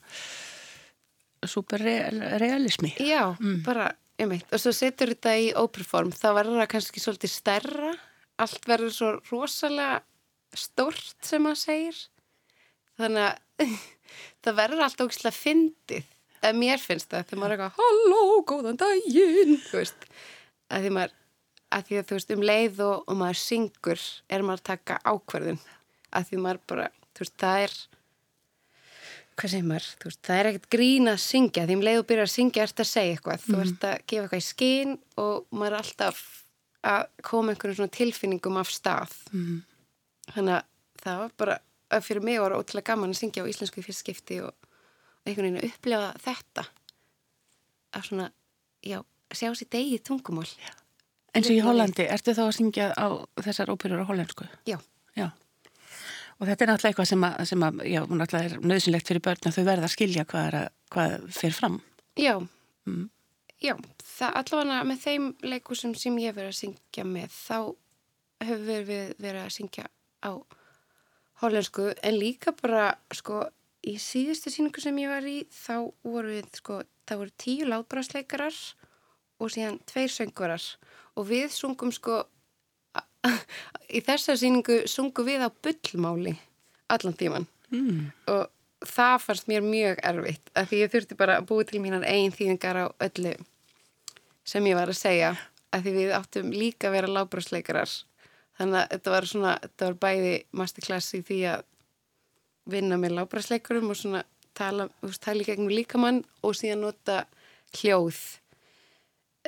superrealismi. 1.46 2.92
Já, 3.04 3.22
bara, 3.66 3.90
ég 4.18 4.30
meit, 4.30 4.46
og 4.50 4.62
svo 4.62 4.72
setur 4.74 5.12
þetta 5.12 5.34
í 5.38 5.50
óperform, 5.58 6.10
þá 6.14 6.28
verður 6.40 6.62
það 6.62 6.70
kannski 6.74 7.02
svolítið 7.02 7.34
stærra, 7.34 7.92
allt 8.42 8.68
verður 8.70 8.94
svo 8.96 9.12
rosalega 9.30 10.00
stórt 10.56 11.26
sem 11.26 11.44
maður 11.44 11.62
segir, 11.62 12.00
þannig 12.98 13.28
að 13.28 13.76
það 14.46 14.58
verður 14.62 14.84
allt 14.86 15.04
ógislega 15.04 15.36
fyndið, 15.36 16.10
að 16.44 16.58
mér 16.60 16.82
finnst 16.82 17.10
það, 17.12 17.26
þegar 17.28 17.40
maður 17.42 17.54
er 17.54 17.62
eitthvað, 17.64 17.78
halló, 17.82 18.22
góðan 18.48 18.80
daginn, 18.80 19.54
þú 19.68 19.80
veist, 19.80 20.08
að 20.68 20.86
því 20.86 20.94
maður, 20.96 21.14
að 21.74 21.84
því 21.88 22.00
að 22.00 22.08
þú 22.08 22.18
veist, 22.18 22.34
um 22.34 22.46
leið 22.50 22.82
og, 22.86 22.96
og 23.04 23.20
maður 23.22 23.40
syngur, 23.42 24.06
er 24.28 24.46
maður 24.46 24.62
að 24.62 24.68
taka 24.70 24.98
ákverðin, 25.04 25.60
að 26.12 26.28
því 26.30 26.42
maður 26.44 26.60
bara, 26.72 26.88
þú 27.16 27.24
veist, 27.24 27.36
það 27.42 27.62
er, 27.66 27.76
hvað 29.38 29.52
segir 29.54 29.68
maður, 29.68 29.88
þú 29.98 30.10
veist, 30.10 30.22
það 30.28 30.40
er 30.40 30.50
ekkert 30.52 30.68
grín 30.74 31.12
að 31.12 31.20
syngja, 31.24 31.66
því 31.68 31.78
um 31.78 31.86
leið 31.88 32.02
og 32.02 32.08
byrjar 32.10 32.28
að 32.28 32.34
syngja 32.34 32.66
ert 32.66 32.82
að 32.82 32.90
segja 32.92 33.14
eitthvað, 33.16 33.46
þú 33.46 33.60
ert 33.64 33.88
að 33.90 33.96
gefa 34.10 34.24
eitthvað 34.26 34.42
í 34.42 34.48
skinn 34.48 34.98
og 35.22 35.34
maður 35.54 35.72
er 35.72 35.80
alltaf 35.82 36.22
að 36.88 37.04
koma 37.26 37.52
einhvern 37.52 37.74
svona 37.74 37.94
tilfinningum 37.98 38.60
af 38.60 38.70
stað. 38.72 39.14
Mhm. 39.32 39.64
þannig 40.28 40.54
að 40.58 40.64
það 41.02 41.18
var 41.18 41.30
bara, 41.40 41.54
fyrir 42.04 42.22
mig 42.22 42.40
var 42.40 42.52
ótrúlega 42.52 42.90
gaman 42.90 43.14
að 43.14 43.20
syngja 43.22 43.42
á 43.44 43.48
íslensku 43.48 43.80
í 43.80 43.86
fyrst 43.86 44.02
skipti 44.04 44.40
og 44.44 44.52
einhvern 45.28 45.48
veginn 45.48 45.62
að 45.62 45.70
upplefa 45.70 46.10
þetta 46.24 46.66
að 47.98 48.10
svona, 48.10 48.28
já, 48.84 49.00
sjá 49.32 49.48
sér 49.54 49.72
degið 49.72 50.04
tungumál 50.08 50.48
En 51.36 51.44
svo 51.44 51.54
í 51.54 51.60
Hollandi, 51.62 52.06
ertu 52.08 52.32
þá 52.34 52.46
að 52.46 52.54
syngja 52.56 52.86
á 52.96 53.06
þessar 53.44 53.70
óperur 53.74 54.00
á 54.02 54.08
hollensku? 54.08 54.46
Já. 54.66 54.78
Já. 55.14 55.28
Og 56.38 56.46
þetta 56.46 56.64
er 56.64 56.70
náttúrulega 56.70 56.92
eitthvað 56.92 57.10
sem 57.10 57.26
að, 57.26 57.36
sem 57.50 57.66
að 57.66 57.82
já, 57.90 58.00
náttúrulega 58.06 58.48
er 58.48 58.64
nöðsynlegt 58.70 59.10
fyrir 59.10 59.24
börn 59.26 59.50
að 59.50 59.58
þau 59.58 59.64
verða 59.68 59.88
að 59.88 59.94
skilja 59.94 60.24
hvað, 60.30 60.56
að, 60.60 60.68
hvað 60.94 61.14
fer 61.36 61.56
fram. 61.56 61.78
Já, 62.18 62.34
já, 63.62 63.74
það 64.06 64.38
allavega 64.42 64.86
með 64.88 65.02
þeim 65.04 65.28
leikusum 65.52 65.94
sem 65.98 66.18
ég 66.22 66.36
verið 66.38 66.54
að 66.54 66.60
syngja 66.62 67.06
með 67.06 67.34
þá 67.34 67.58
hefur 68.48 68.88
við 68.88 69.12
verið 69.18 69.42
að 69.42 69.54
syngja 69.58 69.86
á 70.24 70.30
hollensku 71.42 71.90
en 71.92 72.18
líka 72.18 72.54
bara 72.58 72.92
sko 73.14 73.44
í 73.86 73.94
síðustu 74.02 74.50
síningu 74.50 74.82
sem 74.82 74.98
ég 74.98 75.12
var 75.12 75.26
í 75.28 75.38
þá 75.52 75.90
voru 76.02 76.34
við 76.34 76.48
sko, 76.58 76.80
það 77.06 77.20
voru 77.22 77.34
tíu 77.38 77.68
látbrásleikarar 77.68 78.56
og 79.38 79.52
síðan 79.54 79.78
tveir 79.86 80.10
söngvarar. 80.10 80.64
Og 81.18 81.28
við 81.30 81.52
sungum 81.54 81.92
sko 81.94 82.24
í 83.88 84.00
þessar 84.04 84.38
síningu 84.40 84.82
sungum 84.90 85.26
við 85.28 85.44
á 85.44 85.50
bullmáli 85.50 86.36
allan 86.88 87.16
tíman 87.18 87.46
Mm. 87.68 88.06
og 88.32 88.46
það 88.80 89.18
fannst 89.20 89.48
mér 89.50 89.60
mjög 89.60 89.98
erfitt 90.08 90.46
af 90.56 90.70
því 90.70 90.78
ég 90.80 90.92
þurfti 90.94 91.16
bara 91.20 91.34
að 91.36 91.48
búi 91.50 91.66
til 91.68 91.82
mínar 91.84 92.06
eigin 92.08 92.32
þýðingar 92.32 92.78
á 92.80 92.86
öllu 93.04 93.34
sem 94.48 94.64
ég 94.64 94.78
var 94.78 94.88
að 94.88 94.96
segja 94.96 95.34
af 95.68 95.82
því 95.84 95.92
við 95.98 96.14
áttum 96.16 96.48
líka 96.48 96.88
að 96.88 96.94
vera 96.96 97.10
lábrásleikarar 97.12 97.92
þannig 98.56 98.78
að 98.80 98.88
þetta 98.94 99.12
var 99.12 99.28
svona 99.28 99.52
þetta 99.66 99.90
var 99.90 99.98
bæði 100.06 100.32
masterclass 100.56 101.12
í 101.12 101.20
því 101.28 101.38
að 101.52 101.67
vinna 102.70 102.98
með 103.00 103.16
lábrásleikarum 103.18 103.92
og 103.92 103.98
svona 103.98 104.24
tala, 104.58 104.88
þú 105.00 105.10
veist, 105.10 105.22
tala 105.24 105.44
í 105.44 105.48
gegnum 105.48 105.72
líkamann 105.72 106.22
og 106.44 106.56
síðan 106.58 106.84
nota 106.86 107.22
hljóð 107.78 108.18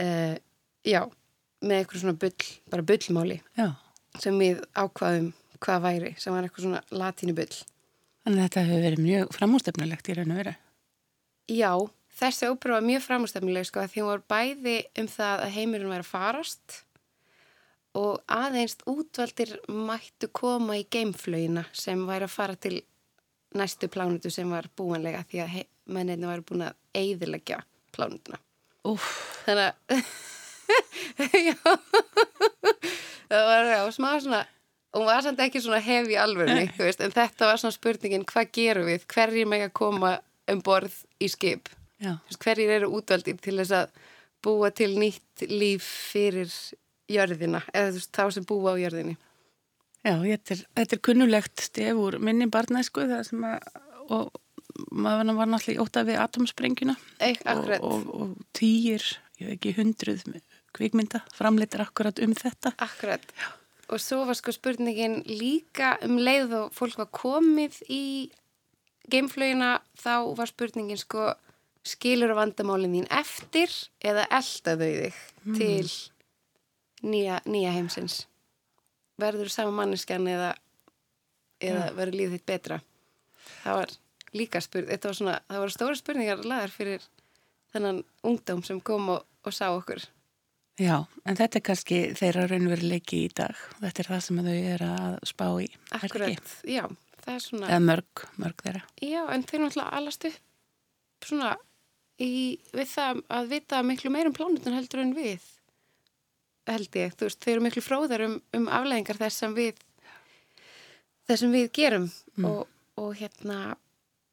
uh, 0.01 0.37
já 0.87 1.03
með 1.61 1.77
eitthvað 1.77 2.05
svona 2.05 2.21
bull, 2.21 2.47
bara 2.73 2.87
bullmáli 2.89 3.41
Já. 3.59 3.75
sem 4.21 4.39
við 4.41 4.63
ákvaðum 4.73 5.35
hvað 5.61 5.83
væri, 5.85 6.15
sem 6.17 6.33
var 6.33 6.47
eitthvað 6.47 6.67
svona 6.67 6.85
latínubull 6.89 7.61
Þannig 8.21 8.43
að 8.43 8.47
þetta 8.47 8.65
hefur 8.69 8.85
verið 8.85 9.03
mjög 9.05 9.33
framústefnulegt 9.33 10.09
í 10.11 10.15
raun 10.17 10.33
og 10.35 10.39
veru. 10.39 10.53
Já, 11.51 11.73
þessi 12.21 12.51
ópera 12.53 12.77
var 12.77 12.85
mjög 12.85 13.03
framústefnileg 13.07 13.69
sko 13.69 13.85
því 13.89 14.03
hún 14.03 14.11
var 14.11 14.25
bæði 14.31 14.77
um 15.01 15.09
það 15.11 15.45
að 15.47 15.55
heimurinn 15.57 15.93
væri 15.95 16.05
að 16.05 16.11
farast 16.11 16.77
og 17.97 18.21
aðeins 18.31 18.77
útvaldir 18.87 19.57
mættu 19.67 20.29
koma 20.37 20.77
í 20.79 20.85
geimflögina 20.93 21.65
sem 21.73 22.05
væri 22.07 22.29
að 22.29 22.37
fara 22.37 22.59
til 22.61 22.77
næstu 23.57 23.89
plánutu 23.91 24.31
sem 24.33 24.51
var 24.51 24.69
búanlega 24.77 25.25
því 25.31 25.43
að 25.45 25.59
menninni 25.91 26.29
væri 26.29 26.47
búin 26.47 26.67
að 26.69 26.79
eigðilegja 26.97 27.61
plánutuna. 27.95 28.39
Þannig 29.45 29.67
að 29.67 29.75
það 33.31 33.45
var 33.51 33.71
já, 33.71 33.81
smá 33.95 34.11
svona 34.23 34.43
hún 34.97 35.07
var 35.07 35.23
samt 35.23 35.41
ekki 35.43 35.63
svona 35.63 35.81
hef 35.83 36.09
í 36.11 36.19
alvörni 36.19 36.69
veist, 36.79 37.03
en 37.03 37.15
þetta 37.15 37.51
var 37.51 37.61
svona 37.61 37.77
spurningin 37.77 38.27
hvað 38.29 38.53
gerum 38.57 38.89
við, 38.91 39.07
hverjir 39.11 39.51
meg 39.51 39.67
að 39.69 39.77
koma 39.81 40.17
um 40.51 40.63
borð 40.67 41.03
í 41.23 41.29
skip? 41.31 41.71
Veist, 42.01 42.41
hverjir 42.43 42.73
eru 42.79 42.93
útvaldir 42.99 43.39
til 43.43 43.59
þess 43.61 43.77
að 43.83 43.99
búa 44.45 44.71
til 44.73 44.95
nýtt 44.99 45.45
líf 45.51 45.85
fyrir 46.13 46.51
jörðina, 47.11 47.61
eða 47.75 47.91
þú 47.91 48.01
veist, 48.01 48.15
þá 48.17 48.25
sem 48.37 48.47
búa 48.49 48.75
á 48.75 48.81
jörðinni 48.81 49.17
Já, 50.01 50.15
þetta 50.17 50.55
er, 50.55 50.63
þetta 50.79 50.97
er 50.97 51.03
kunnulegt 51.05 51.65
stef 51.65 51.99
úr 52.01 52.17
minni 52.25 52.49
barnæsku 52.53 53.05
það 53.11 53.25
sem 53.29 53.45
að, 53.45 53.67
og 54.09 54.31
maður 54.97 55.35
var 55.37 55.51
náttúrulega 55.51 55.77
í 55.77 55.83
óta 55.85 56.05
við 56.09 56.21
atomsprengjuna 56.23 56.97
og, 57.53 57.73
og, 57.85 58.07
og 58.17 58.31
týjir, 58.57 59.05
ég 59.41 59.51
veit 59.51 59.57
ekki 59.59 59.75
hundruð 59.77 60.25
kvikmynda, 60.77 61.21
framleitir 61.35 61.83
akkurat 61.85 62.21
um 62.23 62.33
þetta. 62.37 62.73
akkurat. 62.79 63.25
Og 63.91 63.99
svo 63.99 64.23
var 64.29 64.39
sko 64.39 64.55
spurningin 64.55 65.21
líka 65.27 65.97
um 66.07 66.17
leið 66.23 66.55
og 66.61 66.75
fólk 66.77 67.01
var 67.01 67.11
komið 67.13 67.81
í 67.91 68.05
geimflögina 69.11 69.81
þá 69.99 70.31
var 70.39 70.51
spurningin 70.51 71.01
sko 71.01 71.33
skilur 71.87 72.35
vandamálin 72.39 72.95
þín 72.95 73.11
eftir 73.21 73.73
eða 74.05 74.27
elda 74.31 74.77
þau 74.77 74.91
þig 75.01 75.21
til 75.57 75.87
nýja, 77.03 77.41
nýja 77.49 77.73
heimsins 77.75 78.25
verður 79.23 79.53
sama 79.53 79.75
manneskjan 79.81 80.29
eða, 80.31 80.53
eða 81.63 81.91
verður 81.97 82.19
lífið 82.21 82.39
þitt 82.39 82.47
betra 82.51 82.81
það 83.63 83.81
var 83.81 83.97
líka 84.37 84.63
spurning 84.65 84.93
þetta 84.95 85.11
var 85.11 85.19
svona, 85.19 85.41
það 85.49 85.65
voru 85.65 85.77
stóra 85.77 85.99
spurningar 85.99 86.47
lagar 86.47 86.73
fyrir 86.75 87.05
þennan 87.75 88.03
ungdóm 88.27 88.65
sem 88.67 88.81
kom 88.85 89.13
og, 89.17 89.29
og 89.47 89.57
sá 89.57 89.69
okkur 89.71 90.07
Já, 90.81 90.95
en 91.29 91.37
þetta 91.37 91.59
er 91.59 91.65
kannski 91.67 91.97
þeirra 92.17 92.47
raunveruleiki 92.49 93.25
í 93.27 93.33
dag. 93.37 93.57
Þetta 93.83 94.01
er 94.01 94.09
það 94.09 94.21
sem 94.25 94.39
þau 94.47 94.55
eru 94.57 94.87
að 94.89 95.17
spá 95.29 95.47
í. 95.61 95.67
akkurat, 95.99 96.53
já, 96.65 96.85
það 97.21 97.35
er 97.35 97.43
svona 97.45 97.67
Eða 97.69 97.81
mörg, 97.85 98.23
mörg 98.41 98.65
þeirra. 98.65 98.81
Já, 99.05 99.21
en 99.35 99.45
þeir 99.51 99.63
náttúrulega 99.65 99.99
alast 99.99 100.25
upp 100.31 101.29
svona 101.29 101.51
í, 102.17 102.31
við 102.73 102.89
það 102.95 103.21
að 103.37 103.51
vita 103.53 103.83
miklu 103.85 104.15
meir 104.15 104.31
um 104.31 104.37
plánutun 104.37 104.79
heldur 104.79 105.05
en 105.05 105.13
við 105.19 105.45
held 106.71 106.99
ég, 107.01 107.15
þú 107.19 107.29
veist, 107.29 107.41
þau 107.45 107.53
eru 107.53 107.65
miklu 107.67 107.85
fróðar 107.85 108.27
um, 108.27 108.37
um 108.57 108.67
afleðingar 108.71 109.21
þess 109.21 109.45
sem 109.45 109.55
við 109.57 109.79
þess 111.29 111.45
sem 111.45 111.55
við 111.55 111.71
gerum. 111.77 112.09
Og, 112.47 112.65
og 113.01 113.15
hérna 113.19 113.61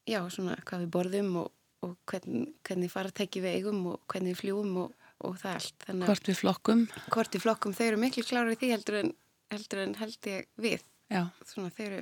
já, 0.08 0.22
svona 0.34 0.58
hvað 0.66 0.86
við 0.86 0.92
borðum 0.96 1.32
og, 1.44 1.52
og 1.86 1.96
hvern, 2.10 2.48
hvernig 2.68 2.94
fara 2.94 3.12
að 3.12 3.20
tekja 3.22 3.46
við 3.46 3.60
eigum 3.60 3.84
og 3.94 4.02
hvernig 4.12 4.36
við 4.36 4.42
fljúum 4.42 4.82
og, 4.86 5.08
og 5.28 5.38
það 5.42 5.60
allt. 5.60 5.78
Þannig 5.86 6.12
Hvort 6.12 6.32
við 6.32 6.42
flokkum, 6.42 6.84
hvort 7.14 7.38
í 7.38 7.44
flokkum 7.44 7.78
þau 7.78 7.86
eru 7.90 8.02
miklu 8.02 8.26
klárar 8.28 8.54
í 8.54 8.60
því 8.60 8.74
heldur 8.76 9.02
en 9.04 9.16
heldur 9.54 9.84
en 9.84 9.96
held 10.00 10.30
ég 10.32 10.48
við. 10.60 10.84
Já, 11.12 11.24
svona 11.48 11.72
þau 11.72 11.86
eru 11.86 12.02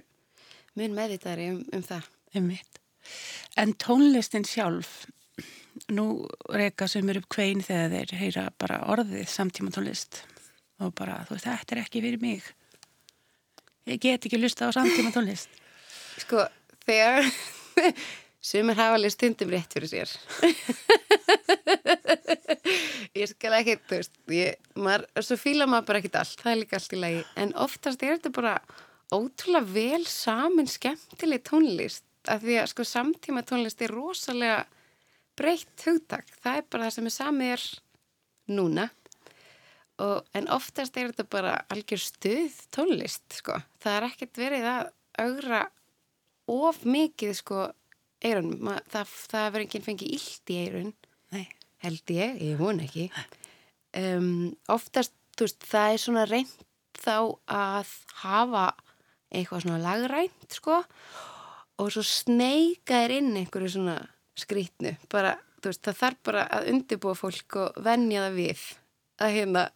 mun 0.79 0.97
meðvitaðri 0.97 1.51
um, 1.53 1.61
um 1.75 1.85
það. 1.85 2.09
Einmitt. 2.35 2.81
En 3.61 3.75
tónlistin 3.79 4.47
sjálf, 4.47 5.05
nú 5.91 6.07
reyka 6.51 6.87
sömur 6.91 7.21
upp 7.21 7.29
kvein 7.35 7.63
þegar 7.65 7.93
þeir 7.93 8.21
heyra 8.21 8.45
bara 8.61 8.81
orðið 8.93 9.27
samtíma 9.31 9.73
tónlist 9.75 10.23
og 10.83 10.91
bara, 10.97 11.21
þú 11.27 11.37
veist, 11.37 11.47
þetta 11.47 11.75
er 11.75 11.81
ekki 11.85 12.03
fyrir 12.03 12.21
mig. 12.21 12.43
Ég 13.87 14.01
get 14.03 14.27
ekki 14.27 14.39
lusta 14.41 14.67
á 14.67 14.75
samtíma 14.75 15.13
tónlist. 15.15 15.51
Sko, 16.19 16.43
þegar 16.87 17.29
sumir 18.45 18.77
hafa 18.77 18.99
alveg 18.99 19.13
stundum 19.13 19.49
rétt 19.53 19.73
fyrir 19.73 19.89
sér 19.89 20.11
ég 23.19 23.29
skal 23.31 23.55
ekki 23.57 23.77
þú 23.87 23.99
veist, 23.99 24.13
ég, 24.33 24.59
maður, 24.77 25.05
svo 25.25 25.37
fíla 25.39 25.67
maður 25.69 25.87
bara 25.89 26.01
ekkit 26.01 26.19
allt, 26.19 26.41
það 26.43 26.51
er 26.51 26.61
líka 26.61 26.79
allt 26.79 26.95
í 26.95 27.01
lagi 27.01 27.21
en 27.41 27.55
oftast 27.65 28.05
er 28.05 28.17
þetta 28.17 28.31
bara 28.35 28.55
ótrúlega 29.13 29.73
vel 29.73 30.05
samin 30.09 30.69
skemmtileg 30.69 31.41
tónlist, 31.47 32.05
af 32.29 32.45
því 32.45 32.55
að 32.61 32.71
sko 32.73 32.87
samtíma 32.89 33.45
tónlist 33.47 33.83
er 33.85 33.93
rosalega 33.93 34.59
breytt 35.39 35.85
hugtak, 35.87 36.27
það 36.43 36.59
er 36.61 36.67
bara 36.71 36.87
það 36.87 36.95
sem 36.97 37.09
er 37.09 37.15
samið 37.15 37.53
er 37.55 37.65
núna. 38.55 38.89
Og, 40.03 40.25
en 40.35 40.49
oftast 40.51 40.97
er 40.99 41.11
þetta 41.11 41.25
bara 41.31 41.53
algjör 41.71 42.01
stuð 42.03 42.55
tónlist 42.75 43.37
sko, 43.37 43.55
það 43.79 43.97
er 43.97 44.07
ekkert 44.09 44.39
verið 44.41 44.65
að 44.67 44.89
augra 45.23 45.61
of 46.51 46.81
mikið 46.83 47.31
sko 47.39 47.61
eirunum, 48.25 48.59
Ma- 48.67 48.81
það, 48.91 49.13
það 49.31 49.45
verður 49.53 49.65
enginn 49.65 49.85
fengið 49.85 50.15
illt 50.17 50.51
í 50.51 50.57
eirun 50.65 50.91
Nei. 51.35 51.45
held 51.85 52.11
ég, 52.11 52.41
ég 52.43 52.59
von 52.59 52.81
ekki. 52.83 53.07
Um, 53.95 54.51
oftast, 54.71 55.15
veist, 55.39 55.63
það 55.63 55.93
er 55.93 56.03
svona 56.03 56.25
reynd 56.27 56.51
þá 56.99 57.15
að 57.51 57.93
hafa 58.23 58.65
eitthvað 59.35 59.63
svona 59.65 59.79
lagrænt 59.83 60.59
sko. 60.59 60.81
Og 61.79 61.91
svo 61.91 62.03
sneika 62.07 63.01
er 63.05 63.17
inn 63.17 63.33
einhverju 63.35 63.73
svona 63.77 63.97
skrýtnu. 64.39 64.95
Bara, 65.11 65.35
veist, 65.63 65.83
það 65.85 66.01
þarf 66.01 66.23
bara 66.29 66.47
að 66.57 66.71
undirbúa 66.73 67.15
fólk 67.17 67.59
og 67.61 67.79
venja 67.85 68.25
það 68.27 68.39
við 68.39 68.65
að 69.25 69.35
hérna 69.37 69.67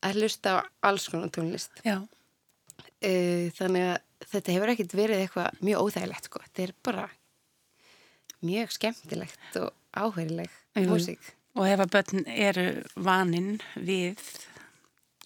að 0.00 0.20
hlusta 0.20 0.54
á 0.56 0.58
alls 0.90 1.08
konar 1.12 1.32
tónlist. 1.34 1.82
Já, 1.84 1.98
uh, 2.00 3.46
þannig 3.56 3.88
að 3.90 3.98
þetta 4.30 4.54
hefur 4.54 4.72
ekkert 4.74 4.96
verið 4.96 5.24
eitthvað 5.24 5.64
mjög 5.64 5.84
óþægilegt 5.84 6.30
sko, 6.30 6.42
þetta 6.46 6.64
er 6.64 6.74
bara 6.88 7.08
mjög 8.46 8.72
skemmtilegt 8.76 9.60
og 9.60 9.70
áhverjuleg 9.96 10.56
músík. 10.88 11.20
Og 11.58 11.66
ef 11.66 11.82
að 11.82 11.92
börn 11.96 12.26
eru 12.30 12.66
vaninn 12.94 13.58
við 13.74 14.20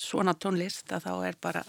svona 0.00 0.34
tónlist 0.34 0.90
að 0.94 1.06
þá 1.06 1.12
er 1.28 1.38
bara, 1.42 1.62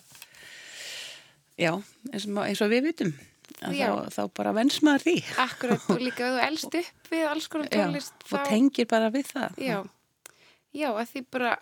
já, 1.60 1.74
eins 2.12 2.28
og, 2.30 2.42
eins 2.46 2.64
og 2.64 2.72
við 2.72 2.90
vitum. 2.90 3.14
Þá, 3.60 4.10
þá 4.14 4.22
bara 4.38 4.54
vens 4.56 4.82
maður 4.86 5.06
því. 5.08 5.16
Akkurat 5.46 5.88
og 5.94 6.02
líka 6.08 6.32
þú 6.34 6.42
elst 6.48 6.80
upp 6.82 7.12
við 7.12 7.30
alls 7.30 7.48
konar 7.52 7.72
tónlist 7.74 8.28
og 8.32 8.50
tengir 8.50 8.90
bara 8.92 9.12
við 9.14 9.32
það. 9.32 9.62
já, 9.62 9.78
já, 10.76 10.90
að 10.92 11.08
því 11.14 11.24
bara 11.38 11.56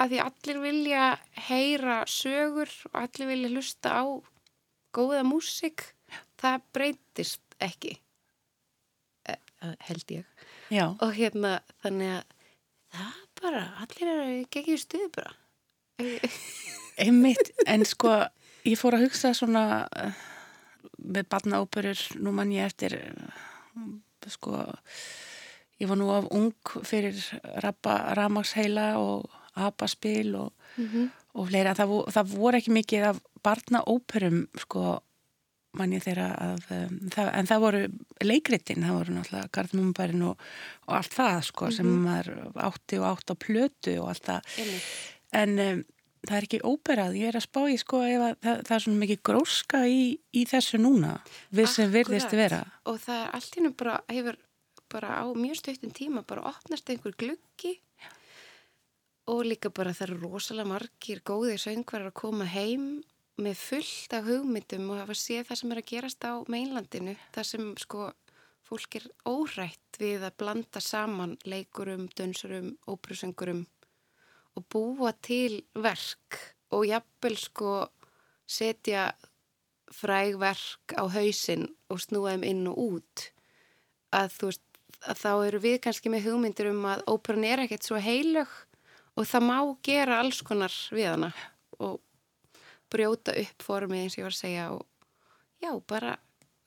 að 0.00 0.12
því 0.12 0.20
allir 0.24 0.60
vilja 0.64 1.06
heyra 1.48 1.96
sögur 2.08 2.74
og 2.90 3.00
allir 3.02 3.30
vilja 3.34 3.52
hlusta 3.52 3.94
á 4.00 4.04
góða 4.96 5.22
músík 5.26 5.90
það 6.40 6.66
breytist 6.74 7.42
ekki 7.60 7.96
eh, 9.28 9.36
eh, 9.36 9.76
held 9.88 10.16
ég. 10.16 10.46
Já, 10.70 10.86
og 10.94 11.14
hérna 11.16 11.58
þannig 11.84 12.16
að 12.16 12.36
það 12.96 13.20
bara, 13.40 13.62
allir 13.84 14.12
eru 14.14 14.26
ekki 14.40 14.64
í 14.74 14.80
stuð 14.80 15.06
bara. 15.14 15.34
Einmitt, 17.00 17.52
en 17.68 17.84
sko, 17.88 18.14
ég 18.64 18.78
fór 18.80 18.96
að 18.96 19.06
hugsa 19.08 19.32
svona 19.36 19.64
eh, 20.00 20.26
með 21.04 21.28
barnaóperur, 21.32 22.04
nú 22.20 22.32
mann 22.36 22.52
ég 22.52 22.68
eftir, 22.68 22.94
eh, 22.94 24.30
sko, 24.30 24.64
ég 25.80 25.88
var 25.88 25.96
nú 25.96 26.10
af 26.12 26.28
ung 26.30 26.52
fyrir 26.84 27.16
ramagsheila 28.16 28.98
og 28.98 29.30
abaspil 29.56 30.34
og, 30.36 30.52
og 31.34 31.48
fleira, 31.48 31.74
það, 31.74 31.94
það 32.12 32.34
voru 32.36 32.60
ekki 32.60 32.74
mikið 32.76 33.06
af 33.10 33.22
barnaóperum, 33.42 34.48
sko, 34.58 35.00
mann 35.78 35.94
ég 35.94 36.02
þeirra 36.02 36.28
að, 36.34 36.64
um, 36.74 36.98
það, 37.14 37.30
en 37.38 37.48
það 37.50 37.62
voru 37.64 37.82
leikritin, 38.26 38.84
það 38.86 38.96
voru 38.98 39.14
náttúrulega 39.14 39.52
Garðmúmbærin 39.54 40.26
og, 40.26 40.44
og 40.88 40.96
allt 40.98 41.14
það, 41.14 41.38
sko, 41.46 41.70
sem 41.76 41.90
maður 42.04 42.30
átti 42.66 42.98
og 42.98 43.06
átti 43.12 43.36
á 43.36 43.42
plötu 43.44 43.96
og 44.02 44.10
allt 44.10 44.26
það, 44.26 44.54
en 45.42 45.58
um, 45.66 45.82
það 46.26 46.36
er 46.36 46.46
ekki 46.46 46.60
óperað, 46.66 47.16
ég 47.20 47.30
er 47.30 47.38
að 47.38 47.46
spá 47.46 47.60
í 47.70 47.76
sko 47.80 48.02
ef 48.04 48.24
að 48.26 48.34
það, 48.44 48.62
það 48.68 48.76
er 48.76 48.84
svona 48.84 49.02
mikið 49.04 49.20
gróska 49.30 49.82
í, 49.88 50.02
í 50.36 50.44
þessu 50.50 50.80
núna, 50.80 51.12
við 51.54 51.70
sem 51.72 51.92
virðist 51.92 52.34
vera. 52.36 52.62
og 52.84 53.00
það 53.02 53.22
er 53.24 53.36
allt 53.38 53.60
innum 53.60 53.76
bara 53.78 54.00
hefur 54.10 54.40
bara 54.90 55.20
á 55.22 55.26
mjög 55.30 55.60
stuttum 55.60 55.94
tíma 55.94 56.24
bara 56.26 56.48
opnast 56.50 56.90
einhver 56.90 57.14
gluggi 57.16 57.76
og 59.30 59.44
líka 59.46 59.70
bara 59.70 59.94
það 59.94 60.08
eru 60.08 60.18
rosalega 60.24 60.72
margir 60.72 61.22
góðir 61.22 61.60
söngvarar 61.62 62.10
að 62.10 62.18
koma 62.22 62.48
heim 62.50 62.88
með 63.40 63.60
fullt 63.60 64.16
af 64.16 64.26
hugmyndum 64.26 64.90
og 64.90 65.00
hafa 65.00 65.16
séð 65.16 65.46
það 65.48 65.60
sem 65.60 65.72
er 65.72 65.80
að 65.80 65.90
gerast 65.92 66.26
á 66.26 66.32
meinlandinu 66.50 67.14
það 67.34 67.48
sem 67.52 67.68
sko 67.80 68.10
fólk 68.66 68.98
er 69.00 69.06
órætt 69.26 69.98
við 69.98 70.24
að 70.26 70.36
blanda 70.42 70.82
saman 70.82 71.36
leikurum, 71.48 72.08
dönsurum, 72.14 72.74
óprusöngurum 72.90 73.64
og 74.60 74.68
búa 74.72 75.12
til 75.24 75.62
verk 75.74 76.38
og 76.70 76.86
jafnvel 76.86 77.36
sko 77.40 77.74
setja 78.50 79.10
fræg 79.90 80.36
verk 80.38 80.94
á 80.94 81.04
hausinn 81.10 81.66
og 81.90 82.02
snúa 82.02 82.36
þeim 82.36 82.46
inn 82.46 82.66
og 82.70 82.82
út 82.84 83.30
að 84.14 84.34
þú 84.36 84.50
veist 84.50 84.66
að 85.00 85.22
þá 85.22 85.30
eru 85.46 85.60
við 85.64 85.78
kannski 85.86 86.12
með 86.12 86.26
hugmyndir 86.28 86.70
um 86.70 86.84
að 86.92 87.06
óperan 87.08 87.46
er 87.48 87.64
ekkert 87.64 87.86
svo 87.86 88.00
heilög 88.02 88.50
og 89.16 89.26
það 89.26 89.46
má 89.48 89.58
gera 89.86 90.20
alls 90.20 90.42
konar 90.46 90.74
við 90.92 91.08
hana 91.14 91.30
og 91.80 92.00
brjóta 92.92 93.34
upp 93.40 93.64
formið 93.64 94.04
eins 94.04 94.16
og 94.16 94.20
ég 94.20 94.28
var 94.28 94.36
að 94.36 94.42
segja 94.42 94.66
og 94.74 94.84
já, 95.60 95.72
bara 95.88 96.16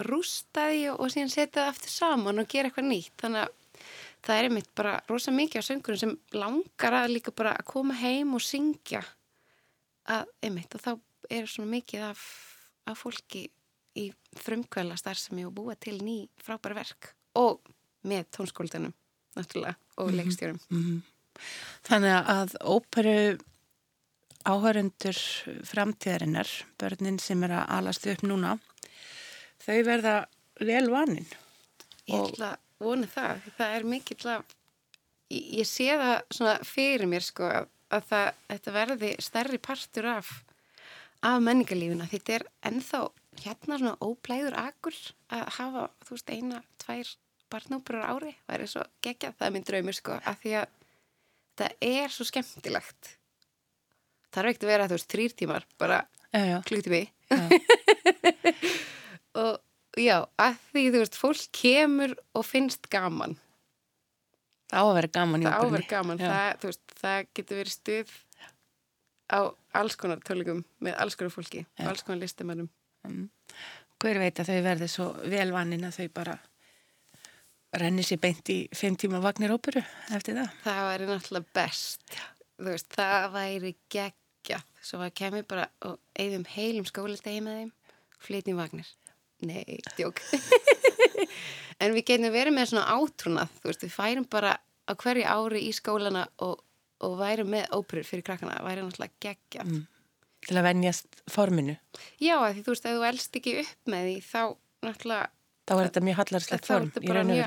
rústa 0.03 0.69
því 0.71 0.85
og 0.95 1.11
síðan 1.13 1.33
setja 1.33 1.61
það 1.61 1.71
aftur 1.73 1.93
saman 1.93 2.41
og 2.41 2.49
gera 2.49 2.69
eitthvað 2.69 2.89
nýtt. 2.89 3.13
Þannig 3.21 3.45
að 3.45 3.59
það 4.23 4.37
er 4.37 4.47
einmitt 4.49 4.69
bara 4.77 4.93
rosa 5.09 5.33
mikið 5.35 5.63
á 5.63 5.67
söngurum 5.67 5.99
sem 5.99 6.13
langar 6.35 6.97
að 7.01 7.15
líka 7.17 7.33
bara 7.35 7.55
að 7.57 7.67
koma 7.73 7.97
heim 7.99 8.35
og 8.37 8.43
syngja. 8.43 9.03
Að 10.09 10.31
einmitt 10.43 10.75
og 10.75 10.83
þá 10.83 10.91
er 11.31 11.47
svona 11.47 11.71
mikið 11.75 12.07
af, 12.09 12.23
af 12.89 12.99
fólki 13.03 13.45
í 13.99 14.09
frumkvæla 14.41 14.97
starfsemi 14.99 15.45
og 15.47 15.53
búa 15.55 15.75
til 15.79 15.99
ný 16.01 16.23
frábæra 16.43 16.81
verk. 16.81 17.13
Og 17.39 17.61
með 18.07 18.27
tónskóldunum 18.35 18.93
náttúrulega 19.37 19.75
og 20.01 20.13
leikstjórum. 20.13 20.59
Þannig 21.87 22.31
að 22.33 22.55
óperu 22.61 23.17
áhörundur 24.43 25.19
framtíðarinnar, 25.67 26.49
börnin 26.79 27.19
sem 27.21 27.43
er 27.47 27.55
að 27.61 27.69
alast 27.77 28.07
upp 28.11 28.25
núna, 28.27 28.57
þau 29.63 29.79
verða 29.87 30.15
vel 30.59 30.89
vanin. 30.91 31.29
Ég 32.11 32.19
ætla 32.19 32.51
að 32.57 32.62
vona 32.85 33.09
það. 33.09 33.47
Það 33.57 33.75
er 33.77 33.87
mikill 33.93 34.29
að 34.33 34.55
ég, 35.33 35.67
sé 35.67 35.89
það 35.99 36.15
svona 36.37 36.55
fyrir 36.67 37.09
mér 37.09 37.25
sko 37.25 37.49
að, 37.49 37.69
að 37.93 38.07
það, 38.11 38.29
þetta 38.51 38.75
verði 38.77 39.11
stærri 39.23 39.59
partur 39.63 40.09
af, 40.13 40.31
af 41.25 41.41
menningarlífuna. 41.45 42.09
Þetta 42.11 42.37
er 42.37 42.47
ennþá 42.69 43.03
hérna 43.43 43.79
svona 43.81 43.95
óplæður 44.03 44.57
akur 44.61 44.99
að 45.33 45.43
hafa, 45.57 45.89
þú 46.05 46.17
veist, 46.17 46.33
eina, 46.33 46.61
tvær 46.83 47.13
barnóperur 47.53 48.05
á 48.05 48.11
ári. 48.13 48.35
Það 48.47 48.55
er 48.55 48.71
svo 48.71 48.87
geggjað, 49.05 49.37
það 49.39 49.47
er 49.47 49.55
minn 49.57 49.67
draumur 49.69 49.97
sko, 49.97 50.17
að 50.21 50.41
því 50.43 50.55
að 50.61 50.79
það 51.61 51.85
er 51.89 52.13
svo 52.13 52.27
skemmtilegt. 52.29 53.13
Það 54.33 54.41
er 54.41 54.49
ekkert 54.49 54.65
að 54.65 54.73
vera, 54.73 54.89
þú 54.89 54.97
veist, 54.97 55.11
þrýr 55.13 55.37
tímar, 55.37 55.67
bara 55.81 56.03
klukktími 56.65 57.03
já. 57.29 57.49
og 59.43 59.59
já, 59.99 60.17
að 60.41 60.59
því 60.71 60.83
þú 60.93 61.01
veist, 61.03 61.17
fólk 61.19 61.47
kemur 61.59 62.15
og 62.33 62.45
finnst 62.47 62.89
gaman 62.93 63.37
Það 64.73 64.79
á 64.81 64.85
að 64.89 64.95
vera 64.97 65.09
gaman 65.13 65.43
í 65.43 65.45
það 65.45 65.53
óperunni. 65.53 65.77
áver 65.77 65.87
gaman, 65.91 66.21
það, 66.23 66.63
veist, 66.63 66.95
það 67.01 67.27
getur 67.37 67.59
verið 67.61 67.75
stuð 67.75 68.13
á 69.33 69.39
alls 69.79 69.95
konar 70.01 70.23
tölugum 70.25 70.63
með 70.83 70.97
alls 71.03 71.17
konar 71.19 71.33
fólki 71.33 71.61
og 71.79 71.91
alls 71.91 72.01
konar 72.05 72.23
listamennum 72.23 72.69
Hver 74.03 74.19
veit 74.19 74.39
að 74.41 74.49
þau 74.49 74.61
verði 74.65 74.87
svo 74.91 75.05
vel 75.31 75.51
vanin 75.53 75.85
að 75.87 75.99
þau 76.01 76.07
bara 76.17 76.33
renni 77.79 78.03
sér 78.05 78.19
beint 78.21 78.49
í 78.53 78.57
fimm 78.75 78.97
tíma 78.99 79.21
vagnir 79.23 79.53
óperu 79.55 79.81
eftir 80.13 80.35
það. 80.37 80.49
Það 80.65 80.81
væri 80.89 81.07
náttúrulega 81.09 81.55
best. 81.57 82.17
Veist, 82.63 82.89
það 82.93 83.29
væri 83.33 83.71
geggjað. 83.93 84.65
Svo 84.83 84.99
að 85.05 85.13
kemur 85.21 85.47
bara 85.49 85.69
og 85.87 85.95
eigðum 86.19 86.43
heilum 86.53 86.85
skólistegi 86.89 87.41
með 87.45 87.61
þeim, 87.61 87.71
flytjum 88.27 88.59
vagnir. 88.59 88.91
Nei, 89.43 89.79
djók. 89.97 90.21
en 91.83 91.95
við 91.95 92.05
getum 92.07 92.33
verið 92.33 92.55
með 92.55 92.69
svona 92.71 92.85
átrúnað, 92.97 93.53
þú 93.61 93.69
veist, 93.71 93.85
við 93.87 93.95
færum 93.95 94.27
bara 94.31 94.53
á 94.59 94.91
hverju 94.99 95.25
ári 95.27 95.61
í 95.67 95.71
skólana 95.75 96.25
og, 96.45 96.61
og 97.03 97.17
værum 97.19 97.51
með 97.55 97.69
óperur 97.75 98.07
fyrir 98.07 98.25
krakkana. 98.27 98.59
Væri 98.65 98.83
náttúrulega 98.85 99.19
geggjað. 99.27 99.69
Mm. 99.73 99.83
Til 100.43 100.57
að 100.59 100.65
venjast 100.67 101.21
forminu. 101.31 101.77
Já, 102.19 102.35
því 102.51 102.63
þú 102.65 102.73
veist, 102.75 102.87
ef 102.89 102.97
þú 102.99 103.05
elst 103.09 103.37
ekki 103.39 103.53
upp 103.63 103.91
með 103.93 104.09
því, 104.09 104.17
þá 104.27 104.41
náttúrulega 104.89 105.29
Þá 105.63 105.71
er 105.79 105.85
þetta 105.87 106.01
mjög 106.03 106.17
hallarslegt 106.19 106.65
þá 106.65 106.67
form. 106.73 106.83
er 106.83 106.89
þetta 106.91 107.07
bara 107.07 107.21
mjög 107.23 107.45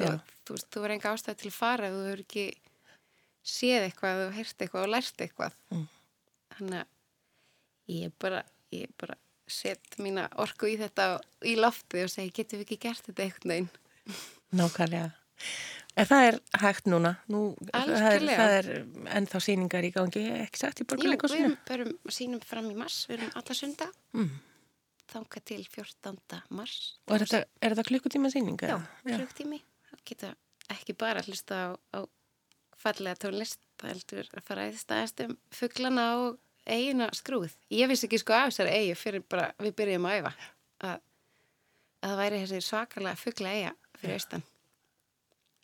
Já. 0.00 0.06
og 0.14 0.30
þú 0.48 0.54
veist, 0.54 0.68
þú 0.72 0.80
verður 0.80 0.94
enga 0.94 1.10
ástæð 1.12 1.34
til 1.42 1.50
að 1.50 1.56
fara 1.58 1.88
ef 1.90 1.92
þú 1.92 2.04
verður 2.06 2.22
ekki 2.24 2.44
séð 3.44 3.82
eitthvað 3.84 4.22
og 4.24 4.30
heyrt 4.38 4.64
eitthvað 4.64 4.86
og 4.86 4.92
lært 4.94 5.24
eitthvað 5.26 5.58
Mm. 5.74 5.82
þannig 6.56 6.78
að 6.80 7.98
ég 7.98 8.14
bara, 8.24 8.40
ég 8.72 8.94
bara 8.96 9.18
set 9.50 9.98
mína 10.00 10.28
orku 10.40 10.66
í 10.70 10.76
þetta 10.80 11.20
í 11.44 11.54
loftið 11.60 12.06
og 12.06 12.12
segi, 12.12 12.32
getum 12.36 12.60
við 12.62 12.66
ekki 12.68 12.78
gert 12.86 13.06
þetta 13.08 13.26
einhvern 13.26 13.52
veginn 13.54 13.70
Nákvæmlega. 14.54 15.10
En 15.94 16.06
það 16.10 16.24
er 16.28 16.36
hægt 16.62 16.88
núna. 16.90 17.12
Nú, 17.30 17.40
það 17.70 17.92
er, 17.94 18.24
það 18.26 18.54
er 18.58 18.68
ennþá 19.18 19.40
sýningar 19.46 19.86
í 19.86 19.90
gangi, 19.94 20.22
ekki 20.42 20.60
sagt 20.60 20.80
í 20.80 20.84
við 20.84 20.90
borgarleikosinu. 20.90 21.50
erum, 21.52 21.56
erum 21.76 22.14
sínum 22.16 22.42
fram 22.44 22.66
í 22.70 22.74
mars 22.78 23.04
við 23.08 23.20
erum 23.20 23.32
alla 23.40 23.54
sunda 23.58 23.88
Mm. 24.14 24.30
þanga 25.10 25.40
til 25.44 25.60
14. 25.70 26.42
mars 26.50 26.76
Og 27.06 27.14
er 27.16 27.24
þetta, 27.26 27.40
er 27.62 27.74
þetta 27.74 27.86
klukkutíma 27.90 28.30
sýninga? 28.32 28.70
Já, 28.72 28.78
klukktími. 29.06 29.60
Það 29.90 30.04
geta 30.10 30.34
ekki 30.74 30.96
bara 30.98 31.20
að 31.20 31.28
hlusta 31.30 31.54
á, 31.54 31.68
á 31.94 31.98
fallega 32.78 33.20
tónlist, 33.22 33.60
það 33.78 33.92
heldur 33.94 34.30
að 34.34 34.46
fara 34.48 34.66
að 34.68 34.78
staðast 34.80 35.20
um 35.24 35.36
fugglana 35.54 36.06
og 36.22 36.38
eigina 36.66 37.08
skrúð. 37.16 37.52
Ég 37.72 37.88
vissi 37.90 38.08
ekki 38.08 38.20
sko 38.22 38.36
af 38.36 38.52
þessari 38.52 38.74
eigi 38.78 38.98
fyrir 38.98 39.24
bara 39.28 39.50
við 39.62 39.76
byrjum 39.78 40.08
að 40.08 40.18
æfa 40.18 40.32
að, 40.34 41.00
að 42.04 42.12
það 42.12 42.20
væri 42.22 42.42
þessi 42.44 42.60
svakalega 42.68 43.20
fuggla 43.20 43.54
eiga 43.54 43.72
fyrir 44.00 44.18
austan. 44.18 44.44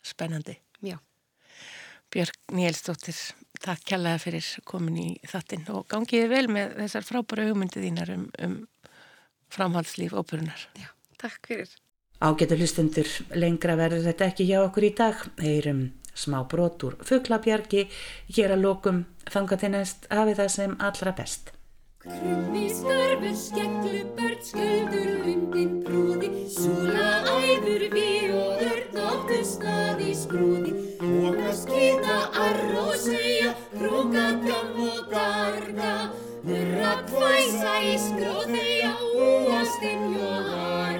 Spennandi. 0.05 0.57
Já. 0.81 0.97
Björg 2.11 2.39
Níelsdóttir, 2.51 3.19
takk 3.63 3.85
kjallaði 3.87 4.23
fyrir 4.25 4.49
komin 4.67 4.97
í 4.99 5.09
þattinn 5.31 5.63
og 5.71 5.85
gangiði 5.91 6.27
vel 6.31 6.47
með 6.51 6.75
þessar 6.81 7.07
frábæra 7.07 7.47
hugmyndið 7.47 7.87
þínar 7.87 8.11
um, 8.17 8.25
um 8.43 8.57
framhaldslíf 9.51 10.15
óperunar. 10.17 10.67
Já, 10.79 10.89
takk 11.21 11.47
fyrir. 11.47 11.71
Ágætu 12.21 12.57
hlustendur, 12.59 13.07
lengra 13.33 13.77
verður 13.79 14.03
þetta 14.09 14.27
ekki 14.29 14.45
hjá 14.51 14.59
okkur 14.61 14.85
í 14.85 14.91
dag. 14.97 15.23
Heyrum 15.41 15.87
smá 16.13 16.43
brot 16.49 16.83
úr 16.87 16.99
fuglabjargi, 17.07 17.87
hér 18.35 18.57
að 18.57 18.67
lokum 18.67 19.05
þanga 19.31 19.57
til 19.61 19.73
næst 19.75 20.07
hafi 20.11 20.37
það 20.37 20.53
sem 20.57 20.77
allra 20.79 21.15
best. 21.17 21.51
Krummi 22.01 22.65
skörfur, 22.73 23.35
skeglu, 23.37 23.99
börn, 24.17 24.39
sköldur, 24.41 25.09
hundin, 25.21 25.73
brúði, 25.85 26.29
súla, 26.49 27.09
æður, 27.29 27.83
við 27.93 28.31
og 28.39 28.63
örn, 28.65 28.97
áttu 29.11 29.37
stað 29.45 30.01
í 30.01 30.15
skrúði. 30.17 30.73
Hóka, 31.03 31.53
skýta, 31.59 32.17
arr 32.47 32.73
og 32.81 32.95
segja, 33.03 33.53
króka, 33.75 34.25
gamm 34.47 34.81
og 34.87 35.13
garga, 35.13 35.93
hurra, 36.47 36.95
hvæsa 37.13 37.75
í 37.85 37.93
skróðeia, 38.07 38.95
úastinn 39.13 40.17
og 40.17 40.49
harga. 40.49 40.90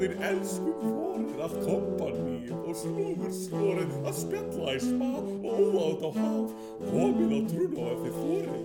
Fuglandir 0.00 0.16
elskum 0.24 0.74
vorir 0.82 1.40
allt 1.44 1.56
kompaníu 1.64 2.56
og 2.64 2.76
slúfur 2.76 3.32
skorið 3.36 3.90
að 4.00 4.14
spjalla 4.16 4.74
í 4.76 4.80
spa 4.80 5.08
og 5.20 5.74
óátt 5.76 6.04
á 6.08 6.10
haf 6.16 6.54
komið 6.86 7.34
á 7.36 7.40
trún 7.50 7.74
og 7.76 7.90
eftir 7.92 8.14
þorið. 8.16 8.62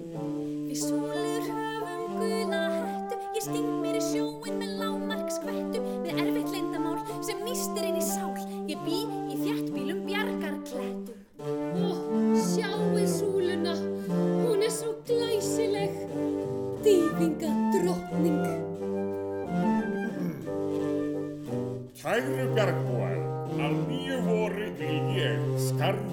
Við 0.69 0.79
súlur 0.79 1.49
höfum 1.49 2.15
gula 2.19 2.61
hættu, 2.75 3.19
ég 3.35 3.43
sting 3.47 3.73
mér 3.81 3.99
í 3.99 4.03
sjóin 4.05 4.61
með 4.61 4.71
lámark 4.79 5.33
skvettu, 5.35 5.83
við 6.05 6.23
erfitt 6.23 6.55
lindamál 6.55 7.03
sem 7.19 7.43
nýstir 7.43 7.89
inn 7.89 7.99
í 7.99 8.05
sál, 8.05 8.31
ég 8.71 8.87
bý 8.87 9.01
í 9.33 9.41
þjættbílum 9.43 10.05
bjargarklettum. 10.07 11.19
Ó, 11.35 11.91
sjáu 12.53 12.95
súluna, 13.11 13.75
hún 14.07 14.63
er 14.63 14.71
svo 14.71 14.95
glæsileg, 15.03 15.99
dýfinga 16.85 17.54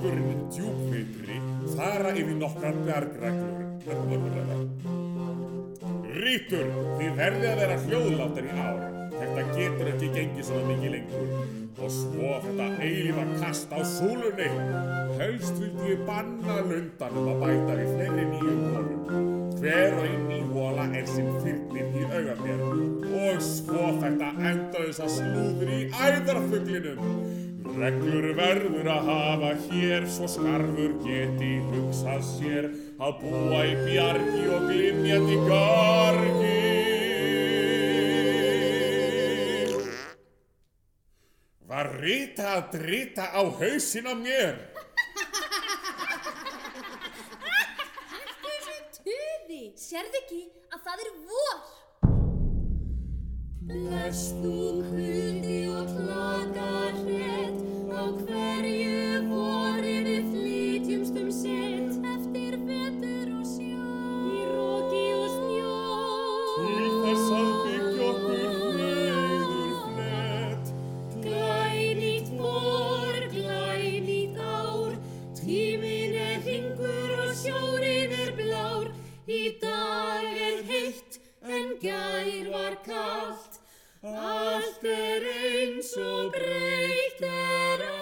skarfurinn 0.02 0.48
djúpvitri, 0.50 1.36
fara 1.76 2.10
yfir 2.10 2.34
nokkrar 2.34 2.74
bjargreglur. 2.86 3.60
Bjargreglur. 3.84 4.48
Rítur, 6.22 6.72
þið 6.98 7.12
verðið 7.18 7.46
að 7.50 7.60
vera 7.62 7.76
hljóðláttar 7.84 8.48
í 8.48 8.56
ár. 8.56 8.80
Þetta 9.12 9.44
getur 9.52 9.90
ekki 9.92 10.08
gengið 10.16 10.48
svona 10.48 10.64
mikið 10.72 10.94
lengur. 10.96 11.28
Og 11.82 11.94
svo 11.94 12.32
þetta 12.42 12.66
eilífa 12.82 13.26
kast 13.38 13.70
á 13.70 13.80
súlunni. 13.86 14.48
Helst 15.20 15.62
vildi 15.62 15.92
ég 15.92 16.02
banna 16.08 16.58
lundanum 16.66 17.30
að 17.32 17.44
bæta 17.44 17.78
við 17.78 17.94
fleiri 17.94 18.26
nýjum 18.32 18.60
volum. 18.72 19.30
Hver 19.62 19.94
og 20.00 20.08
einn 20.08 20.26
ný 20.26 20.40
vola 20.50 20.88
er 20.98 21.06
sem 21.06 21.30
fyrnir 21.44 21.94
í 21.94 22.04
auga 22.10 22.36
mér. 22.42 22.66
Og 23.22 23.40
svo 23.46 23.94
þetta 24.02 24.34
endalösa 24.50 25.06
slúður 25.14 25.70
í 25.70 25.80
æðarfuglinum. 25.94 27.50
Reglur 27.62 28.32
verður 28.34 28.88
að 28.90 29.04
hafa 29.06 29.50
hér 29.68 30.06
svo 30.10 30.26
skarfur 30.30 30.96
geti 31.04 31.50
hugsað 31.70 32.24
sér 32.26 32.66
að 32.98 33.20
búa 33.22 33.60
í 33.68 33.76
bjargi 33.84 34.42
og 34.50 34.64
glimjandi 34.66 35.36
gargi. 35.46 36.56
Var 41.70 41.92
rita 42.02 42.48
að 42.56 42.66
drita 42.74 43.28
á 43.30 43.42
hausin 43.46 44.10
á 44.10 44.14
mér? 44.18 44.58
Þessu 48.42 48.76
tuði, 48.98 49.62
sérðu 49.78 50.18
ekki 50.24 50.42
að 50.74 50.82
það 50.82 51.06
er 51.06 51.14
vor? 51.30 51.81
Í 78.12 78.32
blár, 78.36 78.88
í 79.26 79.42
dag 79.60 80.38
er 80.48 80.62
heitt 80.68 81.18
en 81.42 81.74
gær 81.82 82.50
var 82.52 82.76
kalt, 82.86 83.51
allt 84.02 84.82
er 84.82 85.22
eins 85.30 85.92
og 85.96 86.32
breytt 86.34 87.22
er 87.22 88.01